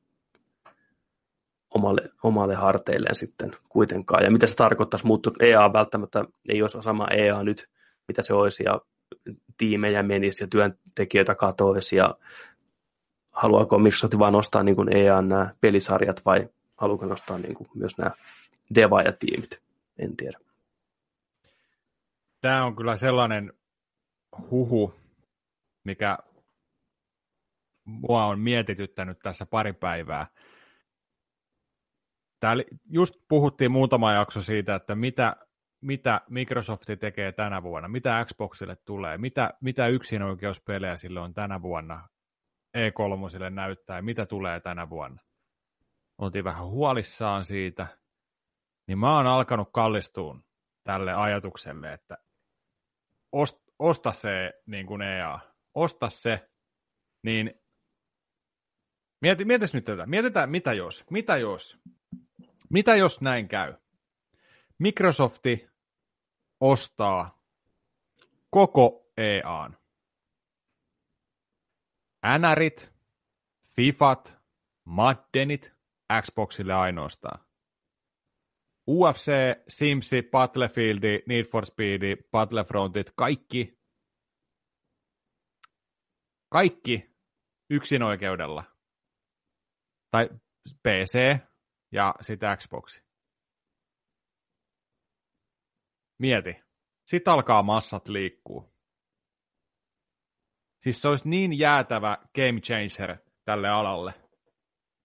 [1.76, 4.24] omalle, omalle harteilleen sitten kuitenkaan.
[4.24, 5.34] Ja mitä se tarkoittaisi muuttua?
[5.40, 7.70] EA välttämättä ei olisi sama EA nyt,
[8.08, 8.82] mitä se olisi, ja
[9.58, 12.16] tiimejä menisi ja työntekijöitä katoisi, ja
[13.32, 17.98] haluaako Microsoft vain nostaa niin kuin EA nämä pelisarjat, vai haluaako nostaa niin kuin myös
[17.98, 18.12] nämä
[19.20, 19.62] tiimit
[20.00, 20.40] en tiedä.
[22.42, 23.54] Tämä on kyllä sellainen
[24.52, 24.94] huhu,
[25.84, 26.18] mikä
[27.86, 30.28] mua on mietityttänyt tässä pari päivää.
[32.46, 35.36] Täällä just puhuttiin muutama jakso siitä, että mitä,
[35.82, 42.08] mitä Microsoft tekee tänä vuonna, mitä Xboxille tulee, mitä, mitä yksinoikeuspelejä sille on tänä vuonna
[42.78, 45.22] E3 näyttää mitä tulee tänä vuonna.
[46.18, 47.88] Oltiin vähän huolissaan siitä,
[48.88, 50.40] niin mä oon alkanut kallistua
[50.84, 52.18] tälle ajatukselle, että
[53.32, 55.40] ost, osta se niin kuin EA,
[55.76, 56.50] osta se,
[57.24, 57.54] niin
[59.22, 61.80] mieti, mietis nyt tätä, mietitään mitä jos, mitä jos
[62.70, 63.74] mitä jos näin käy?
[64.80, 65.68] Microsofti
[66.60, 67.40] ostaa
[68.50, 69.78] koko EAN.
[72.40, 72.94] NRit,
[73.76, 74.36] Fifat,
[74.86, 75.74] Maddenit,
[76.22, 77.46] Xboxille ainoastaan.
[78.88, 79.32] UFC,
[79.68, 82.02] Simsi, Battlefield, Need for Speed,
[82.32, 83.80] Battlefrontit, kaikki,
[86.50, 87.16] kaikki
[87.70, 88.64] yksin oikeudella.
[90.12, 90.30] Tai
[90.84, 91.40] PC,
[91.96, 93.02] ja sitten Xbox.
[96.20, 96.64] Mieti.
[97.08, 98.76] Sitten alkaa massat liikkuu.
[100.84, 104.14] Siis se olisi niin jäätävä game changer tälle alalle,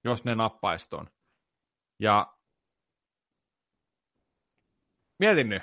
[0.04, 1.10] jos ne nappaiston.
[2.00, 2.36] Ja
[5.18, 5.62] mietin nyt,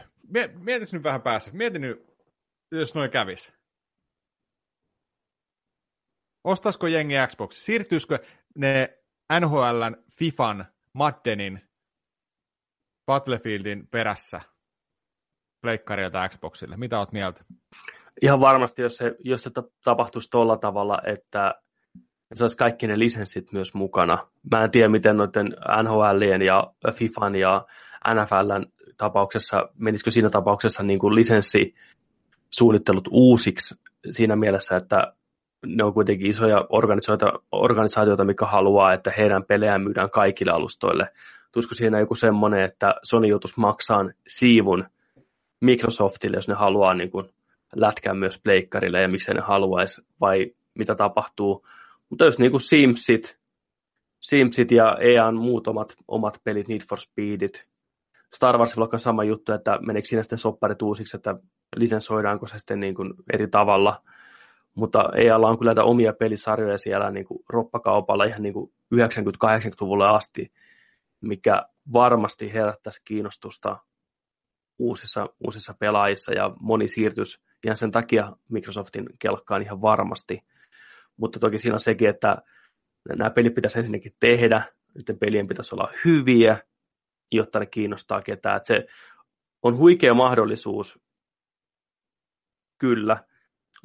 [0.64, 2.06] mietin nyt vähän päässä, mietin nyt,
[2.72, 3.54] jos noin kävis.
[6.44, 7.56] Ostaisiko jengi Xbox?
[7.56, 8.20] Siirtyisikö
[8.56, 9.04] ne
[9.40, 11.62] NHLn, FIFAn Maddenin
[13.06, 14.42] Battlefieldin perässä
[15.62, 16.78] pleikkarilta Xboxille.
[16.78, 17.44] Mitä oot mieltä?
[18.22, 19.52] Ihan varmasti, jos se, jos se
[19.84, 21.56] tapahtuisi tuolla tavalla, että
[22.34, 24.28] se olisi kaikki ne lisenssit myös mukana.
[24.56, 27.66] Mä en tiedä, miten noiden NHLien ja FIFAn ja
[28.14, 28.66] NFLn
[28.98, 33.76] tapauksessa, menisikö siinä tapauksessa niin kuin lisenssisuunnittelut uusiksi
[34.10, 35.14] siinä mielessä, että
[35.76, 41.10] ne on kuitenkin isoja organisaatioita, organisaatioita, mikä haluaa, että heidän pelejään myydään kaikille alustoille.
[41.52, 44.86] Tulisiko siinä joku semmoinen, että Sony joutuisi maksamaan siivun
[45.62, 47.30] Microsoftille, jos ne haluaa niin kuin
[47.76, 51.68] lätkää myös pleikkarille ja miksei ne haluaisi, vai mitä tapahtuu.
[52.10, 53.38] Mutta jos niin kuin Simsit,
[54.20, 57.68] Simsit ja EAN muut omat, omat pelit, Need for Speedit,
[58.34, 61.36] Star Warsilla on sama juttu, että meneekö siinä sitten sopparit uusiksi, että
[61.76, 64.02] lisensoidaanko se sitten niin kuin eri tavalla.
[64.78, 70.08] Mutta EAlla on kyllä näitä omia pelisarjoja siellä niin kuin roppakaupalla ihan niin kuin 90-80-luvulle
[70.08, 70.54] asti,
[71.22, 73.78] mikä varmasti herättäisi kiinnostusta
[74.80, 80.42] uusissa, uusissa pelaajissa ja moni siirtys ihan sen takia Microsoftin kelkkaan ihan varmasti.
[81.18, 82.38] Mutta toki siinä on sekin, että
[83.10, 84.64] nämä pelit pitäisi ensinnäkin tehdä,
[84.98, 86.58] sitten pelien pitäisi olla hyviä,
[87.32, 88.58] jotta ne kiinnostaa ketään.
[88.58, 88.88] Että se
[89.64, 91.00] on huikea mahdollisuus,
[92.78, 93.24] kyllä,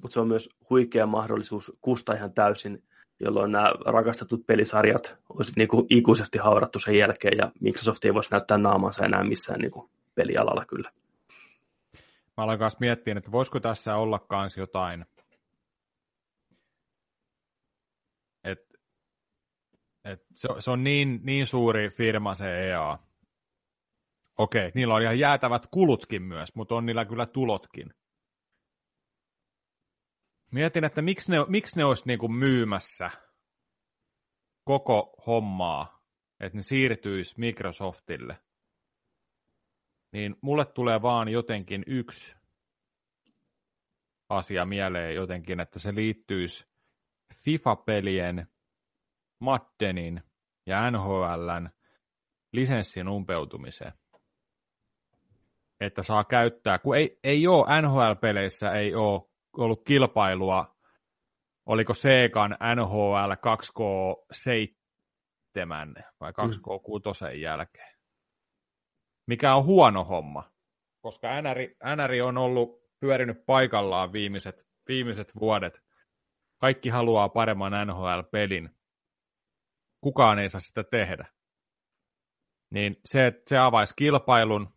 [0.03, 2.83] mutta se on myös huikea mahdollisuus kustaa ihan täysin,
[3.21, 8.31] jolloin nämä rakastetut pelisarjat olisi niin kuin ikuisesti haudattu sen jälkeen, ja Microsoft ei voisi
[8.31, 10.91] näyttää naamansa enää missään niin kuin pelialalla kyllä.
[12.37, 15.07] Mä aloin kanssa miettiä, että voisiko tässä olla kans jotain,
[18.45, 18.79] että
[20.05, 22.99] et se, se on niin, niin suuri firma se EA.
[24.39, 27.95] Okei, niillä on ihan jäätävät kulutkin myös, mutta on niillä kyllä tulotkin.
[30.53, 33.11] Mietin, että miksi ne, miksi ne olisi niinku myymässä
[34.65, 36.03] koko hommaa,
[36.41, 38.39] että ne siirtyisi Microsoftille.
[40.13, 42.37] Niin mulle tulee vaan jotenkin yksi
[44.29, 46.67] asia mieleen jotenkin, että se liittyisi
[47.35, 48.47] FIFA-pelien,
[49.39, 50.23] Maddenin
[50.67, 51.69] ja NHLn
[52.53, 53.93] lisenssin umpeutumiseen.
[55.81, 60.77] Että saa käyttää, kun ei, ei ole NHL-peleissä, ei ole ollut kilpailua,
[61.67, 67.93] oliko Segan NHL 2K7 vai 2K6 jälkeen.
[69.27, 70.53] Mikä on huono homma,
[71.01, 71.59] koska NR,
[71.97, 75.83] NR on ollut pyörinyt paikallaan viimeiset, viimeiset vuodet.
[76.61, 78.71] Kaikki haluaa paremman NHL-pelin.
[80.01, 81.27] Kukaan ei saa sitä tehdä.
[82.71, 84.75] Niin se, se avaisi kilpailun.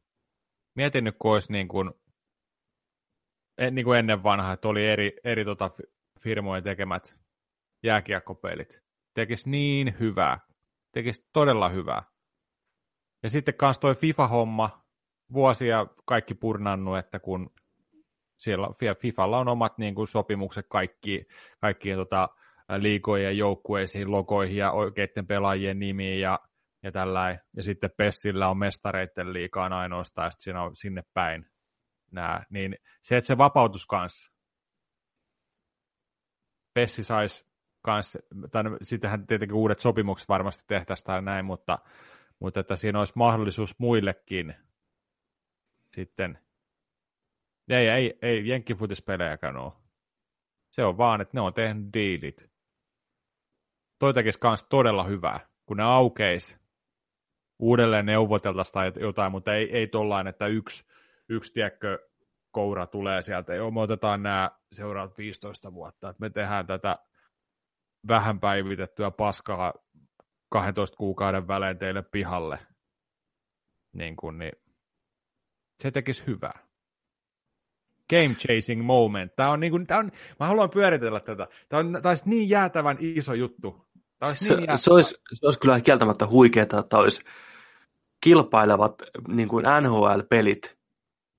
[0.76, 1.91] Mietin nyt, kun olisi niin kuin
[3.72, 5.72] niin kuin ennen vanhaa, että oli eri, eri tota
[6.20, 7.18] firmojen tekemät
[7.84, 8.80] jääkiekkopelit.
[9.14, 10.39] Tekisi niin hyvää.
[10.91, 12.03] Tekisi todella hyvää.
[13.24, 14.86] Ja sitten kanssa toi FIFA-homma,
[15.34, 17.49] vuosia kaikki purnannut, että kun
[18.38, 18.68] siellä
[18.99, 21.26] FIFalla on omat niin kuin, sopimukset kaikki,
[21.62, 22.30] kaikkien tota,
[22.78, 26.39] liikojen joukkueisiin, logoihin ja oikeiden pelaajien nimiin ja,
[26.84, 31.45] ja tällä Ja sitten Pessillä on mestareiden liikaan ainoastaan, ja siinä on sinne päin
[32.16, 34.32] nää, niin se, että se vapautus kanssa,
[36.74, 37.47] Pessi saisi
[37.82, 38.20] kanssa,
[38.51, 41.80] tai no, sittenhän tietenkin uudet sopimukset varmasti tehtäisiin tai näin, mutta,
[42.39, 44.55] mutta että siinä olisi mahdollisuus muillekin
[45.95, 46.39] sitten,
[47.70, 49.74] ei, ei, ei jenkkifutispelejäkään ole.
[50.72, 52.49] Se on vaan, että ne on tehnyt diilit.
[53.99, 56.59] Toi tekisi kans todella hyvää, kun ne aukeis
[57.59, 60.86] uudelleen neuvoteltaisiin tai jotain, mutta ei, ei tollain, että yksi
[61.30, 61.99] yksi tiekkö
[62.51, 66.97] koura tulee sieltä, joo, me otetaan nämä seuraavat 15 vuotta, että me tehdään tätä
[68.07, 69.73] vähän päivitettyä paskaa
[70.49, 72.59] 12 kuukauden välein teille pihalle,
[73.93, 74.51] niin, kuin, niin
[75.84, 76.59] se tekisi hyvää.
[78.09, 79.36] Game chasing moment.
[79.36, 81.47] Tämä on, niin kuin, tämä on, mä haluan pyöritellä tätä.
[81.69, 83.88] Tämä, on, tämä olisi niin jäätävän iso juttu.
[84.19, 87.21] Tämä olisi se, niin se, olisi, se olisi kyllä kieltämättä huikeaa, että olisi
[88.21, 90.74] kilpailevat niin kuin NHL-pelit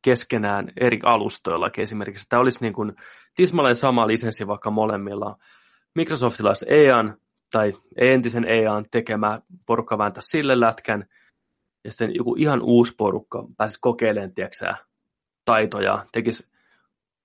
[0.06, 2.26] keskenään eri alustoilla esimerkiksi.
[2.28, 2.92] Tämä olisi niin kuin
[3.34, 5.36] tismalleen sama lisenssi vaikka molemmilla.
[5.94, 7.16] Microsoftilla olisi EAN
[7.52, 11.04] tai entisen EAN tekemä porukka vääntää sille lätkän,
[11.84, 14.74] ja sitten joku ihan uusi porukka pääsisi kokeilemaan, tiedätkö,
[15.44, 16.46] taitoja, tekisi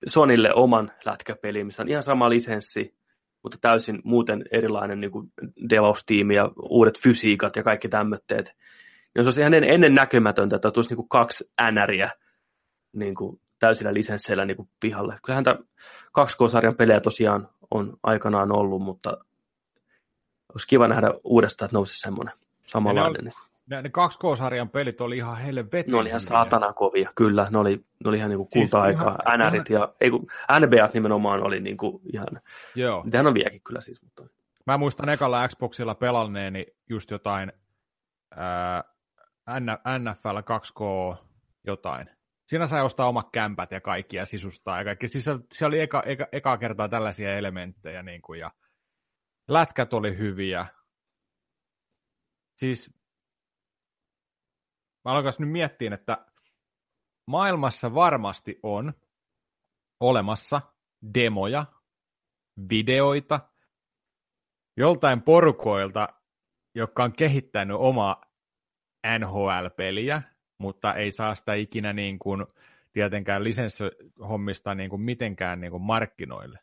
[0.06, 2.94] Sonille oman lätkäpelin, missä on ihan sama lisenssi,
[3.42, 5.32] mutta täysin muuten erilainen niin kuin
[5.70, 8.56] DevOps-tiimi ja uudet fysiikat ja kaikki tämmöitteet.
[9.14, 12.10] Ja se olisi ihan ennen näkymätöntä, että tulisi niin kuin kaksi NRiä
[12.92, 15.16] niin kuin täysillä lisensseillä niin kuin pihalle.
[15.24, 15.56] Kyllähän tämä
[16.18, 19.18] 2K-sarjan pelejä tosiaan on aikanaan ollut, mutta
[20.52, 22.34] olisi kiva nähdä uudestaan, että nousisi semmoinen
[22.66, 23.24] samanlainen.
[23.24, 23.32] Ne,
[23.66, 25.92] ne, ne 2K-sarjan pelit oli ihan helvetin.
[25.92, 27.48] Ne oli ihan saatana kovia, kyllä.
[27.50, 29.10] Ne oli, ne oli ihan niin kuin kulta-aikaa.
[29.10, 30.26] Siis NRit ja, ei kun,
[30.60, 32.40] NBAt nimenomaan oli niin kuin ihan,
[32.74, 33.02] Joo.
[33.04, 34.02] mitähän on vieläkin kyllä siis.
[34.02, 34.24] Mutta...
[34.66, 37.52] Mä muistan ekalla Xboxilla pelanneeni just jotain
[38.36, 38.84] ää,
[39.98, 41.16] NFL 2K
[41.66, 42.10] jotain.
[42.52, 45.08] Siinä sai ostaa omat kämpät ja kaikki ja sisustaa ja kaikki.
[45.08, 48.50] Siis se oli eka, eka, eka kertaa tällaisia elementtejä niin kuin, ja
[49.48, 50.66] lätkät oli hyviä.
[52.58, 52.94] Siis
[55.04, 56.26] mä aloin nyt miettiä, että
[57.26, 58.92] maailmassa varmasti on
[60.00, 60.60] olemassa
[61.14, 61.64] demoja,
[62.70, 63.40] videoita
[64.76, 66.08] joltain porukoilta,
[66.74, 68.22] jotka on kehittänyt omaa
[69.18, 70.22] NHL-peliä,
[70.62, 72.46] mutta ei saa sitä ikinä niin kuin,
[72.92, 76.58] tietenkään lisenssihommista niin kuin mitenkään niin kuin markkinoille.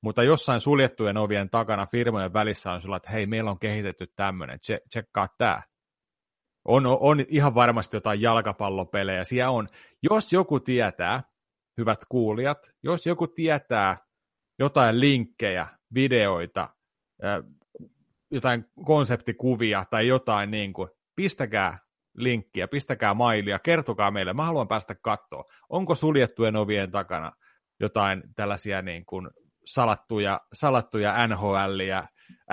[0.00, 4.58] Mutta jossain suljettujen ovien takana firmojen välissä on sulla, että hei, meillä on kehitetty tämmöinen,
[4.88, 5.62] tsekkaa tämä.
[6.64, 9.24] On, on ihan varmasti jotain jalkapallopelejä.
[9.24, 9.68] Siellä on,
[10.02, 11.22] jos joku tietää,
[11.78, 13.96] hyvät kuulijat, jos joku tietää
[14.58, 16.68] jotain linkkejä, videoita,
[18.30, 21.78] jotain konseptikuvia tai jotain niin kuin, pistäkää
[22.16, 27.32] linkkiä, pistäkää mailia, kertokaa meille, mä haluan päästä katsoa, onko suljettujen ovien takana
[27.80, 29.30] jotain tällaisia niin kuin
[29.66, 32.08] salattuja, salattuja NHL ja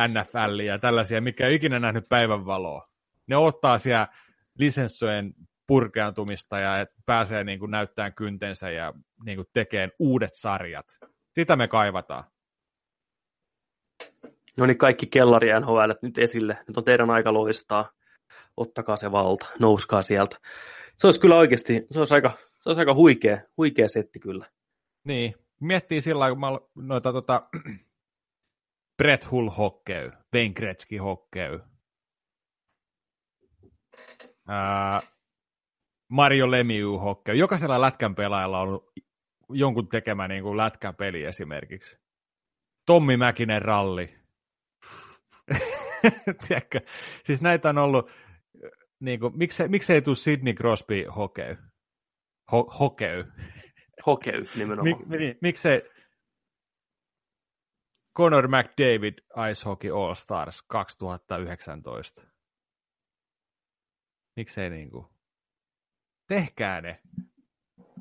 [0.07, 2.87] NFL ja tällaisia, mikä ei ikinä nähnyt päivänvaloa.
[3.27, 4.07] Ne ottaa siellä
[4.57, 5.33] lisenssojen
[5.67, 8.93] purkeantumista ja pääsee niin kuin näyttämään kyntensä ja
[9.25, 10.85] niin kuin tekemään uudet sarjat.
[11.33, 12.23] Sitä me kaivataan.
[14.57, 16.57] No niin, kaikki kellari NHL nyt esille.
[16.67, 17.91] Nyt on teidän aika loistaa.
[18.59, 20.37] Ottakaa se valta, nouskaa sieltä.
[20.97, 22.31] Se olisi kyllä oikeasti, se olisi aika,
[22.61, 24.45] se olisi aika huikea, huikea setti kyllä.
[25.03, 27.49] Niin, miettii sillä lailla, kun mä noita tota,
[28.97, 31.59] Brett Hull hokkey, Wayne Gretzky hokkey,
[34.47, 35.01] ää,
[36.09, 37.35] Mario Lemieux hokkey.
[37.35, 38.81] Jokaisella lätkän pelaajalla on
[39.49, 41.97] jonkun tekemä niin kuin lätkän peli esimerkiksi.
[42.85, 44.19] Tommi Mäkinen ralli.
[46.47, 46.79] Tiedätkö?
[47.23, 48.11] Siis näitä on ollut,
[48.99, 51.57] niin kuin, miksei, miksei tule Sidney Crosby hokey?
[52.51, 53.25] Ho, hokey.
[54.05, 54.97] Hokey nimenomaan.
[54.97, 55.81] Mik, niin, miksei
[58.17, 59.13] Conor McDavid
[59.51, 62.21] Ice Hockey All Stars 2019?
[64.35, 65.05] Miksei niin kuin?
[66.27, 67.01] Tehkää ne.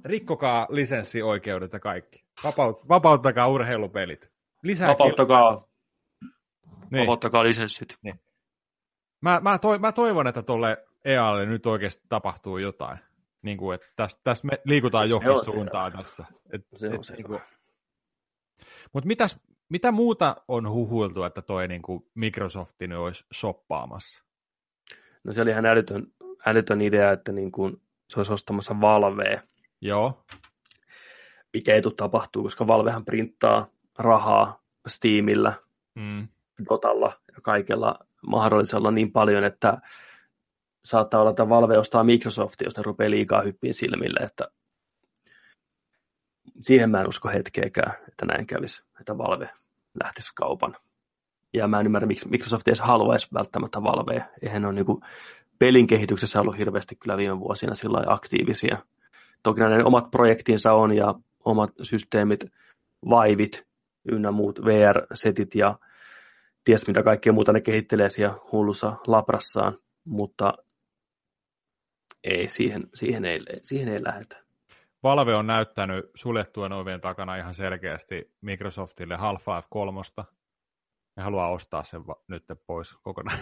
[0.05, 2.25] Rikkokaa lisenssioikeudet ja kaikki.
[2.45, 4.33] Vapaut, vapauttakaa urheilupelit.
[4.63, 5.69] Lisää vapauttakaa,
[6.91, 7.01] niin.
[7.01, 7.97] vapauttakaa lisenssit.
[8.03, 8.21] Niin.
[9.21, 12.99] Mä, mä, toi, mä toivon, että tuolle EAlle nyt oikeasti tapahtuu jotain.
[13.43, 16.25] Niin kuin, että tästä, tästä me liikutaan johonkin suuntaan tässä.
[16.53, 17.41] Et, se on et, niin kuin...
[18.93, 19.37] Mutta mitäs,
[19.69, 24.25] mitä muuta on huhuiltu, että toi niin kuin Microsoftin olisi shoppaamassa?
[25.25, 26.07] No se oli ihan älytön,
[26.47, 29.43] älytön idea, että niin kuin se olisi ostamassa Valvea.
[29.81, 30.25] Joo.
[31.53, 33.69] Mikä ei tule tapahtuu, koska Valvehan printtaa
[33.99, 35.53] rahaa Steamillä,
[35.95, 36.29] mm.
[36.71, 39.79] Dotalla ja kaikella mahdollisella niin paljon, että
[40.89, 44.49] saattaa olla, että Valve ostaa Microsoftia, jos ne rupeaa liikaa hyppiin silmille, että
[46.63, 49.51] siihen mä en usko hetkeäkään, että näin kävisi, että Valve
[50.05, 50.77] lähtisi kaupan.
[51.55, 54.25] Ja mä en ymmärrä, miksi Microsoft ei haluaisi välttämättä Valvea.
[54.43, 55.01] Eihän ole niin
[55.59, 58.79] pelin kehityksessä ollut hirveästi kyllä viime vuosina sillä aktiivisia.
[59.43, 61.15] Toki näiden omat projektinsa on ja
[61.45, 62.45] omat systeemit,
[63.11, 63.67] vaivit
[64.13, 65.79] ynnä muut VR-setit ja
[66.65, 70.55] ties mitä kaikkea muuta ne kehittelee siellä hullussa labrassaan, mutta
[72.29, 74.37] ei, siihen, siihen, ei, siihen ei lähdetä.
[75.03, 80.01] Valve on näyttänyt suljettujen ovien takana ihan selkeästi Microsoftille Half-Life 3.
[81.17, 83.39] Ne haluaa ostaa sen va- nyt pois kokonaan.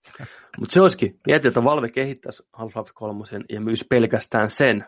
[0.58, 4.84] Mutta se olisikin, mieti, että Valve kehittäisi Half-Life 3 ja myisi pelkästään sen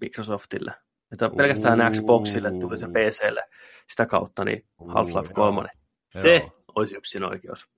[0.00, 0.72] Microsoftille.
[1.12, 3.42] Että pelkästään Xboxille tuli se PClle
[3.88, 5.68] sitä kautta, niin Half-Life 3.
[6.08, 6.42] Se
[6.74, 7.68] olisi yksin oikeus.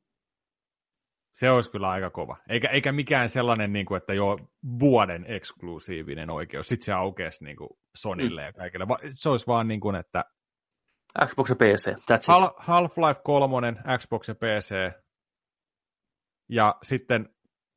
[1.35, 2.37] Se olisi kyllä aika kova.
[2.49, 4.37] Eikä, eikä mikään sellainen, niin kuin, että jo
[4.81, 6.69] vuoden eksklusiivinen oikeus.
[6.69, 8.47] Sitten se aukeaisi niin kuin Sonille mm.
[8.47, 8.87] ja kaikille.
[9.11, 10.25] Se olisi vaan niin kuin, että...
[11.27, 12.57] Xbox ja PC, that's it.
[12.59, 14.75] Half-Life 3, Xbox ja PC.
[16.49, 17.29] Ja sitten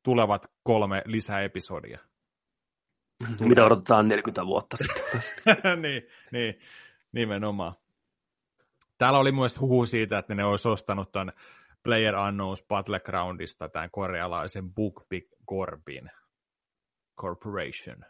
[0.04, 1.98] tulevat kolme lisäepisodia.
[3.36, 3.48] Tulee.
[3.48, 5.20] Mitä odotetaan 40 vuotta sitten.
[5.82, 6.02] niin,
[6.32, 6.60] niin,
[7.12, 7.74] nimenomaan.
[8.98, 11.32] Täällä oli myös huhu siitä, että ne olisi ostanut tuon
[11.88, 16.10] Player Unknowns Battlegroundista tämän korealaisen Bookbig Corbin
[17.20, 18.04] Corporation.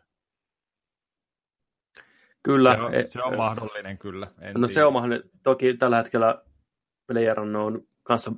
[2.43, 2.74] Kyllä.
[2.74, 4.26] Se on, e- se on mahdollinen kyllä.
[4.41, 4.68] En no tiedä.
[4.68, 5.31] se on mahdollinen.
[5.43, 6.43] Toki tällä hetkellä
[7.07, 8.33] Player Unknown kanssa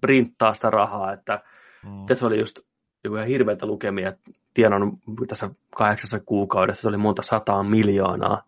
[0.00, 1.42] printtaa sitä rahaa, että
[1.84, 2.06] mm.
[2.06, 2.60] tässä oli just
[3.04, 4.12] joku ihan hirveitä lukemia,
[4.54, 4.94] tienannut
[5.28, 8.42] tässä kahdeksassa kuukaudessa, se oli monta sataa miljoonaa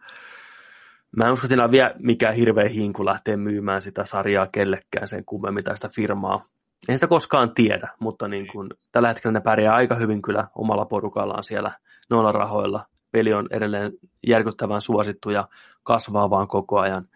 [1.17, 5.65] Mä en usko, että vielä mikään hirveä hinku lähtee myymään sitä sarjaa kellekään sen kummemmin
[5.65, 6.45] tai sitä firmaa.
[6.89, 10.85] En sitä koskaan tiedä, mutta niin kun, tällä hetkellä ne pärjää aika hyvin kyllä omalla
[10.85, 11.73] porukallaan siellä
[12.11, 12.87] noilla rahoilla.
[13.11, 13.93] Peli on edelleen
[14.27, 15.49] järkyttävän suosittu ja
[15.83, 17.09] kasvaa vaan koko ajan.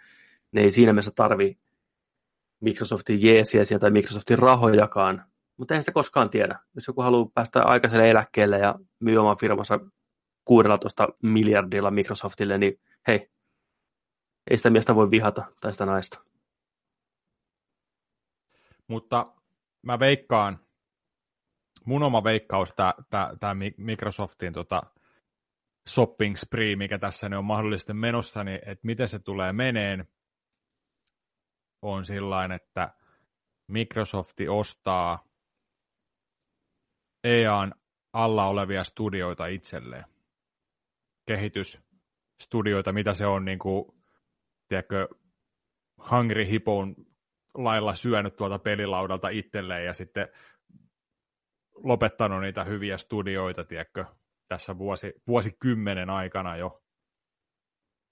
[0.53, 1.59] Ne ei siinä mielessä tarvi
[2.61, 5.25] Microsoftin jeesiä sieltä tai Microsoftin rahojakaan,
[5.57, 6.59] mutta ei sitä koskaan tiedä.
[6.75, 9.81] Jos joku haluaa päästä aikaiselle eläkkeelle ja myy oman firmansa
[10.45, 13.31] 16 miljardilla Microsoftille, niin hei,
[14.51, 16.21] ei sitä miestä voi vihata tai sitä naista.
[18.87, 19.33] Mutta
[19.83, 20.59] mä veikkaan,
[21.85, 22.75] mun oma veikkaus,
[23.41, 24.83] tämä Microsoftin tota,
[25.89, 30.09] shopping spree, mikä tässä ne on mahdollisesti menossa, niin että miten se tulee meneen,
[31.83, 32.95] on sillain, että
[33.69, 35.25] Microsofti ostaa
[37.25, 37.75] EAN
[38.13, 40.05] alla olevia studioita itselleen.
[41.27, 44.00] Kehitysstudioita, mitä se on, niin kuin,
[44.71, 45.09] tiedätkö,
[46.11, 46.95] Hungry Hippon
[47.55, 50.29] lailla syönyt tuolta pelilaudalta itselleen ja sitten
[51.75, 54.05] lopettanut niitä hyviä studioita, tiedätkö,
[54.49, 56.83] tässä vuosi, vuosikymmenen aikana jo.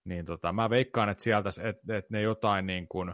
[0.09, 3.11] Niin tota, mä veikkaan, että sieltä, että, että ne jotain niin kuin,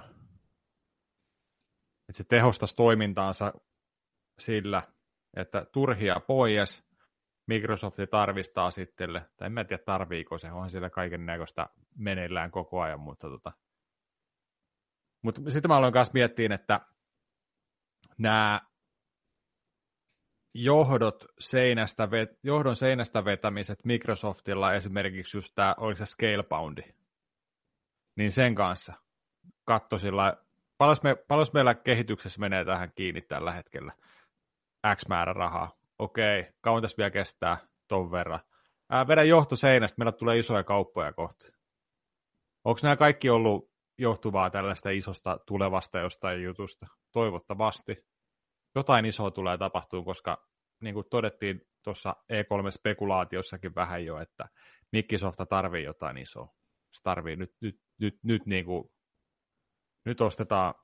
[2.08, 3.52] että se tehostaisi toimintaansa
[4.38, 4.82] sillä,
[5.36, 6.84] että turhia pois,
[7.46, 11.66] Microsoft tarvistaa sitten, tai en mä tiedä tarviiko se, onhan siellä kaiken näköistä
[11.96, 13.52] meneillään koko ajan, mutta tota.
[15.22, 16.80] Mutta sitten mä aloin kanssa miettiä, että
[18.18, 18.60] nämä
[20.54, 22.08] johdot seinästä,
[22.42, 26.82] johdon seinästä vetämiset Microsoftilla esimerkiksi just tämä, oliko se Scaleboundi,
[28.16, 28.94] niin sen kanssa
[29.64, 30.36] katso sillä,
[30.78, 33.92] paljon, me, paljon meillä kehityksessä menee tähän kiinni tällä hetkellä,
[34.96, 38.40] X määrä rahaa, okei, kauan tässä vielä kestää ton verran.
[38.90, 41.52] Ää, vedä johto seinästä, meillä tulee isoja kauppoja kohti.
[42.64, 46.86] Onko nämä kaikki ollut johtuvaa tällaista isosta tulevasta jostain jutusta?
[47.12, 47.96] Toivottavasti
[48.74, 50.48] jotain isoa tulee tapahtuu, koska
[50.80, 54.48] niin kuin todettiin tuossa E3-spekulaatiossakin vähän jo, että
[54.92, 56.48] Microsofta tarvii jotain isoa.
[56.92, 58.90] Se tarvii nyt, nyt, nyt, nyt, niin kuin,
[60.04, 60.74] nyt ostetaan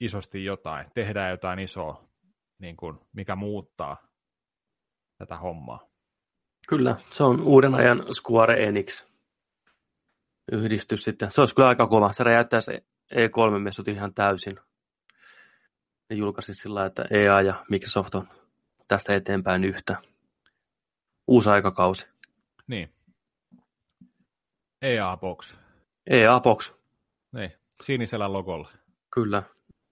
[0.00, 2.08] isosti jotain, tehdään jotain isoa,
[2.58, 3.96] niin kuin, mikä muuttaa
[5.18, 5.88] tätä hommaa.
[6.68, 9.06] Kyllä, se on uuden ajan Square Enix
[10.52, 11.30] yhdistys sitten.
[11.30, 12.12] Se olisi kyllä aika kova.
[12.12, 12.70] Se räjäyttäisi
[13.14, 14.58] E3-messut ihan täysin
[16.12, 18.28] ne julkaisi sillä että EA ja Microsoft on
[18.88, 19.96] tästä eteenpäin yhtä.
[21.26, 22.08] Uusi aikakausi.
[22.66, 22.94] Niin.
[24.82, 25.54] EA Box.
[26.06, 26.72] EA Box.
[27.32, 27.52] Niin,
[27.82, 28.72] sinisellä logolla.
[29.14, 29.42] Kyllä.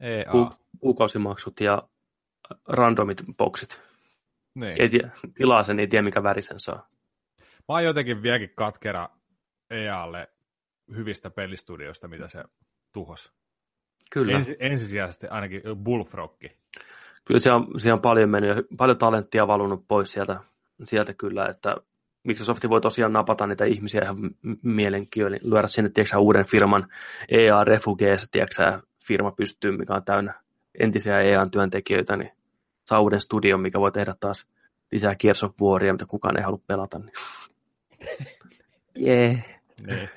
[0.01, 0.31] EA.
[0.33, 1.89] Ku- kuukausimaksut ja
[2.69, 3.81] randomit boxit.
[4.55, 4.75] Niin.
[4.79, 6.87] Ei tiedä, tilaa sen, ei tiedä mikä väri sen saa.
[7.41, 9.09] Mä oon jotenkin vieläkin katkera
[9.71, 10.29] EAlle
[10.97, 12.45] hyvistä pelistudioista, mitä se
[12.93, 13.33] tuhos.
[14.13, 14.39] Kyllä.
[14.39, 16.57] Ensi, ensisijaisesti ainakin Bullfrogki.
[17.25, 20.41] Kyllä siellä on, siellä on paljon mennyt, paljon talenttia valunut pois sieltä,
[20.85, 21.77] sieltä kyllä, että
[22.25, 24.31] Microsoft voi tosiaan napata niitä ihmisiä ihan
[24.63, 26.89] mielenkiintoinen, lyödä sinne tiedätkö, uuden firman
[27.29, 30.35] EA Refugees, tiedätkö, firma pystyy, mikä on täynnä
[30.81, 32.33] entisiä EA-työntekijöitä, niin
[32.85, 34.47] saa uuden studion, mikä voi tehdä taas
[34.93, 36.99] lisää Gears of Waria, mitä kukaan ei halua pelata.
[36.99, 37.13] Niin.
[39.07, 39.45] yeah.
[39.87, 40.09] Niin.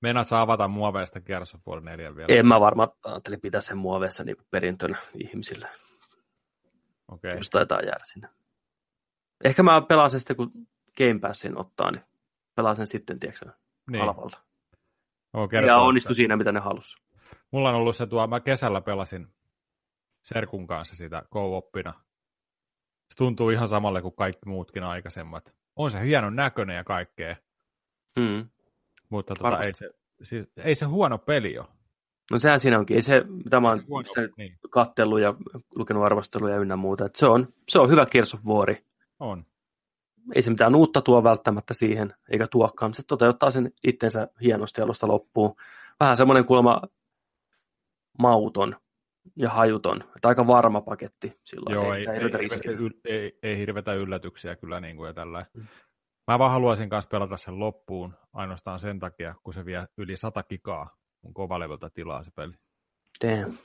[0.00, 2.34] Meinaat saa avata muoveista Gears of War 4 vielä?
[2.38, 5.68] En mä varmaan ajattelin pitää sen muoveissa niin perintönä ihmisille.
[7.08, 7.28] Okei.
[7.28, 7.38] Okay.
[7.38, 8.28] Jos taitaa jäädä sinne.
[9.44, 10.52] Ehkä mä pelaan sen sitten, kun
[10.98, 12.04] Game Passin ottaa, niin
[12.54, 13.52] pelaan sen sitten, tiedätkö,
[13.90, 14.04] niin.
[14.04, 14.38] halvalta.
[15.66, 16.96] ja onnistu siinä, mitä ne halusi.
[17.50, 19.28] Mulla on ollut se tuo, mä kesällä pelasin
[20.28, 21.92] Serkun kanssa sitä co-oppina.
[23.10, 25.54] Se tuntuu ihan samalle kuin kaikki muutkin aikaisemmat.
[25.76, 27.36] On se hienon näköinen ja kaikkea.
[28.20, 28.48] Hmm.
[29.10, 29.90] Mutta tota, ei, se,
[30.22, 31.66] siis, ei se huono peli ole.
[32.30, 32.94] No sehän siinä onkin.
[32.94, 34.58] Ei se, mitä mä oon huono, niin.
[34.70, 35.34] kattellut ja
[35.76, 37.06] lukenut arvosteluja ynnä muuta.
[37.06, 38.06] Että se, on, se on hyvä
[38.46, 38.74] War.
[39.18, 39.46] On.
[40.34, 42.94] Ei se mitään uutta tuo välttämättä siihen, eikä tuokkaan.
[42.94, 45.54] Se toteuttaa sen itsensä hienosti alusta loppuun.
[46.00, 46.82] Vähän semmoinen kuulemma
[48.18, 48.76] mauton
[49.36, 50.04] ja hajuton.
[50.16, 51.74] Että aika varma paketti silloin.
[51.74, 55.46] Joo, ei, ei, ei, hirveätä, yl, ei, ei hirvetä yllätyksiä kyllä niin kuin ja tällä.
[55.54, 55.66] Mm.
[56.26, 60.42] Mä vaan haluaisin kanssa pelata sen loppuun ainoastaan sen takia, kun se vie yli 100
[60.42, 62.52] gigaa mun kovalevyltä tilaa se peli.
[63.24, 63.58] Damn.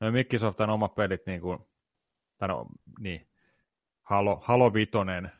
[0.00, 1.58] No Microsoftin omat pelit, niin kuin,
[2.38, 2.66] tai no,
[3.00, 3.28] niin,
[4.02, 5.30] Halo, Halo Vitonen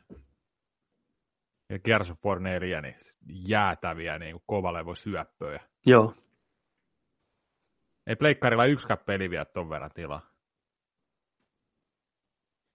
[1.69, 2.95] ja Gears of War 4, niin
[3.47, 5.61] jäätäviä niin kovalevo syöppöjä.
[5.85, 6.13] Joo.
[8.07, 10.21] Ei pleikkarilla yksikään peli vie ton verran tilaa.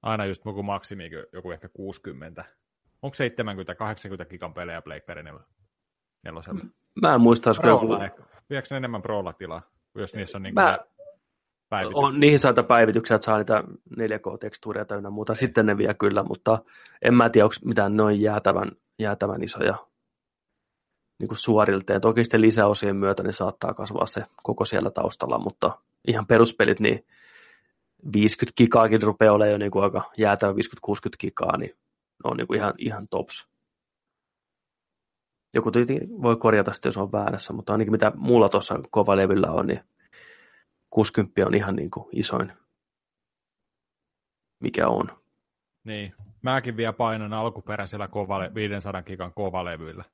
[0.02, 2.44] Aina just joku maksimi, joku ehkä 60
[3.02, 3.16] Onko
[4.24, 5.22] 70-80 gigan pelejä pleikkari
[6.24, 6.60] nelosella?
[7.02, 7.86] Mä en muista, olisiko joku...
[8.50, 9.62] Viekö enemmän Prolla tilaa,
[9.94, 10.78] jos niissä on niin Mä...
[11.94, 13.64] On, niihin saata päivityksiä, että saa niitä
[13.96, 15.34] 4K-tekstuuria täynnä muuta.
[15.34, 16.58] Sitten ne vie kyllä, mutta
[17.02, 19.74] en mä tiedä, onko mitään noin jäätävän, jäätävän isoja
[21.22, 22.00] niin kuin suorilteen.
[22.00, 27.06] Toki sitten lisäosien myötä niin saattaa kasvaa se koko siellä taustalla, mutta ihan peruspelit, niin
[28.12, 30.54] 50 gigaakin rupeaa olemaan jo niin kuin aika jäätävä 50-60
[31.18, 33.48] gigaa, niin ne on niin kuin ihan, ihan tops.
[35.54, 35.70] Joku
[36.22, 39.80] voi korjata sitten, jos on väärässä, mutta ainakin mitä mulla tuossa kovalevyllä on, niin
[40.90, 42.52] 60 on ihan niin kuin isoin,
[44.60, 45.18] mikä on.
[45.84, 50.04] Niin, mäkin vielä painan alkuperäisellä kovale, 500 gigan kovalevyillä.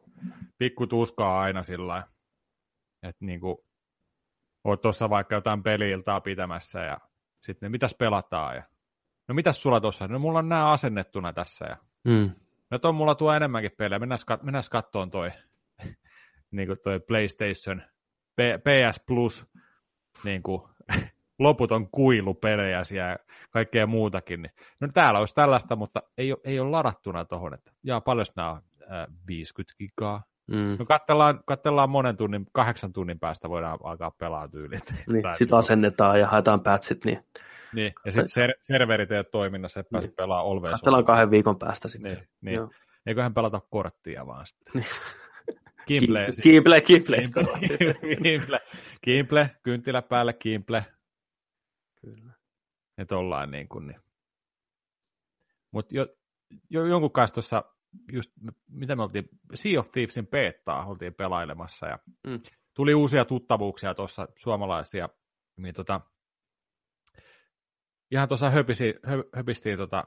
[0.58, 2.06] Pikku tuskaa aina sillä
[3.02, 3.40] että niin
[4.64, 6.98] oot tuossa vaikka jotain peliiltaa pitämässä ja
[7.46, 8.62] sitten mitäs pelataan ja
[9.28, 12.30] no mitäs sulla tuossa, no mulla on nämä asennettuna tässä ja Mm.
[12.70, 15.30] no on mulla tuo enemmänkin pelejä, mennään, kat- mennään kattoon toi,
[16.50, 17.82] niin toi PlayStation
[18.36, 19.46] P- PS Plus
[20.24, 20.62] niin kuin,
[21.38, 23.18] loputon kuilu pelejä ja
[23.50, 24.42] kaikkea muutakin.
[24.42, 24.52] Niin.
[24.80, 28.50] No täällä olisi tällaista, mutta ei ole, ei ole ladattuna tuohon, että jaa, paljon nämä
[28.50, 28.62] on?
[28.92, 30.22] Äh, 50 gigaa.
[30.50, 30.76] Mm.
[30.78, 34.80] No katsellaan, katsellaan monen tunnin, kahdeksan tunnin päästä voidaan alkaa pelaa tyyliin.
[35.12, 37.24] Niin, sitten asennetaan ja haetaan patchit, niin
[37.74, 40.12] Niin, ja sitten ser- serverit ei ole toiminnassa, että Niin.
[40.16, 42.12] pelaamaan Always katsellaan kahden viikon päästä sitten.
[42.12, 42.54] Niin, niin.
[42.56, 42.70] Joo.
[43.06, 44.72] Eiköhän pelata korttia vaan sitten.
[44.74, 44.86] Niin.
[45.86, 47.16] Kimple, Kimple, Kimple.
[48.22, 48.60] Kimple,
[49.04, 50.84] Kimple, kynttilä päälle, Kimple,
[52.00, 52.32] Kyllä.
[52.98, 54.00] että ollaan niin kuin niin.
[55.70, 56.06] Mutta jo,
[56.70, 57.64] jo, jonkun kanssa tuossa,
[58.12, 58.30] just,
[58.70, 62.40] mitä me oltiin, Sea of Thievesin peettaa oltiin pelailemassa ja Mm.
[62.74, 65.08] tuli uusia tuttavuuksia tuossa suomalaisia,
[65.56, 66.00] niin tota,
[68.10, 70.04] ihan tuossa höpisi, hö, höpistiin tota,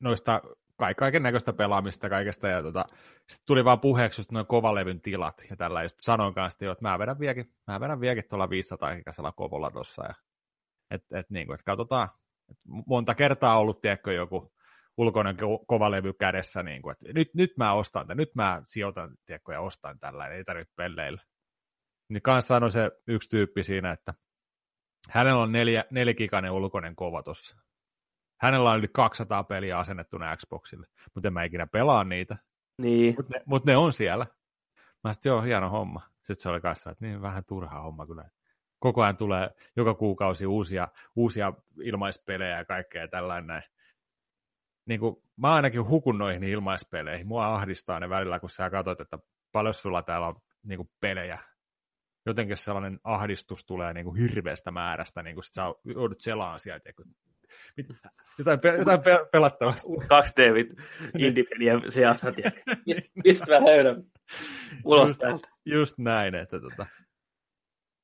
[0.00, 0.42] noista
[0.76, 2.84] ka- kaiken näköistä pelaamista kaikesta, ja tota,
[3.28, 6.98] sitten tuli vaan puheeksi just noin kovalevyn tilat, ja tällä just sanoin kanssa, että mä
[6.98, 10.14] vedän vieläkin, mä vedän vieläkin tuolla 500 ikäisellä kovolla tuossa, ja
[10.90, 12.08] et, et, niin kuin, et katsotaan,
[12.50, 14.52] et monta kertaa ollut, tiedätkö, joku
[14.96, 19.16] ulkoinen ko- kovalevy kädessä, niin kuin, että nyt, nyt mä ostan tämän, nyt mä sijoitan,
[19.26, 21.22] tiedätkö, ja ostan tällä, ei tarvitse pelleillä.
[22.08, 24.14] Niin kanssa sanoi se yksi tyyppi siinä, että
[25.10, 27.56] hänellä on neljä, nelikikainen ulkoinen kova tossa.
[28.40, 32.36] Hänellä on yli 200 peliä asennettuna Xboxille, mutta en mä ikinä pelaa niitä.
[32.82, 34.26] Niin, Mutta ne, mut ne on siellä.
[35.04, 36.00] Mä sanoin, joo, hieno homma.
[36.16, 38.30] Sitten se oli kanssa, että niin vähän turha homma kyllä.
[38.78, 41.52] Koko ajan tulee joka kuukausi uusia, uusia
[41.82, 43.62] ilmaispelejä ja kaikkea tällainen.
[44.86, 47.26] Niin kuin, mä ainakin hukun noihin ilmaispeleihin.
[47.26, 49.18] Mua ahdistaa ne välillä, kun sä katsot, että
[49.52, 51.38] paljon sulla täällä on niin kuin pelejä.
[52.26, 56.92] Jotenkin sellainen ahdistus tulee niin kuin hirveästä määrästä, niin kuin sit sä joudut selaan sieltä.
[56.92, 57.04] Kun...
[58.38, 59.88] Jotain, pe- jotain pe- pelattavasta.
[60.08, 60.70] kaksi David
[61.18, 62.32] Indipelien seassa.
[63.24, 64.02] Mistä mä löydän
[64.84, 65.48] ulos Just- täältä?
[65.64, 66.86] Just näin, että tota,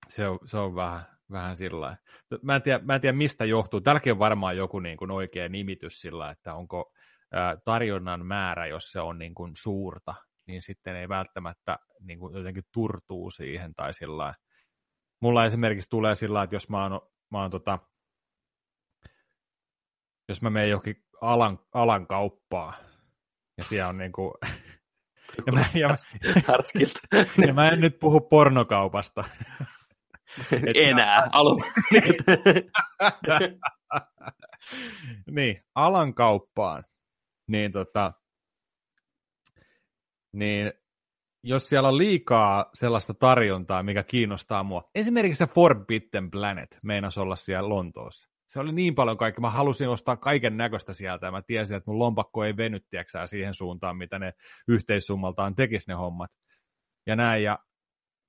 [0.08, 1.96] se, on, se on vähän, vähän sillä
[2.42, 3.80] mä en, tiedä, mä en tiedä, mistä johtuu.
[3.80, 6.92] Tälläkin on varmaan joku niin kuin oikea nimitys sillä, että onko
[7.32, 10.14] ää, tarjonnan määrä, jos se on niin kuin suurta,
[10.46, 14.34] niin sitten ei välttämättä niin kuin jotenkin turtuu siihen tai sillä.
[15.20, 17.00] Mulla esimerkiksi tulee sillä että jos mä oon,
[17.30, 17.78] mä oon tota,
[20.28, 22.74] jos mä menen johonkin alan, alan kauppaan,
[23.58, 24.34] ja siellä on niin kuin,
[25.46, 25.94] ja mä, ja, mä,
[27.46, 29.24] ja mä en nyt puhu pornokaupasta.
[30.52, 31.28] Et Enää.
[31.32, 31.64] Alun.
[35.30, 36.84] niin, alan kauppaan.
[37.48, 38.12] Niin, tota,
[40.32, 40.72] niin
[41.42, 44.90] jos siellä on liikaa sellaista tarjontaa, mikä kiinnostaa mua.
[44.94, 48.28] Esimerkiksi se Forbidden Planet meinasi olla siellä Lontoossa.
[48.48, 49.40] Se oli niin paljon kaikki.
[49.40, 53.26] Mä halusin ostaa kaiken näköistä sieltä ja mä tiesin, että mun lompakko ei veny tiiäksä,
[53.26, 54.32] siihen suuntaan, mitä ne
[54.68, 56.30] yhteissummaltaan tekis ne hommat.
[57.06, 57.42] Ja näin.
[57.42, 57.58] Ja,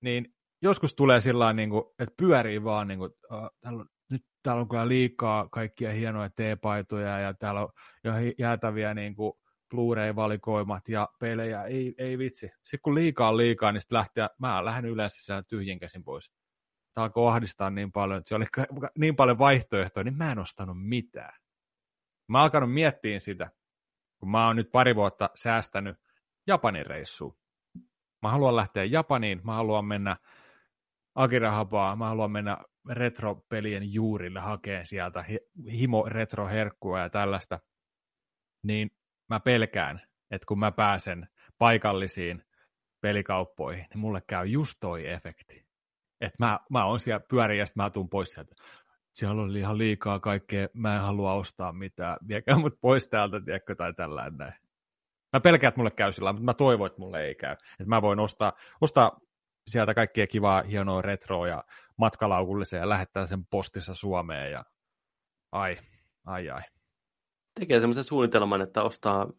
[0.02, 4.22] niin joskus tulee sillä niin kuin, että pyörii vaan, niin kuin, uh, täällä on, nyt
[4.44, 7.69] täällä on kyllä liikaa kaikkia hienoja teepaitoja ja täällä on
[8.40, 9.34] jäätäviä niin kuin,
[9.69, 12.45] Blu-ray-valikoimat ja pelejä, ei, ei vitsi.
[12.45, 16.32] Sitten kun liikaa on liikaa, niin sitten lähtee, mä lähden yleensä siellä tyhjin käsin pois.
[16.94, 18.45] Tämä alkoi ahdistaa niin paljon, että se oli
[18.98, 21.40] niin paljon vaihtoehtoja, niin mä en ostanut mitään.
[22.27, 23.52] Mä alkanut miettiä sitä,
[24.19, 25.98] kun mä oon nyt pari vuotta säästänyt
[26.48, 27.38] Japanin reissuun.
[28.22, 30.18] Mä haluan lähteä Japaniin, mä haluan mennä
[31.16, 32.58] Akira Habaa, mä haluan mennä
[32.90, 37.60] retropelien juurille hakeen sieltä hi- himo retroherkkua ja tällaista.
[38.64, 38.92] Niin
[39.30, 40.02] mä pelkään,
[40.32, 41.28] että kun mä pääsen
[41.58, 42.44] paikallisiin
[43.02, 45.66] pelikauppoihin, niin mulle käy just toi efekti.
[46.22, 48.56] Että mä, mä oon siellä pyöriä ja mä tuun pois sieltä.
[49.14, 53.76] Siellä oli ihan liikaa kaikkea, mä en halua ostaa mitään, viekää mut pois täältä, tiedätkö,
[53.76, 54.54] tai tällainen näin.
[55.34, 57.52] Mä pelkään, että mulle käy sillä mutta mä toivon, että mulle ei käy.
[57.52, 59.20] Että mä voin ostaa, ostaa
[59.70, 61.64] sieltä kaikkea kivaa, hienoa retroa ja
[61.98, 64.66] matkalaukullisia ja lähettää sen postissa Suomeen ja
[65.52, 65.78] ai,
[66.26, 66.62] ai, ai.
[67.60, 69.30] Tekee semmoisen suunnitelman, että ostaa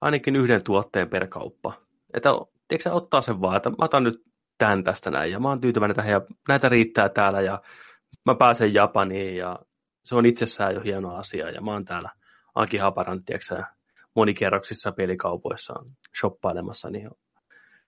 [0.00, 1.72] ainakin yhden tuotteen per kauppa.
[2.14, 2.30] Että
[2.68, 4.22] tiedätkö, ottaa sen vaan, että mä otan nyt
[4.58, 7.62] tämän tästä näin ja mä oon tyytyväinen tähän ja näitä riittää täällä ja
[8.24, 9.58] mä pääsen Japaniin ja
[10.04, 12.10] se on itsessään jo hieno asia ja mä oon täällä
[12.54, 13.62] Aki Haparan, tiedätkö,
[14.16, 15.74] monikerroksissa pelikaupoissa
[16.20, 17.10] shoppailemassa, niin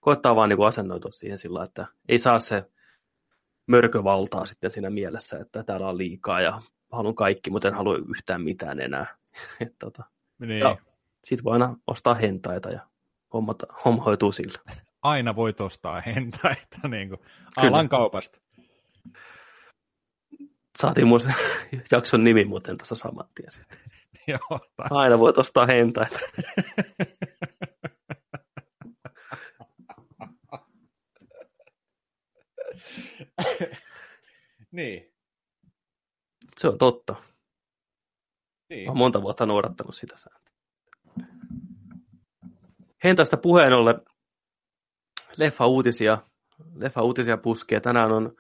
[0.07, 2.71] koittaa vaan niin kuin asennoitua siihen sillä, että ei saa se
[3.67, 6.63] mörkövaltaa sitten siinä mielessä, että täällä on liikaa ja
[6.93, 9.07] haluan kaikki, mutta en halua yhtään mitään enää.
[9.79, 10.05] tota,
[10.39, 10.63] niin.
[11.25, 12.81] Sitten voi aina ostaa hentaita ja
[13.33, 14.59] hommat, homma hoituu sillä.
[15.03, 17.21] Aina voi ostaa hentaita niin kuin
[17.57, 18.39] alan kaupasta.
[20.79, 21.21] Saatiin mun
[21.93, 23.67] jakson nimi muuten tuossa saman tien.
[24.27, 26.19] Joo, Aina voi ostaa hentaita.
[34.73, 35.13] niin.
[36.57, 37.15] Se on totta.
[38.69, 38.89] Niin.
[38.89, 40.53] Olen monta vuotta noudattanut sitä sääntöä.
[43.05, 44.01] Hentasta puheen ollen
[45.37, 46.19] leffa-uutisia,
[46.75, 47.81] leffa-uutisia puskee.
[47.81, 48.37] Tänään on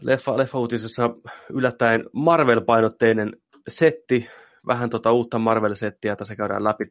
[0.00, 1.10] leffa, leffa-uutisessa
[1.50, 3.36] yllättäen Marvel-painotteinen
[3.68, 4.28] setti,
[4.66, 6.84] vähän tota uutta Marvel-settiä, tässä käydään läpi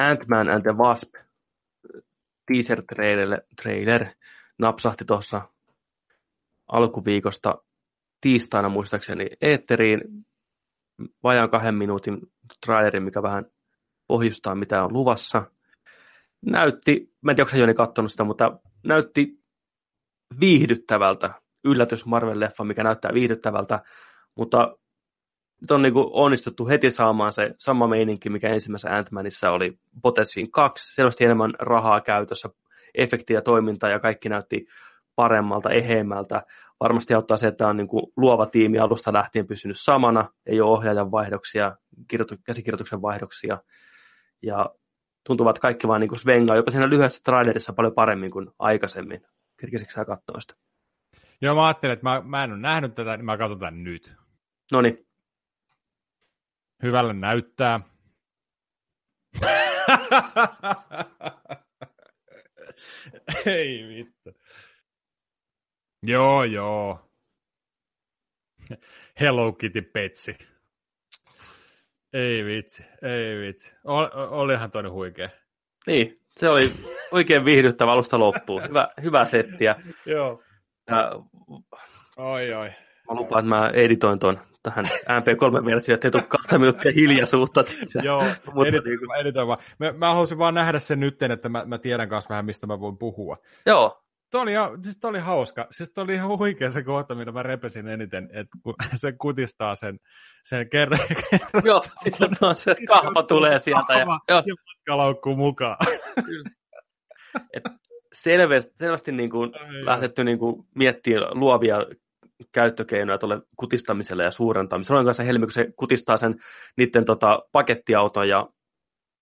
[0.00, 1.14] Ant-Man and the Wasp
[2.46, 4.06] teaser trailer, trailer
[4.58, 5.42] napsahti tuossa
[6.68, 7.62] alkuviikosta
[8.20, 10.00] tiistaina muistaakseni eetteriin
[11.22, 12.18] vajaan kahden minuutin
[12.66, 13.46] trailerin, mikä vähän
[14.06, 15.50] pohjustaa, mitä on luvassa.
[16.46, 19.40] Näytti, mä en tiedä, onko katsonut sitä, mutta näytti
[20.40, 21.30] viihdyttävältä.
[21.64, 23.82] Yllätys Marvel-leffa, mikä näyttää viihdyttävältä,
[24.34, 24.76] mutta
[25.60, 30.50] nyt on niin kuin onnistuttu heti saamaan se sama meininki, mikä ensimmäisessä Ant-Manissa oli Potenssiin
[30.50, 32.48] 2, selvästi enemmän rahaa käytössä,
[32.94, 34.66] efektiä toimintaa ja kaikki näytti
[35.16, 36.42] paremmalta, eheämmältä.
[36.80, 40.70] Varmasti auttaa se, että on niin kuin luova tiimi alusta lähtien pysynyt samana, ei ole
[40.70, 41.76] ohjaajan vaihdoksia,
[42.08, 43.58] kirjoitu, käsikirjoituksen vaihdoksia,
[44.42, 44.70] ja
[45.26, 49.22] tuntuvat kaikki vaan niin kuin svengaa, jopa siinä lyhyessä trailerissa paljon paremmin kuin aikaisemmin.
[49.60, 50.54] Kirkisikö sä katsoa sitä?
[51.40, 54.14] Joo, mä ajattelin, että mä, mä en ole nähnyt tätä, niin mä katson tämän nyt.
[54.72, 55.06] No niin.
[56.82, 57.80] Hyvälle näyttää.
[63.46, 64.30] Ei vittu.
[66.02, 67.10] Joo, joo.
[69.20, 70.36] Hello Kitty Petsi.
[72.12, 73.74] Ei vitsi, ei vitsi.
[73.84, 75.28] Ol, olihan toinen huikea.
[75.86, 76.72] Niin, se oli
[77.12, 78.62] oikein viihdyttävä alusta loppuun.
[78.68, 79.76] Hyvä, hyvä settiä.
[80.06, 80.42] Joo.
[80.90, 81.12] Ja,
[82.16, 82.68] oi, oi.
[83.08, 87.64] Mä lupaan, että mä editoin ton tähän MP3-versioon, että ei tule kahta minuuttia hiljaisuutta.
[88.02, 88.24] Joo,
[88.54, 89.58] mutta editoin, niin editoin vaan.
[89.78, 92.80] Mä, mä haluaisin vaan nähdä sen nyt, että mä, mä tiedän kanssa vähän, mistä mä
[92.80, 93.36] voin puhua.
[93.66, 94.52] Joo, Tuo oli,
[94.82, 95.66] siis toi oli hauska.
[95.70, 99.74] Siis toi oli ihan huikea se kohta, mitä mä repesin eniten, että kun se kutistaa
[99.74, 99.98] sen,
[100.44, 101.00] sen kerran.
[101.64, 103.92] Joo, sitten on se kahva tulee sieltä.
[103.92, 103.98] Ja,
[104.28, 105.76] ja, ja matkalaukku mukaan.
[107.52, 107.62] Et
[108.12, 109.52] selvästi, selvästi niin kuin
[109.84, 111.86] lähdetty niin kuin miettimään luovia
[112.52, 114.98] käyttökeinoja tuolle kutistamiselle ja suurentamiselle.
[114.98, 116.36] On kanssa helmi, kun se kutistaa sen
[116.76, 118.48] niiden tota, pakettiauton ja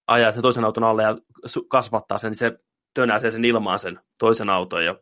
[0.06, 1.16] ajaa sen toisen auton alle ja
[1.68, 2.58] kasvattaa sen, niin se
[2.94, 4.84] tönäsee sen ilmaan sen toisen auton.
[4.84, 4.94] Ja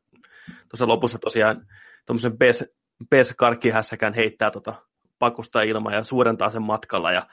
[0.70, 1.66] tuossa lopussa tosiaan
[2.06, 2.64] tuommoisen bes,
[3.10, 4.74] bes karkkihässäkään heittää tota
[5.18, 7.12] pakusta ilmaa ja suurentaa sen matkalla.
[7.12, 7.26] Ja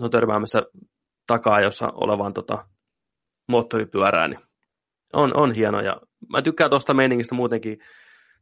[0.00, 0.62] on törmäämässä
[1.26, 2.66] takaa, jossa olevaan tota
[3.48, 4.40] moottoripyörään, niin
[5.12, 5.80] on, on hieno.
[5.80, 7.78] Ja mä tykkään tuosta meiningistä muutenkin,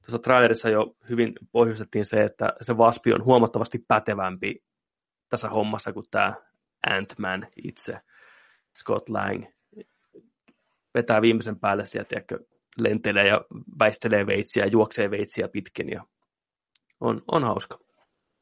[0.03, 4.65] tuossa trailerissa jo hyvin pohjustettiin se, että se Vaspi on huomattavasti pätevämpi
[5.29, 6.35] tässä hommassa kuin tämä
[6.91, 8.01] Ant-Man itse,
[8.79, 9.45] Scott Lang
[10.95, 12.39] vetää viimeisen päälle sieltä, tiedätkö,
[12.79, 13.45] lentelee ja
[13.79, 16.05] väistelee veitsiä, juoksee veitsiä pitkin ja
[17.01, 17.79] on, on hauska.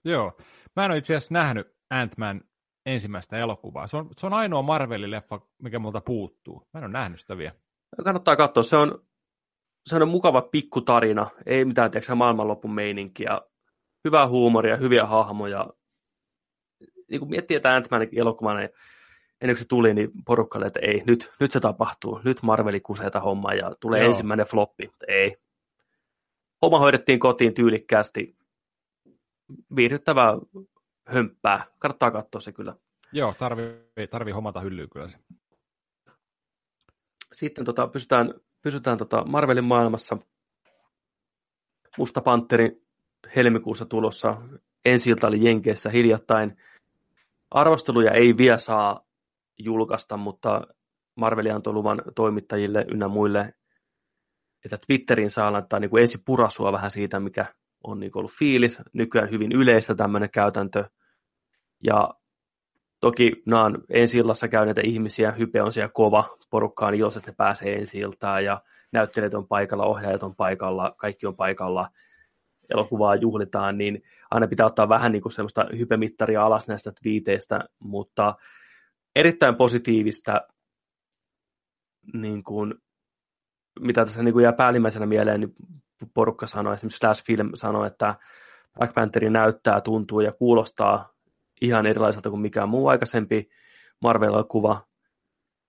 [0.04, 0.38] Joo.
[0.76, 2.40] Mä en ole itse asiassa nähnyt Ant-Man
[2.86, 3.86] ensimmäistä elokuvaa.
[3.86, 6.68] Se on, se on ainoa Marvelin leffa, mikä multa puuttuu.
[6.72, 7.54] Mä en ole nähnyt sitä vielä.
[8.04, 8.62] Kannattaa katsoa.
[8.62, 9.06] Se on,
[9.86, 11.30] se on mukava pikkutarina.
[11.46, 13.40] Ei mitään tiedätkö, maailmanlopun meininkiä.
[14.04, 15.66] Hyvää huumoria, hyviä hahmoja.
[17.10, 18.70] Niin kuin miettii, että Ant-Man elokuvana, niin
[19.40, 23.20] ennen kuin se tuli, niin porukkalle, että ei, nyt, nyt se tapahtuu, nyt Marveli kuseeta
[23.20, 24.08] homma ja tulee Joo.
[24.08, 24.90] ensimmäinen floppi.
[25.08, 25.36] Ei.
[26.62, 28.36] Homma hoidettiin kotiin tyylikkäästi.
[29.76, 30.38] Viihdyttävää
[31.06, 31.64] hömppää.
[31.78, 32.74] Kannattaa katsoa se kyllä.
[33.12, 35.18] Joo, tarvii, tarvii hommata hyllyä kyllä se.
[37.32, 40.16] Sitten tota, pysytään, pysytään tota Marvelin maailmassa.
[41.98, 42.82] Musta Panteri
[43.36, 44.36] helmikuussa tulossa.
[44.84, 46.56] Ensi oli Jenkeissä hiljattain.
[47.50, 49.06] Arvosteluja ei vielä saa
[49.58, 50.66] julkaista, mutta
[51.14, 53.54] Marvel antoi luvan toimittajille ynnä muille,
[54.64, 57.46] että Twitterin saa laittaa niin kuin ensi purasua vähän siitä, mikä
[57.84, 58.78] on niin ollut fiilis.
[58.92, 60.84] Nykyään hyvin yleistä tämmöinen käytäntö.
[61.84, 62.14] Ja
[63.00, 67.34] toki nämä on ensi illassa käyneitä ihmisiä, hype on siellä kova porukkaan, jos että ne
[67.36, 68.62] pääsee ensi iltaan ja
[68.92, 71.88] näyttelijät on paikalla, ohjaajat on paikalla, kaikki on paikalla,
[72.70, 78.34] elokuvaa juhlitaan, niin aina pitää ottaa vähän niin kuin semmoista hypemittaria alas näistä twiiteistä, mutta
[79.16, 80.40] erittäin positiivista,
[82.12, 82.74] niin kuin,
[83.80, 85.54] mitä tässä niin kuin jää päällimmäisenä mieleen, niin
[86.14, 88.14] porukka sanoi, esimerkiksi Slash Film sanoi, että
[88.78, 91.12] Black Panther näyttää, tuntuu ja kuulostaa
[91.60, 93.50] ihan erilaiselta kuin mikään muu aikaisempi
[94.00, 94.89] Marvel-elokuva.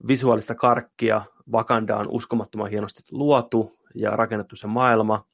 [0.08, 1.22] Visuaalista karkkia,
[1.54, 5.26] Wakanda on uskomattoman hienosti luotu ja rakennettu se maailma.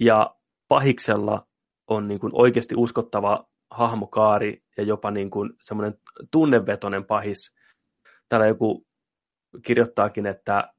[0.00, 0.34] Ja
[0.68, 1.46] pahiksella
[1.86, 5.98] on niin kuin oikeasti uskottava hahmokaari ja jopa niin kuin semmoinen
[6.30, 7.54] tunnevetoinen pahis.
[8.28, 8.86] Täällä joku
[9.62, 10.72] kirjoittaakin, että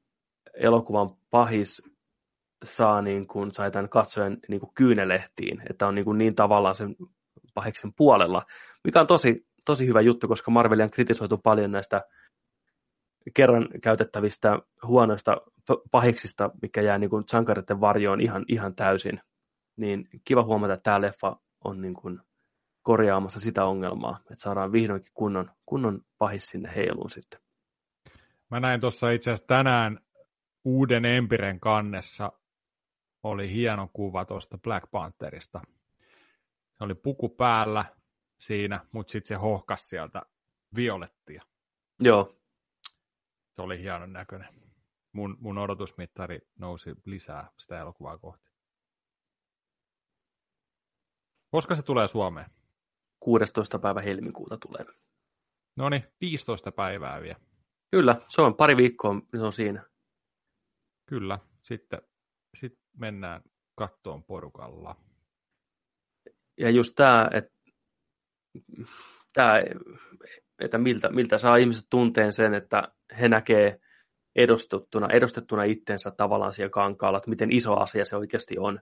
[0.54, 1.82] elokuvan pahis
[2.64, 6.74] saa niin kuin, sai tämän katsojan niin kuin kyynelehtiin, että on niin, kuin niin tavallaan
[6.74, 6.96] sen
[7.54, 8.42] pahiksen puolella,
[8.84, 12.02] mikä on tosi, tosi hyvä juttu, koska Marvelia on kritisoitu paljon näistä
[13.34, 15.36] kerran käytettävistä huonoista
[15.90, 19.20] pahiksista, mikä jää niin kuin sankareiden varjoon ihan, ihan täysin.
[19.76, 22.20] Niin kiva huomata, että tämä leffa on niin kuin
[22.82, 27.40] korjaamassa sitä ongelmaa, että saadaan vihdoinkin kunnon, kunnon pahis sinne heiluun sitten.
[28.50, 30.00] Mä näin tuossa itse asiassa tänään
[30.64, 32.32] uuden Empiren kannessa
[33.22, 35.60] oli hieno kuva tuosta Black Pantherista.
[36.78, 37.84] Se oli puku päällä
[38.38, 40.22] siinä, mutta sitten se hohkas sieltä
[40.74, 41.42] violettia.
[42.00, 42.36] Joo.
[43.56, 44.54] Se oli hienon näköinen.
[45.12, 48.50] Mun, mun odotusmittari nousi lisää sitä elokuvaa kohti.
[51.50, 52.50] Koska se tulee Suomeen?
[53.20, 53.78] 16.
[53.78, 54.94] päivä helmikuuta tulee.
[55.76, 57.40] No niin, 15 päivää vielä.
[57.90, 59.84] Kyllä, se on pari viikkoa, se on siinä.
[61.06, 62.02] Kyllä, sitten
[62.54, 63.42] sit mennään
[63.74, 64.96] kattoon porukalla.
[66.58, 67.50] Ja just tämä, että,
[69.32, 69.54] tämä,
[70.58, 73.80] että miltä, miltä saa ihmiset tunteen sen, että he näkee
[74.36, 78.80] edustettuna, edustettuna itsensä tavallaan siellä kankaalla, että miten iso asia se oikeasti on.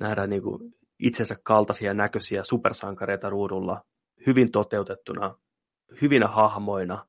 [0.00, 3.84] Nähdään niin kuin itsensä kaltaisia näköisiä supersankareita ruudulla
[4.26, 5.34] hyvin toteutettuna,
[6.02, 7.06] hyvinä hahmoina,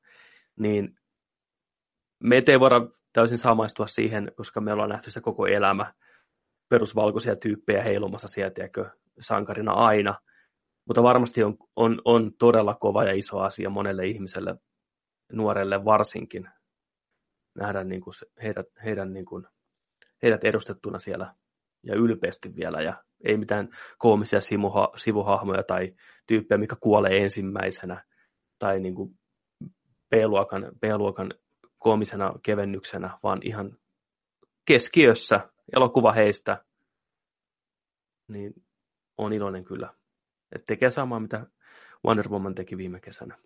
[0.56, 0.98] niin
[2.22, 5.92] me ei voida täysin samaistua siihen, koska me ollaan nähty sitä koko elämä
[6.68, 8.62] perusvalkoisia tyyppejä heilumassa sieltä,
[9.20, 10.14] sankarina aina.
[10.86, 14.56] Mutta varmasti on, on, on todella kova ja iso asia monelle ihmiselle,
[15.32, 16.48] nuorelle varsinkin,
[17.54, 19.46] nähdä niin kuin heidät, heidän, niin kuin,
[20.22, 21.34] heidät edustettuna siellä
[21.82, 23.68] ja ylpeästi vielä ja ei mitään
[23.98, 25.94] koomisia simuha, sivuhahmoja tai
[26.26, 28.04] tyyppejä, mikä kuolee ensimmäisenä
[28.58, 29.18] tai niin kuin
[30.10, 31.34] B-luokan, B-luokan
[31.78, 33.78] koomisena kevennyksenä, vaan ihan
[34.64, 36.64] keskiössä elokuva heistä,
[38.28, 38.54] niin
[39.18, 39.94] on iloinen kyllä.
[40.52, 41.46] Että tekee samaa, mitä
[42.06, 43.38] Wonder Woman teki viime kesänä.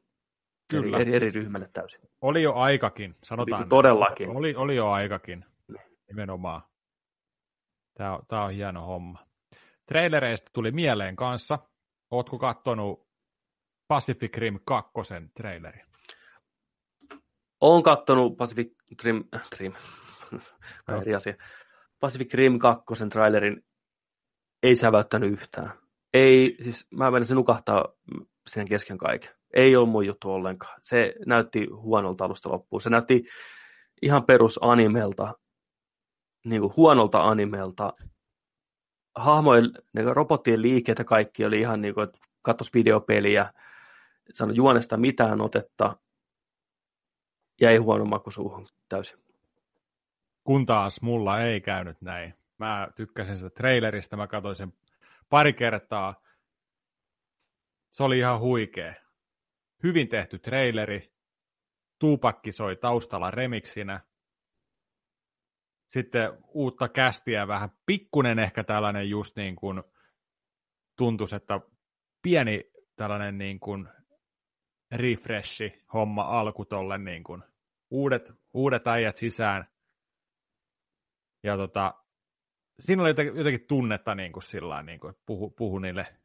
[0.70, 0.98] Kyllä.
[0.98, 2.00] Eri, eri ryhmälle täysin.
[2.20, 3.62] Oli jo aikakin, sanotaan.
[3.62, 4.30] Oli, todellakin.
[4.30, 5.44] Oli, oli jo aikakin,
[6.08, 6.62] nimenomaan.
[7.94, 9.26] Tämä on, tämä on hieno homma.
[9.86, 11.58] Trailereista tuli mieleen kanssa.
[12.10, 13.08] Ootko kattonut
[13.88, 14.92] Pacific Rim 2
[15.34, 15.80] traileri?
[17.60, 18.72] Olen kattonut Pacific
[19.04, 19.72] Rim, äh, Trim,
[21.00, 21.34] eri asia.
[22.00, 23.64] Pacific Rim 2 trailerin
[24.62, 25.72] ei säväyttänyt yhtään.
[26.14, 27.84] Ei, siis mä menisin nukahtaa
[28.46, 29.37] sen kesken kaiken.
[29.54, 30.80] Ei ole mun juttu ollenkaan.
[30.82, 32.82] Se näytti huonolta alusta loppuun.
[32.82, 33.24] Se näytti
[34.02, 35.34] ihan perus animelta,
[36.44, 37.92] niin kuin huonolta animelta.
[39.14, 43.52] Hahmojen, ne robottien liikkeet ja kaikki oli ihan niin kuin, että katsos videopeliä,
[44.34, 45.96] sano juonesta mitään otetta,
[47.60, 49.18] jäi huono maku suuhun täysin.
[50.44, 52.34] Kun taas mulla ei käynyt näin.
[52.58, 54.72] Mä tykkäsin sitä trailerista, mä katsoin sen
[55.28, 56.22] pari kertaa.
[57.90, 58.94] Se oli ihan huikea.
[59.82, 61.12] Hyvin tehty traileri.
[62.00, 64.00] Tuupakki soi taustalla remiksinä.
[65.88, 67.70] Sitten uutta kästiä vähän.
[67.86, 69.82] Pikkunen ehkä tällainen just niin kuin
[70.96, 71.60] tuntuisi, että
[72.22, 73.88] pieni tällainen niin kuin
[74.90, 77.42] refreshi homma alku tolle niin kuin
[77.90, 79.68] uudet, uudet äijät sisään.
[81.42, 81.94] Ja tota,
[82.80, 86.16] siinä oli jotenkin tunnetta niin kuin sillä niin kuin, puhu, puhu niille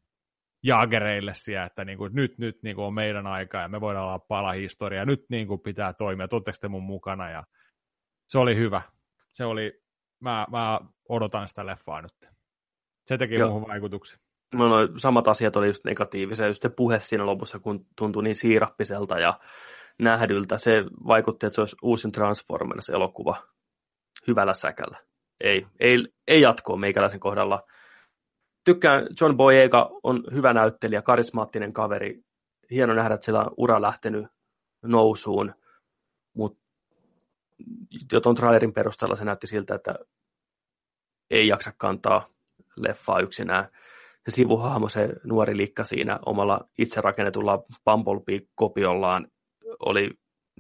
[0.64, 4.06] jaagereille siellä, että niin kuin, nyt, nyt niin kuin on meidän aika ja me voidaan
[4.06, 5.06] olla pala historiaa.
[5.06, 7.44] Nyt niin kuin pitää toimia, tuotteko te mun mukana ja
[8.28, 8.82] se oli hyvä.
[9.34, 9.82] Se oli,
[10.20, 10.80] mä, mä
[11.10, 12.30] odotan sitä leffaa nyt.
[13.08, 13.50] Se teki Joo.
[13.50, 14.20] muuhun vaikutuksen.
[14.54, 18.36] No, no, samat asiat oli just negatiivisia, just se puhe siinä lopussa, kun tuntui niin
[18.36, 19.40] siirappiselta ja
[20.00, 20.58] nähdyltä.
[20.58, 23.36] Se vaikutti, että se olisi uusin Transformers-elokuva
[24.28, 24.98] hyvällä säkällä.
[25.42, 27.64] Ei, ei, ei jatkoa meikäläisen kohdalla.
[28.64, 32.24] Tykkään, John Boyega on hyvä näyttelijä, karismaattinen kaveri.
[32.72, 34.26] Hieno nähdä, että sillä on ura lähtenyt
[34.84, 35.54] nousuun,
[36.34, 36.64] mutta
[38.12, 39.96] jo tuon trailerin perusteella se näytti siltä, että
[41.32, 42.30] ei jaksa kantaa
[42.76, 43.68] leffaa yksinään.
[44.30, 49.32] se sivuhahmo, se nuori likka siinä omalla itse rakennetulla Bumblebee-kopiollaan
[49.80, 50.10] oli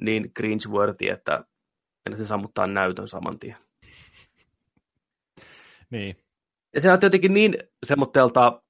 [0.01, 1.43] niin cringe-worthy, että
[2.15, 3.57] se sammuttaa näytön saman tien.
[5.89, 6.22] Niin.
[6.73, 8.61] Ja se on jotenkin niin semmoitteelta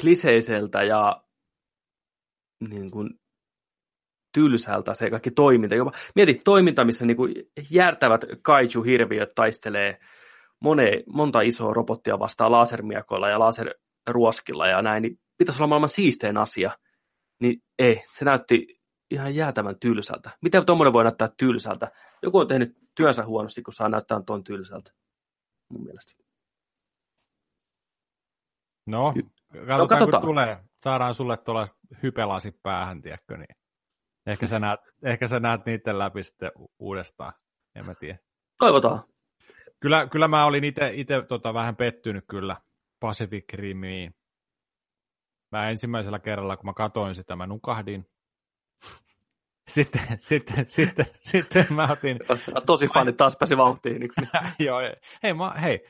[0.00, 1.24] kliseiseltä ja
[2.68, 3.10] niin kuin
[4.34, 5.74] tylsältä se kaikki toiminta.
[5.74, 7.34] Jopa, mieti toiminta, missä niin kuin
[7.70, 9.98] järtävät kaiju-hirviöt taistelee
[10.60, 16.36] mone, monta isoa robottia vastaan lasermiakoilla ja laserruoskilla ja näin, niin pitäisi olla maailman siistein
[16.36, 16.70] asia.
[17.40, 18.77] Niin ei, se näytti
[19.10, 20.30] ihan jäätävän tylsältä.
[20.42, 21.92] Miten tuommoinen voi näyttää tylsältä?
[22.22, 24.90] Joku on tehnyt työnsä huonosti, kun saa näyttää tuon tylsältä,
[25.68, 26.12] mun mielestä.
[28.86, 29.14] No,
[29.52, 30.20] katsotaan, no, katsotaan.
[30.20, 30.64] kun tulee.
[30.82, 33.56] Saadaan sulle tuollaiset hypelasi päähän, tiedätkö, niin
[34.26, 37.32] ehkä sä näet, ehkä sä näet niiden läpi sitten uudestaan,
[37.74, 38.18] en mä tiedä.
[38.58, 39.02] Toivotaan.
[39.80, 42.56] Kyllä, kyllä mä olin itse tota, vähän pettynyt kyllä
[43.00, 44.14] Pacific Rimiin.
[45.52, 48.06] Mä ensimmäisellä kerralla, kun mä katoin sitä, mä nukahdin.
[49.68, 52.18] Sitten, sitten, sitten, sitten mä otin...
[52.66, 54.00] Tosi fani taas pääsi vauhtiin.
[54.00, 54.10] Niin
[54.66, 54.78] Joo,
[55.22, 55.84] hei, mä, hei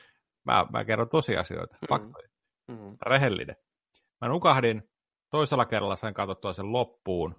[0.45, 1.87] mä, mä kerron tosiasioita, mm.
[1.89, 2.29] faktoja.
[2.67, 2.97] Mm.
[3.01, 3.55] Rehellinen.
[4.21, 4.89] Mä nukahdin,
[5.29, 7.35] toisella kerralla sain katsottua sen loppuun,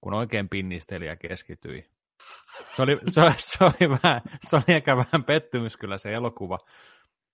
[0.00, 1.90] kun oikein pinnisteli ja keskityi.
[2.76, 6.58] Se oli, se, se, oli vähän, se oli ehkä vähän pettymys kyllä se elokuva.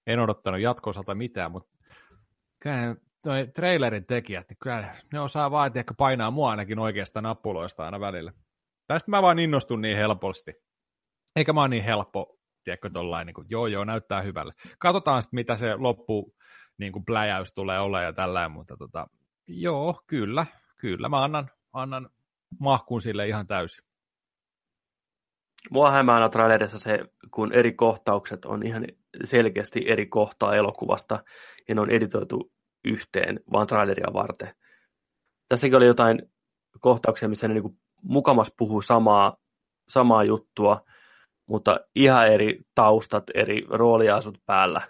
[0.06, 1.76] En odottanut jatko mitään, mutta
[2.62, 7.84] kyllä noi trailerin tekijät, niin kyllä ne osaa vaan ehkä painaa mua ainakin oikeasta nappuloista
[7.84, 8.32] aina välillä.
[8.86, 10.52] Tästä mä vaan innostun niin helposti.
[11.36, 14.52] Eikä mä oon niin helppo, tiedätkö, tollain, niin kuin, joo joo, näyttää hyvälle.
[14.78, 16.34] Katsotaan sitten, mitä se loppu
[16.78, 19.06] niin kuin pläjäys tulee olemaan ja tällä, mutta tota,
[19.46, 20.46] joo, kyllä,
[20.76, 22.10] kyllä, mä annan, annan
[22.60, 23.84] mahkuun sille ihan täysin.
[25.70, 26.98] Mua hämää trailerissa se,
[27.30, 28.84] kun eri kohtaukset on ihan
[29.24, 31.24] selkeästi eri kohtaa elokuvasta
[31.68, 32.55] ja ne on editoitu
[32.86, 34.54] yhteen vaan traileria varten.
[35.48, 36.22] Tässäkin oli jotain
[36.80, 39.36] kohtauksia, missä ne niin mukamas puhuu samaa,
[39.88, 40.84] samaa juttua,
[41.46, 44.80] mutta ihan eri taustat, eri rooliasut päällä.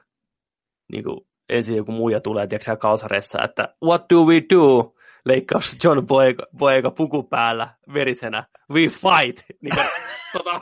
[0.92, 4.92] Niin kuin ensin joku muija tulee, tiedätkö kalsareissa, että what do we do?
[5.24, 9.44] Leikkaus John Boyega, Boyega puku päällä, verisenä, we fight.
[9.62, 9.86] Niin kuin,
[10.32, 10.60] tota,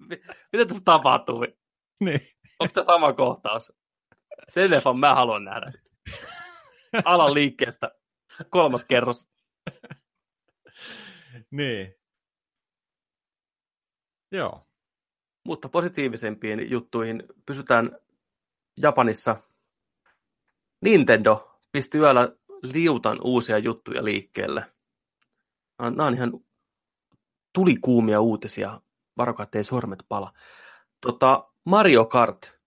[0.52, 1.46] mitä tässä tapahtuu?
[2.00, 2.20] Niin.
[2.58, 3.72] Onko tämä sama kohtaus?
[4.48, 5.72] Sen leffan mä haluan nähdä.
[7.04, 7.90] Alan liikkeestä.
[8.50, 9.28] Kolmas kerros.
[11.50, 11.94] niin.
[14.32, 14.66] Joo.
[15.44, 17.98] Mutta positiivisempiin juttuihin pysytään
[18.76, 19.36] Japanissa.
[20.82, 22.28] Nintendo pisti yöllä
[22.62, 24.72] liutan uusia juttuja liikkeelle.
[25.78, 26.32] Nämä on ihan
[27.52, 28.80] tulikuumia uutisia.
[29.18, 30.32] Varokaa, ettei sormet pala.
[31.00, 32.61] Tota, Mario Kart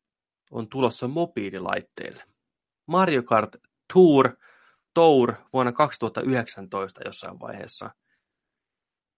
[0.56, 2.24] on tulossa mobiililaitteille.
[2.88, 3.56] Mario Kart
[3.94, 4.30] Tour,
[4.94, 7.90] Tour vuonna 2019 jossain vaiheessa.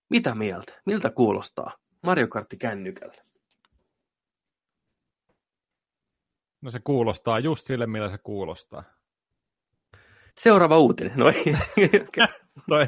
[0.09, 0.81] Mitä mieltä?
[0.85, 3.23] Miltä kuulostaa Mario Kartti kännykällä?
[6.61, 8.83] No se kuulostaa just sille, millä se kuulostaa.
[10.37, 11.17] Seuraava uutinen.
[11.17, 11.43] No ei.
[12.69, 12.87] Noi.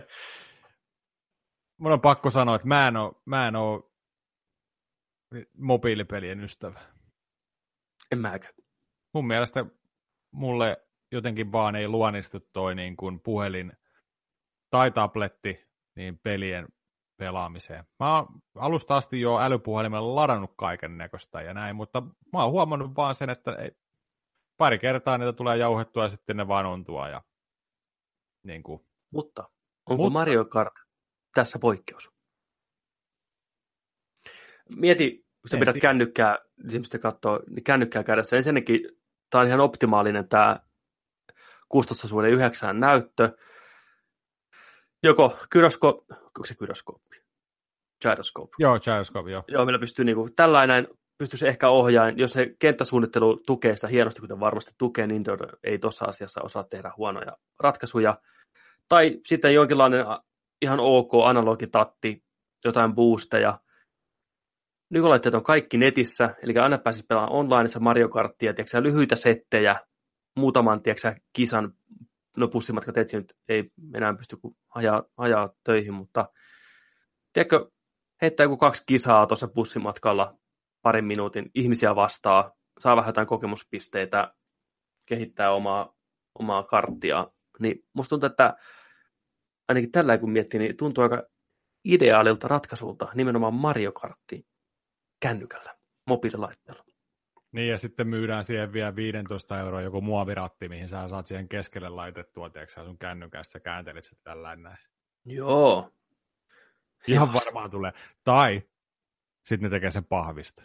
[1.77, 3.83] Mun on pakko sanoa, että mä en ole, mä en ole
[5.57, 6.98] mobiilipelien ystävä.
[8.11, 8.53] En mäkään.
[9.13, 9.65] Mun mielestä
[10.31, 13.73] mulle jotenkin vaan ei luonnistu toi niin kuin puhelin
[14.69, 16.67] tai tabletti niin pelien
[17.17, 17.83] pelaamiseen.
[17.99, 22.95] Mä oon alusta asti jo älypuhelimella ladannut kaiken näköistä ja näin, mutta mä oon huomannut
[22.95, 23.71] vaan sen, että ei,
[24.57, 27.09] pari kertaa niitä tulee jauhettua ja sitten ne vaan ontua.
[27.09, 27.21] Ja,
[28.43, 28.87] niin kuin.
[29.13, 29.41] Mutta
[29.89, 30.19] onko mutta...
[30.19, 30.73] Mario Kart
[31.33, 32.11] tässä poikkeus?
[34.75, 36.37] Mieti, kun sä pidät kännykkää,
[36.73, 38.35] ihmistä katsoo, niin kännykkää kädessä.
[38.35, 38.79] Ensinnäkin
[39.29, 40.57] tämä on ihan optimaalinen tämä
[41.69, 43.37] 16 suhde 9 näyttö.
[45.03, 47.17] Joko gyrosko, onko se gyroskooppi?
[48.01, 48.55] Gyroscope.
[48.59, 49.43] Joo, gyroscope, joo.
[49.47, 54.39] Joo, millä pystyy niinku, tällainen pystyisi ehkä ohjaamaan, jos se kenttäsuunnittelu tukee sitä hienosti, kuten
[54.39, 55.23] varmasti tukee, niin
[55.63, 58.17] ei tuossa asiassa osaa tehdä huonoja ratkaisuja.
[58.89, 60.05] Tai sitten jonkinlainen
[60.61, 62.23] ihan ok analogitatti,
[62.65, 63.59] jotain boosteja,
[64.89, 69.75] Nykylaitteet on kaikki netissä, eli aina pääsisi pelaamaan onlineissa Mario Karttia, tiedätkö, lyhyitä settejä,
[70.35, 71.73] muutaman tiedätkö, kisan,
[72.37, 76.29] no pussimatkat etsi nyt ei enää pysty kuin ajaa, ajaa töihin, mutta
[77.33, 77.71] tiedätkö,
[78.21, 80.37] heittää joku kaksi kisaa tuossa bussimatkalla
[80.81, 84.33] parin minuutin, ihmisiä vastaa, saa vähän jotain kokemuspisteitä,
[85.07, 85.95] kehittää omaa,
[86.39, 87.27] omaa karttia,
[87.59, 88.55] niin musta tuntuu, että
[89.67, 91.23] ainakin tällä kun miettii, niin tuntuu aika
[91.85, 94.49] ideaalilta ratkaisulta nimenomaan Mario Kartti
[95.19, 95.75] kännykällä,
[96.07, 96.83] mobiililaitteella.
[97.51, 101.89] Niin, ja sitten myydään siihen vielä 15 euroa joku muoviratti, mihin sä saat siihen keskelle
[101.89, 104.77] laitettua, tiedätkö sun kännykästä, sä kääntelit sitä tällainen näin.
[105.25, 105.91] Joo.
[107.07, 107.91] Ihan varmaan tulee.
[108.23, 108.61] Tai
[109.45, 110.63] sitten ne tekee sen pahvista.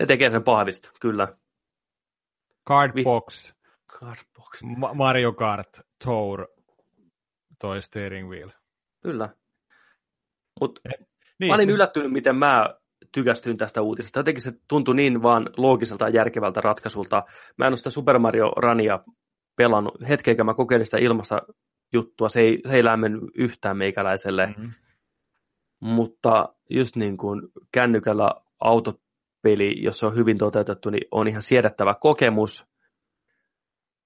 [0.00, 1.36] Ne tekee sen pahvista, kyllä.
[2.68, 3.54] Cardbox,
[3.92, 4.62] Cardbox.
[4.62, 6.46] Ma- Mario Kart, Tour,
[7.60, 8.50] toi steering wheel.
[9.02, 9.28] Kyllä.
[10.60, 10.80] Mutta
[11.38, 12.76] Niin, mä olin no- yllättynyt, miten mä
[13.12, 14.18] tykästyin tästä uutisesta.
[14.18, 17.22] Jotenkin se tuntui niin vaan loogiselta ja järkevältä ratkaisulta.
[17.58, 19.00] Mä en ole sitä Super Mario Runia
[19.56, 19.94] pelannut.
[20.08, 21.42] Hetkeäkään mä kokeilin sitä ilmasta
[21.92, 22.28] juttua.
[22.28, 24.46] Se ei, se ei lämmennyt yhtään meikäläiselle.
[24.46, 24.62] Mm.
[24.62, 24.70] Mhm.
[25.80, 27.42] Mutta just niin kuin
[27.72, 32.66] kännykällä autopeli, jos se on hyvin toteutettu, niin on ihan siedettävä kokemus.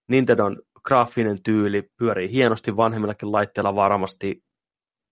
[0.08, 4.45] Nintendon graafinen tyyli pyörii hienosti vanhemmillakin laitteilla varmasti.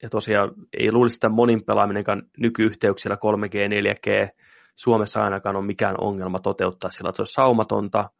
[0.03, 4.35] Ja tosiaan ei luulisi, että monin pelaaminenkaan nykyyhteyksillä 3G, 4G
[4.77, 8.11] Suomessa ainakaan on mikään ongelma toteuttaa sillä, että se olisi saumatonta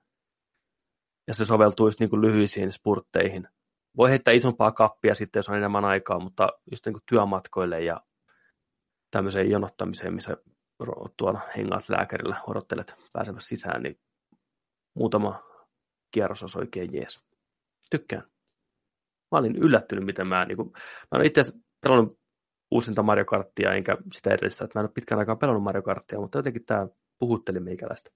[1.27, 3.49] ja se soveltuu just niin kuin lyhyisiin spurtteihin.
[3.97, 8.01] Voi heittää isompaa kappia sitten, jos on enemmän aikaa, mutta just niin kuin työmatkoille ja
[9.11, 10.37] tämmöiseen jonottamiseen, missä
[11.17, 14.01] tuolla hengaat lääkärillä, odottelet pääsemässä sisään, niin
[14.95, 15.43] muutama
[16.11, 17.25] kierros olisi oikein jees.
[17.91, 18.23] Tykkään.
[19.33, 20.73] Mä olin yllättynyt, miten mä, niin kuin,
[21.11, 22.19] mä en itse asiassa pelannut
[22.71, 26.21] uusinta Mario Karttia, enkä sitä edellistä, että mä en ole pitkään aikaa pelannut Mario Karttia,
[26.21, 26.87] mutta jotenkin tämä
[27.19, 28.11] puhutteli meikäläistä.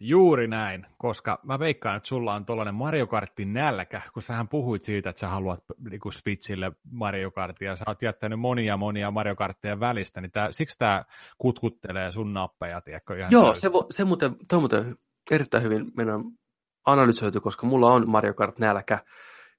[0.00, 4.82] Juuri näin, koska mä veikkaan, että sulla on tuollainen Mario Kartin nälkä, kun sähän puhuit
[4.82, 9.80] siitä, että sä haluat niin Switchille Mario Kartia, sä oot jättänyt monia monia Mario Kartteja
[9.80, 11.04] välistä, niin tää, siksi tämä
[11.38, 13.18] kutkuttelee sun nappeja, tiedätkö?
[13.18, 13.60] Ihan Joo, täysin.
[13.60, 14.96] se, vo, se muuten, toi muuten
[15.30, 16.24] erittäin hyvin meidän
[16.86, 18.98] analysoitu, koska mulla on Mario Kart nälkä.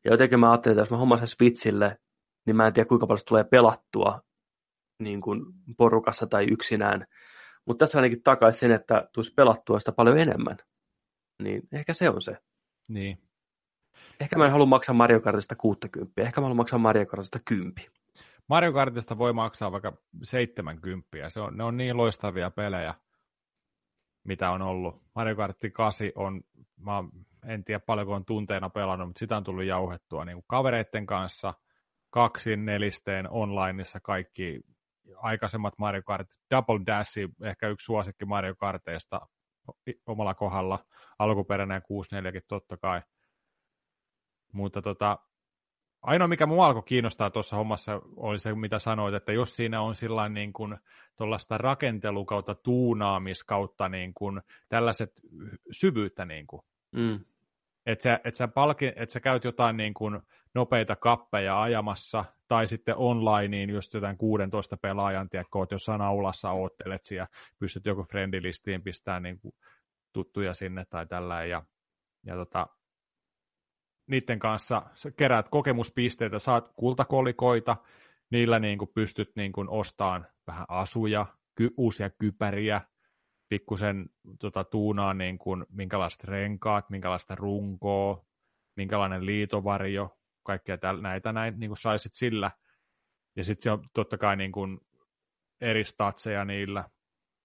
[0.05, 1.97] Ja jotenkin mä ajattelin, että jos mä homman sen Switchille,
[2.47, 4.21] niin mä en tiedä kuinka paljon se tulee pelattua
[4.99, 5.45] niin kuin
[5.77, 7.05] porukassa tai yksinään.
[7.65, 10.57] Mutta tässä ainakin takaisin sen, että tulisi pelattua sitä paljon enemmän.
[11.43, 12.37] Niin ehkä se on se.
[12.89, 13.21] Niin.
[14.19, 17.73] Ehkä mä en halua maksaa Mario Kartista 60, ehkä mä haluan maksaa Mario Kartista 10.
[18.49, 19.93] Mario Kartista voi maksaa vaikka
[20.23, 22.93] 70, se on, ne on niin loistavia pelejä,
[24.23, 25.01] mitä on ollut.
[25.15, 26.41] Mario Kart 8 on,
[26.77, 27.03] mä
[27.45, 31.53] en tiedä paljonko on tunteena pelannut, mutta sitä on tullut jauhettua niin kuin kavereiden kanssa,
[32.17, 34.61] kaksin, nelisteen, onlineissa kaikki
[35.17, 39.21] aikaisemmat Mario Kart, Double Dash, ehkä yksi suosikki Mario Karteista
[40.05, 40.79] omalla kohdalla,
[41.19, 43.01] alkuperäinen 64 totta kai.
[44.53, 45.19] Mutta tota,
[46.01, 49.95] ainoa mikä mua alkoi kiinnostaa tuossa hommassa oli se, mitä sanoit, että jos siinä on
[49.95, 50.77] sillä niin kuin
[51.15, 55.11] tuollaista rakentelu kautta tuunaamis kautta niin kuin tällaiset
[55.71, 56.61] syvyyttä niin kuin,
[56.91, 57.19] Mm.
[57.85, 60.21] että sä, et sä, palki, et sä käyt jotain niin kuin
[60.55, 67.03] nopeita kappeja ajamassa, tai sitten onlineen just jotain 16 pelaajan, tiedätkö, oot jossain aulassa oottelet
[67.03, 67.27] siellä,
[67.59, 69.53] pystyt joku friendilistiin pistämään niin kuin
[70.13, 71.63] tuttuja sinne tai tällä, ja,
[72.25, 72.67] ja tota,
[74.07, 77.77] niiden kanssa sä keräät kokemuspisteitä, saat kultakolikoita,
[78.29, 81.25] niillä niin kuin pystyt niin kuin ostamaan vähän asuja,
[81.55, 82.81] ky, uusia kypäriä,
[83.49, 84.09] pikkusen
[84.39, 88.25] tota, tuunaa niin kuin, minkälaiset renkaat, minkälaista runkoa,
[88.75, 90.16] minkälainen liitovarjo,
[90.47, 92.51] kaikkea täl, näitä näin niin kuin saisit sillä.
[93.35, 94.79] Ja sitten se on totta kai niin kuin
[95.61, 96.89] eri statseja niillä.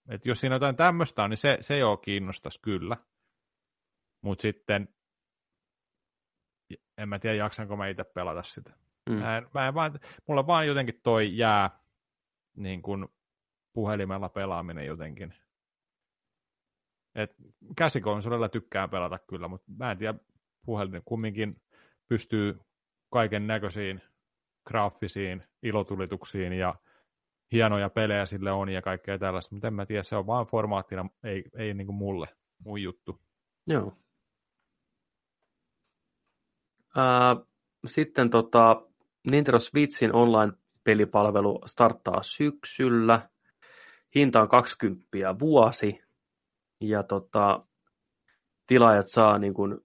[0.08, 2.96] Et jos siinä jotain tämmöistä on, niin se, se joo kiinnostaisi kyllä.
[4.22, 4.88] Mutta sitten
[6.98, 8.70] en mä tiedä, jaksanko mä itse pelata sitä.
[9.10, 9.16] Mm.
[9.16, 11.70] Mä en, mä en vaan, mulla vaan jotenkin toi jää
[12.56, 13.08] niin kuin
[13.72, 15.34] puhelimella pelaaminen jotenkin.
[17.14, 17.34] Et
[17.76, 20.18] käsikonsolilla tykkään pelata kyllä, mutta mä en tiedä,
[20.66, 21.62] puhelin kumminkin
[22.08, 22.60] pystyy
[23.12, 24.02] kaiken näköisiin
[24.66, 26.74] graafisiin ilotulituksiin ja
[27.52, 31.09] hienoja pelejä sille on ja kaikkea tällaista, mutta en mä tiedä, se on vaan formaattina,
[31.24, 32.28] ei, ei niin kuin mulle,
[32.59, 33.20] mun juttu.
[33.66, 33.97] Joo.
[36.97, 37.36] Ää,
[37.86, 38.82] sitten tota,
[39.30, 43.28] Nintendo Switchin online-pelipalvelu starttaa syksyllä.
[44.14, 46.02] Hinta on 20 vuosi.
[46.80, 47.66] Ja tota,
[48.66, 49.78] tilaajat saa niin kuin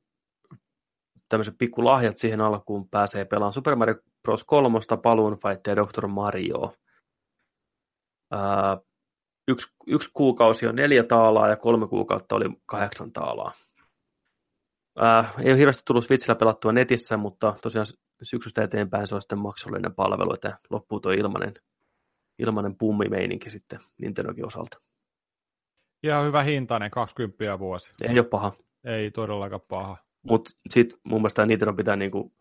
[1.30, 4.44] tämmöiset pikkulahjat siihen alkuun pääsee pelaamaan Super Mario Bros.
[4.44, 6.08] 3, Balloon Fight ja Dr.
[6.08, 6.74] Mario.
[8.32, 8.78] Ää,
[9.48, 13.52] yksi, yksi kuukausi on neljä taalaa ja kolme kuukautta oli kahdeksan taalaa.
[14.98, 17.88] Ää, ei ole hirveästi tullut Switchillä pelattua netissä, mutta tosiaan
[18.24, 21.54] syksystä eteenpäin se on sitten maksullinen palvelu, että loppuu tuo ilmanen,
[22.40, 24.78] ilmanen pummimeininki sitten Nintendonkin osalta.
[26.04, 27.94] Ihan hyvä hintainen, 20 vuosi.
[28.02, 30.07] Ei ole paha, Ei todellakaan paha.
[30.30, 32.34] Mutta sitten mun mielestä Nintendo pitää niinku,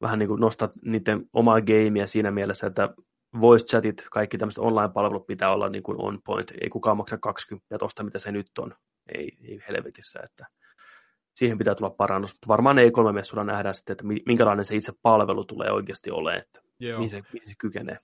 [0.00, 2.94] vähän niinku nostaa niiden omaa gameia siinä mielessä, että
[3.40, 6.52] voice chatit, kaikki tämmöiset online-palvelut pitää olla niin kuin on point.
[6.60, 8.74] Ei kukaan maksa 20 tosta, mitä se nyt on.
[9.14, 10.46] ei, ei helvetissä, että
[11.34, 14.92] siihen pitää tulla parannus, mutta varmaan ei kolme messuilla nähdään sitten, että minkälainen se itse
[15.02, 16.98] palvelu tulee oikeasti olemaan, että Joo.
[16.98, 17.98] mihin se, mihin se kykenee.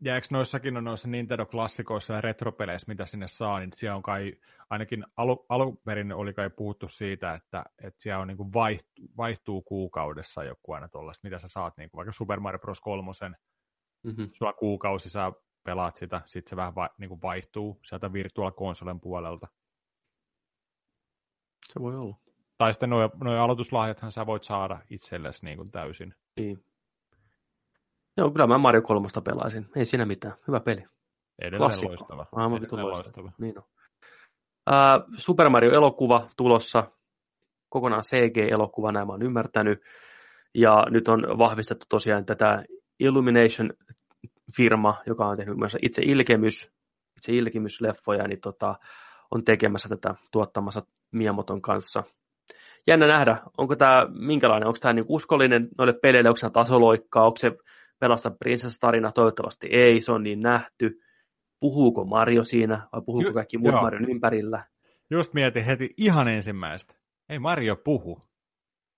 [0.00, 4.32] Ja eikö noissakin on noissa Nintendo-klassikoissa ja retropeleissä, mitä sinne saa, niin siellä on kai,
[4.70, 9.04] ainakin alu, alun perin oli kai puhuttu siitä, että, että siellä on niin kuin vaihtuu,
[9.16, 12.80] vaihtuu kuukaudessa joku aina tuollaista, mitä sä saat, niin kuin vaikka Super Mario Bros.
[12.80, 13.12] 3,
[14.02, 14.28] mm-hmm.
[14.32, 15.32] sulla kuukausi, sä
[15.64, 19.48] pelaat sitä, sitten se vähän va, niin kuin vaihtuu sieltä Virtual Consolen puolelta.
[21.72, 22.16] Se voi olla.
[22.58, 26.14] Tai sitten nuo, nuo aloituslahjathan sä voit saada itsellesi niin kuin täysin.
[26.36, 26.64] Niin.
[28.16, 29.66] Joo, kyllä mä Mario 3 pelaisin.
[29.76, 30.34] Ei siinä mitään.
[30.48, 30.84] Hyvä peli.
[31.38, 31.88] Edelleen Klassikko.
[31.88, 32.26] loistava.
[32.32, 33.32] Aivan Edelleen loistava.
[33.38, 33.64] Niin on.
[34.70, 36.84] Uh, Super Mario-elokuva tulossa.
[37.68, 39.82] Kokonaan CG-elokuva, näin mä oon ymmärtänyt.
[40.54, 42.64] Ja nyt on vahvistettu tosiaan tätä
[43.00, 46.72] Illumination-firma, joka on tehnyt myös itse Ilkemys,
[47.16, 48.74] itse Ilkemys-leffoja, niin tota,
[49.30, 50.82] on tekemässä tätä tuottamassa
[51.12, 52.02] Miamoton kanssa.
[52.86, 57.36] Jännä nähdä, onko tämä minkälainen, onko tämä niinku uskollinen noille peleille, onko tämä tasoloikkaa, onko
[57.36, 57.52] se
[58.04, 61.00] pelasta prinsessa-tarina, toivottavasti ei, se on niin nähty.
[61.60, 63.82] Puhuuko Mario siinä vai puhuuko Ju- kaikki muut joo.
[63.82, 64.64] Marion ympärillä?
[65.10, 66.94] Just mietin heti ihan ensimmäistä.
[67.28, 68.20] Ei Mario puhu.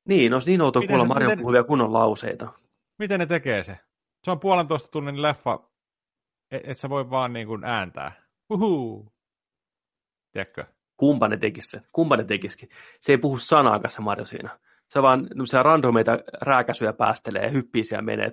[0.09, 2.53] Niin, olisi niin outoa kuulla Mario miten, puhuvia kunnon lauseita.
[2.99, 3.78] Miten ne tekee se?
[4.24, 5.70] Se on puolentoista tunnin leffa,
[6.51, 8.12] et, et sä voi vaan niin kuin ääntää.
[8.51, 9.12] Uhuu.
[10.33, 10.65] Tiedätkö?
[10.97, 11.81] Kumpa ne tekisi se?
[11.93, 12.69] Kumpa ne tekisikin?
[13.01, 14.59] Se ei puhu sanaakaan se Mario siinä
[14.89, 18.33] se vaan se randomeita rääkäsyjä päästelee ja hyppii siellä menee.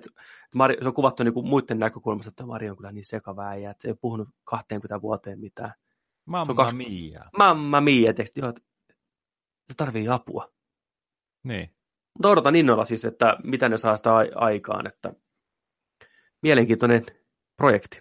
[0.54, 3.70] Mari, se on kuvattu niin kuin muiden näkökulmasta, että Mari on kyllä niin sekava äijä,
[3.70, 5.74] että se ei ole puhunut 20 vuoteen mitään.
[6.26, 6.76] Mamma kaksi...
[6.76, 7.24] mia.
[7.38, 8.52] Mamma mia, teksti, joo,
[9.68, 10.52] se tarvii apua.
[11.44, 11.70] Niin.
[12.18, 15.12] Mutta odotan innolla siis, että mitä ne saa sitä aikaan, että
[16.42, 17.04] mielenkiintoinen
[17.56, 18.00] projekti.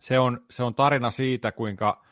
[0.00, 2.04] Se on, se on tarina siitä, kuinka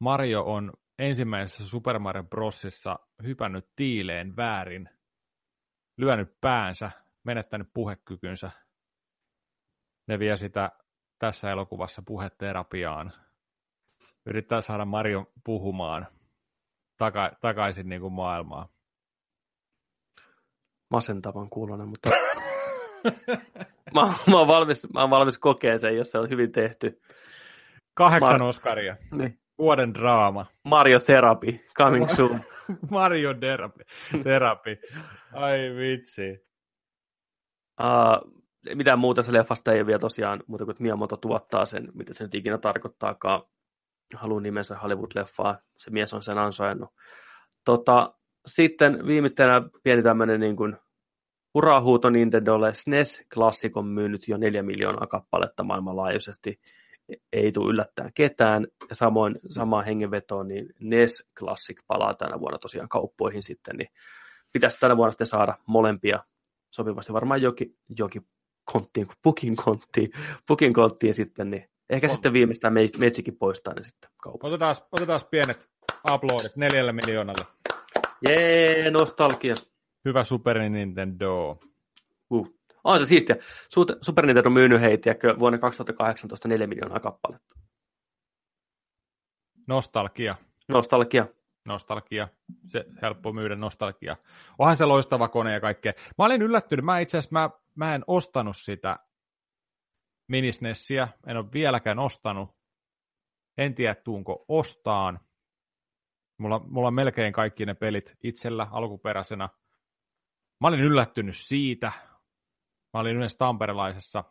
[0.00, 4.88] Mario on ensimmäisessä Super Mario Brosissa hypännyt tiileen väärin
[6.00, 6.90] lyönyt päänsä,
[7.24, 8.50] menettänyt puhekykynsä.
[10.08, 10.70] Ne vie sitä
[11.18, 13.12] tässä elokuvassa puheterapiaan.
[14.26, 16.06] Yrittää saada Mario puhumaan
[16.96, 18.68] taka- takaisin niin kuin maailmaan.
[20.90, 22.10] Masentavan kuulonen, mutta
[23.94, 27.00] mä, mä, oon valmis, mä oon valmis kokea sen, jos se on hyvin tehty.
[27.94, 28.96] Kahdeksan Mar- Oscaria.
[29.10, 29.40] Niin.
[29.60, 30.46] Vuoden draama.
[30.64, 32.40] Mario Therapy, coming soon.
[32.90, 33.84] Mario Therapy.
[34.22, 34.78] Therapy.
[35.32, 36.46] Ai vitsi.
[37.80, 38.42] Uh,
[38.74, 42.24] mitään muuta se leffasta ei ole vielä tosiaan, muuta kuin Miyamoto tuottaa sen, mitä se
[42.24, 43.42] nyt ikinä tarkoittaakaan.
[44.14, 45.56] Haluan nimensä Hollywood-leffaa.
[45.78, 46.90] Se mies on sen ansainnut.
[47.64, 48.14] Tota,
[48.46, 50.76] sitten viimeisenä pieni tämmöinen niin kuin
[51.54, 52.72] hurahuuto Nintendolle.
[52.74, 56.60] SNES-klassikon myynyt jo neljä miljoonaa kappaletta maailmanlaajuisesti
[57.32, 58.66] ei tule yllättäen ketään.
[58.88, 63.88] Ja samoin samaan hengenvetoon, niin NES Classic palaa tänä vuonna tosiaan kauppoihin sitten, niin
[64.52, 66.24] pitäisi tänä vuonna sitten saada molempia
[66.70, 67.12] sopivasti.
[67.12, 68.26] Varmaan jokin, jokin
[68.64, 70.10] konttiin, pukin konttiin,
[70.46, 72.10] pukin konttiin sitten, niin ehkä on.
[72.10, 74.48] sitten viimeistään metsikin poistaa ne sitten kaupassa.
[74.48, 75.70] Otetaan, otetaan pienet
[76.12, 77.46] uploadit neljälle miljoonalle.
[78.28, 79.54] Jee, nostalgia.
[80.04, 81.58] Hyvä Super Nintendo.
[82.30, 82.59] Uh.
[82.84, 83.36] On se siistiä.
[84.02, 87.58] Super Nintendo on myynyt heitä vuonna 2018 4 miljoonaa kappaletta.
[89.68, 90.34] Nostalgia.
[90.68, 91.26] Nostalgia.
[91.64, 92.28] Nostalgia.
[92.66, 94.16] Se helppo myydä nostalgia.
[94.58, 95.92] Onhan se loistava kone ja kaikkea.
[96.18, 96.84] Mä olin yllättynyt.
[96.84, 98.98] Mä itse asiassa mä, mä en ostanut sitä
[100.28, 101.08] minisnessiä.
[101.26, 102.48] En ole vieläkään ostanut.
[103.58, 105.20] En tiedä, tuunko ostaan.
[106.38, 109.48] Mulla, mulla on melkein kaikki ne pelit itsellä alkuperäisenä.
[110.60, 111.92] Mä olin yllättynyt siitä.
[112.94, 114.24] Mä olin yhdessä tamperelaisessa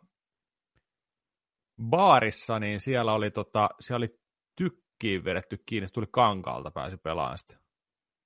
[1.82, 4.20] baarissa, niin siellä oli, tota, siellä oli
[4.56, 7.54] tykkiin vedetty kiinni, se tuli kankaalta, pääsi pelaamaan sitä.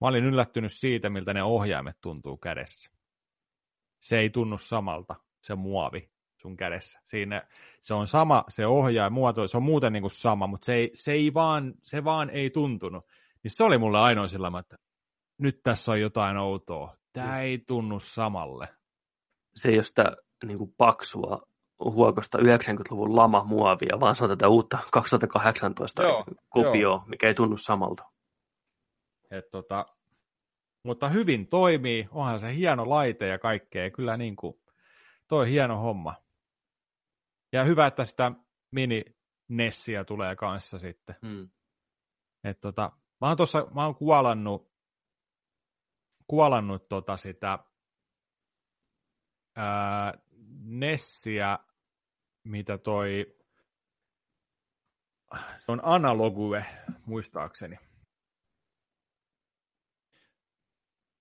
[0.01, 2.91] Mä olin yllättynyt siitä, miltä ne ohjaimet tuntuu kädessä.
[4.01, 7.01] Se ei tunnu samalta, se muovi sun kädessä.
[7.05, 7.49] Siinä,
[7.81, 10.91] se on sama, se ohjaa muoto, se on muuten niin kuin sama, mutta se, ei,
[10.95, 13.05] se, ei vaan, se vaan ei tuntunut.
[13.43, 14.77] Niin se oli mulle ainoa sillä että
[15.39, 16.97] nyt tässä on jotain outoa.
[17.13, 18.69] Tämä ei tunnu samalle.
[19.57, 21.43] Se ei ole sitä niin kuin paksua
[21.85, 27.03] huokosta 90-luvun lama-muovia, vaan se on tätä uutta 2018 joo, kopioa, joo.
[27.07, 28.05] mikä ei tunnu samalta.
[29.31, 29.87] Et tota,
[30.83, 34.61] mutta hyvin toimii, onhan se hieno laite ja kaikkea, kyllä niin kuin,
[35.29, 36.15] toi hieno homma.
[37.53, 38.33] Ja hyvä, että sitä
[38.71, 39.05] mini
[39.49, 41.17] Nessiä tulee kanssa sitten.
[41.27, 41.49] Hmm.
[42.45, 44.73] Et tota, mä oon tuossa, mä oon kuolannut,
[46.27, 47.59] kuolannut tota sitä
[49.57, 50.15] ää,
[50.65, 51.59] Nessiä,
[52.45, 53.37] mitä toi,
[55.59, 56.65] se on analogue,
[57.07, 57.77] muistaakseni.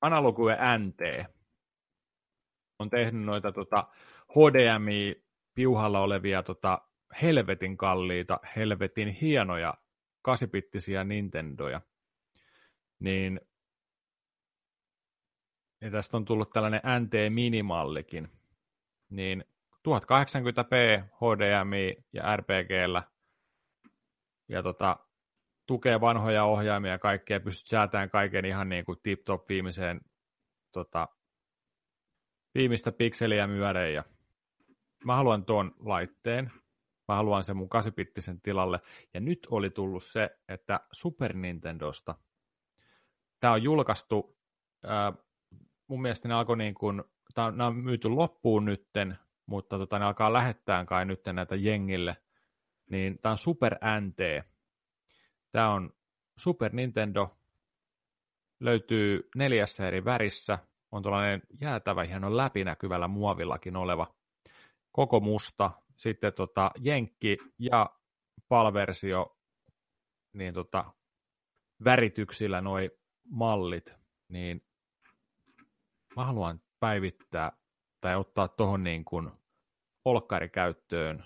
[0.01, 1.29] Analogue NT
[2.79, 3.87] on tehnyt noita tota,
[4.29, 5.23] HDMI
[5.55, 6.81] piuhalla olevia tota,
[7.21, 9.73] helvetin kalliita, helvetin hienoja
[10.21, 11.81] kasipittisiä Nintendoja.
[12.99, 13.41] Niin
[15.83, 18.29] ja tästä on tullut tällainen NT-minimallikin.
[19.09, 19.43] Niin
[19.89, 23.03] 1080p HDMI ja RPGllä
[24.49, 24.99] ja tota,
[25.65, 30.01] tukee vanhoja ohjaimia ja kaikkea, pystyt säätämään kaiken ihan niin kuin tip-top viimeiseen
[30.71, 31.07] tota,
[32.55, 33.93] viimeistä pikseliä myöden.
[33.93, 34.03] Ja
[35.05, 36.51] mä haluan tuon laitteen,
[37.07, 37.93] mä haluan sen mun 8
[38.43, 38.79] tilalle.
[39.13, 42.15] Ja nyt oli tullut se, että Super Nintendosta,
[43.39, 44.37] tämä on julkaistu,
[44.83, 45.13] ää,
[45.93, 47.03] mun mielestä ne alkoi niin kuin,
[47.37, 52.17] on, on myyty loppuun nytten, mutta tota, ne alkaa lähettää kai nyt näitä jengille,
[52.89, 54.47] niin tämä on Super NT.
[55.51, 55.93] Tämä on
[56.37, 57.37] Super Nintendo,
[58.59, 60.59] löytyy neljässä eri värissä,
[60.91, 64.13] on tuollainen jäätävä hieno läpinäkyvällä muovillakin oleva,
[64.91, 67.89] koko musta, sitten tota, jenkki ja
[68.47, 69.37] palversio,
[70.33, 70.85] niin tota,
[71.83, 72.91] värityksillä noi
[73.29, 73.93] mallit,
[74.29, 74.61] niin
[76.15, 77.51] mä haluan päivittää
[78.01, 79.31] tai ottaa tuohon niin kuin
[80.05, 81.25] olkkarikäyttöön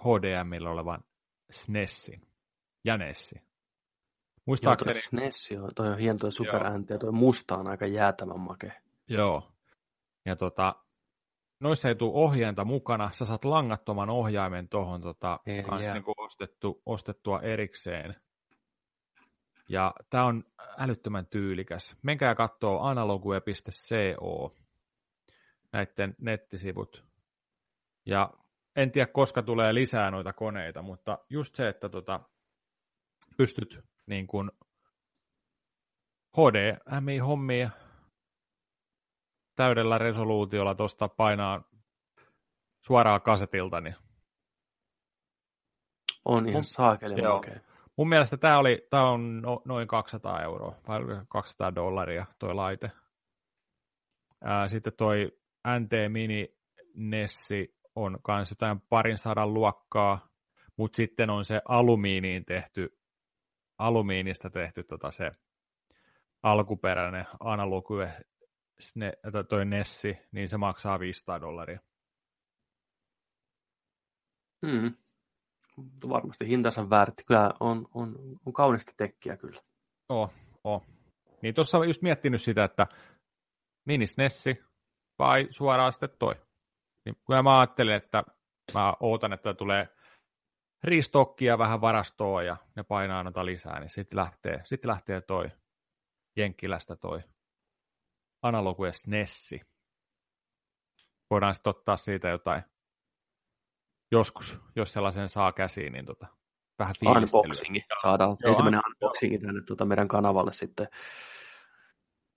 [0.00, 1.04] HDMillä olevan
[1.50, 2.26] SNESin
[2.84, 3.42] ja Nessin.
[4.46, 4.96] Muistaakseni...
[4.96, 8.40] Joo, SNES on, toi on hieno toi Super NT, ja toi musta on aika jäätävän
[8.40, 8.72] make.
[9.08, 9.52] Joo.
[10.26, 10.74] Ja tota,
[11.60, 17.40] noissa ei tule ohjainta mukana, sä saat langattoman ohjaimen tuohon tota, kanssa niin ostettu, ostettua
[17.40, 18.16] erikseen.
[19.68, 20.44] Ja tämä on
[20.78, 21.96] älyttömän tyylikäs.
[22.02, 24.54] Menkää katsoo analogue.co
[25.72, 27.04] näiden nettisivut.
[28.06, 28.30] Ja
[28.76, 32.20] en tiedä, koska tulee lisää noita koneita, mutta just se, että tota,
[33.36, 34.50] pystyt niin kuin
[36.36, 37.70] HDMI-hommia
[39.56, 41.62] täydellä resoluutiolla tuosta painaa
[42.80, 43.96] suoraan kasetilta, niin
[46.24, 47.50] on ihan saakeli Mun
[48.08, 52.90] mielestä tämä, oli, tämä on no, noin 200 euroa, vai 200 dollaria toi laite.
[54.44, 55.32] Ää, sitten toi
[55.80, 56.56] NT Mini
[56.94, 60.28] Nessi on kans jotain parin sadan luokkaa,
[60.76, 62.98] mutta sitten on se alumiiniin tehty,
[63.78, 65.30] alumiinista tehty tota se
[66.42, 68.12] alkuperäinen analogue
[69.48, 71.80] toi Nessi, niin se maksaa 500 dollaria.
[74.66, 74.94] Hmm.
[76.08, 77.24] Varmasti hintansa väärti.
[77.24, 79.60] Kyllä on, on, on kaunista tekkiä kyllä.
[80.08, 80.30] Oh,
[80.64, 80.82] oh.
[81.42, 82.86] Niin tuossa olen just miettinyt sitä, että
[83.86, 84.64] mini Nessi
[85.18, 86.34] vai suoraan sitten toi.
[87.04, 88.22] Niin kyllä mä ajattelin, että
[88.74, 89.88] mä ootan, että tulee
[90.84, 95.50] ristokkia vähän varastoa ja ne painaa noita lisää, niin sitten lähtee, sit lähtee toi
[96.36, 97.22] Jenkkilästä toi
[98.42, 99.60] analogue Nessi.
[101.30, 102.62] Voidaan sitten ottaa siitä jotain
[104.14, 106.26] joskus, jos sellaisen saa käsiin, niin tota,
[106.78, 108.36] vähän Unboxingi saadaan.
[108.40, 110.88] Joo, Ensimmäinen unboxingi tänne tuota meidän kanavalle sitten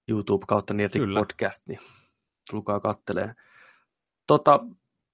[0.08, 1.80] YouTube kautta Nirtik podcast, niin
[2.50, 3.34] tulkaa kattelee.
[4.28, 4.60] Tota,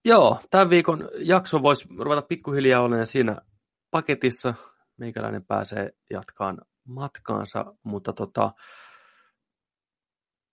[0.06, 3.38] joo, tämän viikon jakso voisi ruveta pikkuhiljaa olemaan siinä
[3.92, 4.54] paketissa.
[4.98, 6.58] Meikäläinen pääsee jatkaan
[6.88, 8.52] matkaansa, mutta tota,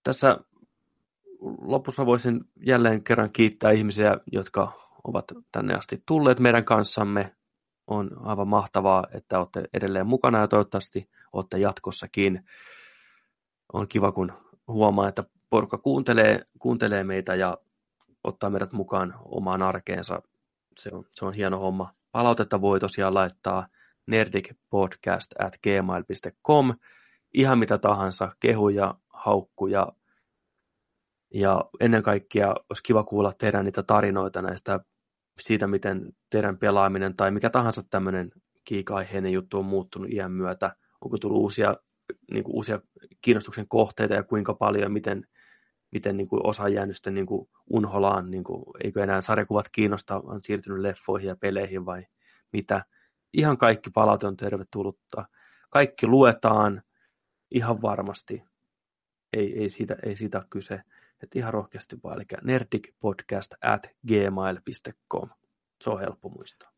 [0.03, 0.37] tässä
[1.61, 7.35] lopussa voisin jälleen kerran kiittää ihmisiä, jotka ovat tänne asti tulleet meidän kanssamme.
[7.87, 12.45] On aivan mahtavaa, että olette edelleen mukana ja toivottavasti olette jatkossakin.
[13.73, 14.33] On kiva, kun
[14.67, 17.57] huomaa, että porukka kuuntelee, kuuntelee meitä ja
[18.23, 20.21] ottaa meidät mukaan omaan arkeensa.
[20.77, 21.93] Se on, se on hieno homma.
[22.11, 23.67] Palautetta voi tosiaan laittaa
[24.07, 26.73] nerdicpodcast at gmail.com.
[27.33, 29.87] Ihan mitä tahansa, kehuja, haukkuja.
[31.33, 34.79] Ja ennen kaikkea olisi kiva kuulla teidän niitä tarinoita näistä
[35.41, 38.31] siitä, miten teidän pelaaminen tai mikä tahansa tämmöinen
[38.65, 40.75] kiika-aiheinen juttu on muuttunut iän myötä.
[41.01, 41.75] Onko tullut uusia,
[42.31, 42.79] niin kuin uusia
[43.21, 45.27] kiinnostuksen kohteita ja kuinka paljon ja miten,
[45.91, 50.21] miten niin kuin osa jäänyt sitten niin kuin unholaan, niin kuin, eikö enää sarjakuvat kiinnosta,
[50.23, 52.05] on siirtynyt leffoihin ja peleihin vai
[52.53, 52.85] mitä.
[53.33, 55.25] Ihan kaikki palaute on tervetullutta.
[55.69, 56.81] Kaikki luetaan
[57.51, 58.43] ihan varmasti.
[59.33, 60.81] Ei, ei, siitä, ei siitä ole kyse.
[61.23, 65.29] Että ihan rohkeasti vaan, eli nerdicpodcast at gmail.com.
[65.83, 66.71] Se on helppo muistaa.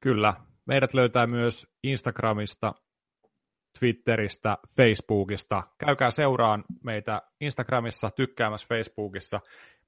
[0.00, 0.34] Kyllä.
[0.66, 2.74] Meidät löytää myös Instagramista,
[3.78, 5.62] Twitteristä, Facebookista.
[5.78, 9.40] Käykää seuraan meitä Instagramissa, tykkäämässä Facebookissa.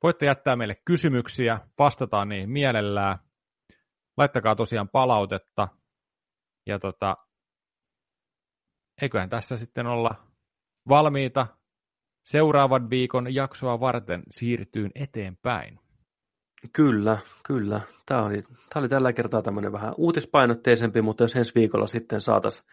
[0.02, 3.18] Voitte jättää meille kysymyksiä, vastataan niihin mielellään.
[4.16, 5.68] Laittakaa tosiaan palautetta.
[6.66, 7.16] Ja tota,
[9.02, 10.14] eiköhän tässä sitten olla
[10.88, 11.46] valmiita
[12.24, 15.78] seuraavan viikon jaksoa varten siirtyyn eteenpäin.
[16.72, 17.80] Kyllä, kyllä.
[18.06, 22.66] Tämä oli, tämä oli tällä kertaa tämmöinen vähän uutispainotteisempi, mutta jos ensi viikolla sitten saataisiin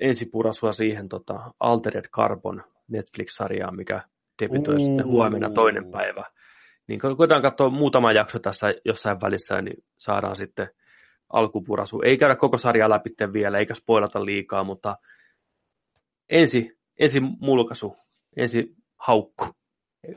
[0.00, 4.00] ensipurasua siihen tota, Altered Carbon Netflix-sarjaan, mikä
[4.42, 6.24] debytoi sitten huomenna toinen päivä.
[6.86, 10.68] Niin koitetaan katsoa muutama jakso tässä jossain välissä, niin saadaan sitten
[11.32, 12.02] alkupurasu.
[12.04, 14.96] Ei käydä koko sarjaa läpi vielä, eikä spoilata liikaa, mutta
[16.30, 17.96] ensi, ensi mulkaisu,
[18.38, 19.46] ensi haukku,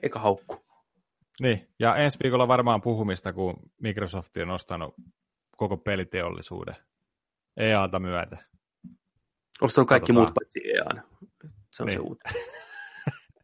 [0.04, 0.66] eikä haukku.
[1.42, 4.96] Niin, ja ensi viikolla varmaan puhumista, kun Microsoft on ostanut
[5.58, 6.76] koko peliteollisuuden
[7.58, 8.38] EAta myötä.
[9.62, 10.26] Ostanut kaikki Katsotaan.
[10.26, 11.04] muut paitsi EA.
[11.72, 12.00] Se on niin.
[12.00, 12.30] se uutta.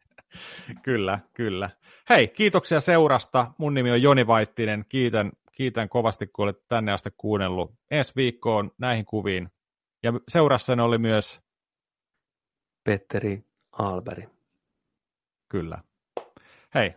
[0.86, 1.70] kyllä, kyllä.
[2.10, 3.52] Hei, kiitoksia seurasta.
[3.58, 4.86] Mun nimi on Joni Vaittinen.
[4.90, 7.74] Kiitän, kiitän kovasti, kun olet tänne asti kuunnellut.
[7.92, 9.50] Ensi viikkoon näihin kuviin.
[10.04, 11.42] Ja seurassani oli myös...
[12.84, 14.37] Petteri Alberi.
[15.50, 15.84] Kyllä.
[16.74, 16.96] Hei.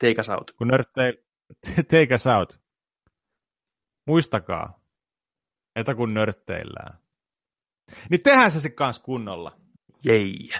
[0.00, 0.52] Take us out.
[0.52, 1.16] Kun nörtteil...
[1.90, 2.60] Take us out.
[4.06, 4.80] Muistakaa,
[5.76, 6.98] että kun nörtteillään,
[8.10, 9.60] niin tehdään se sitten kanssa kunnolla.
[10.06, 10.50] Jei.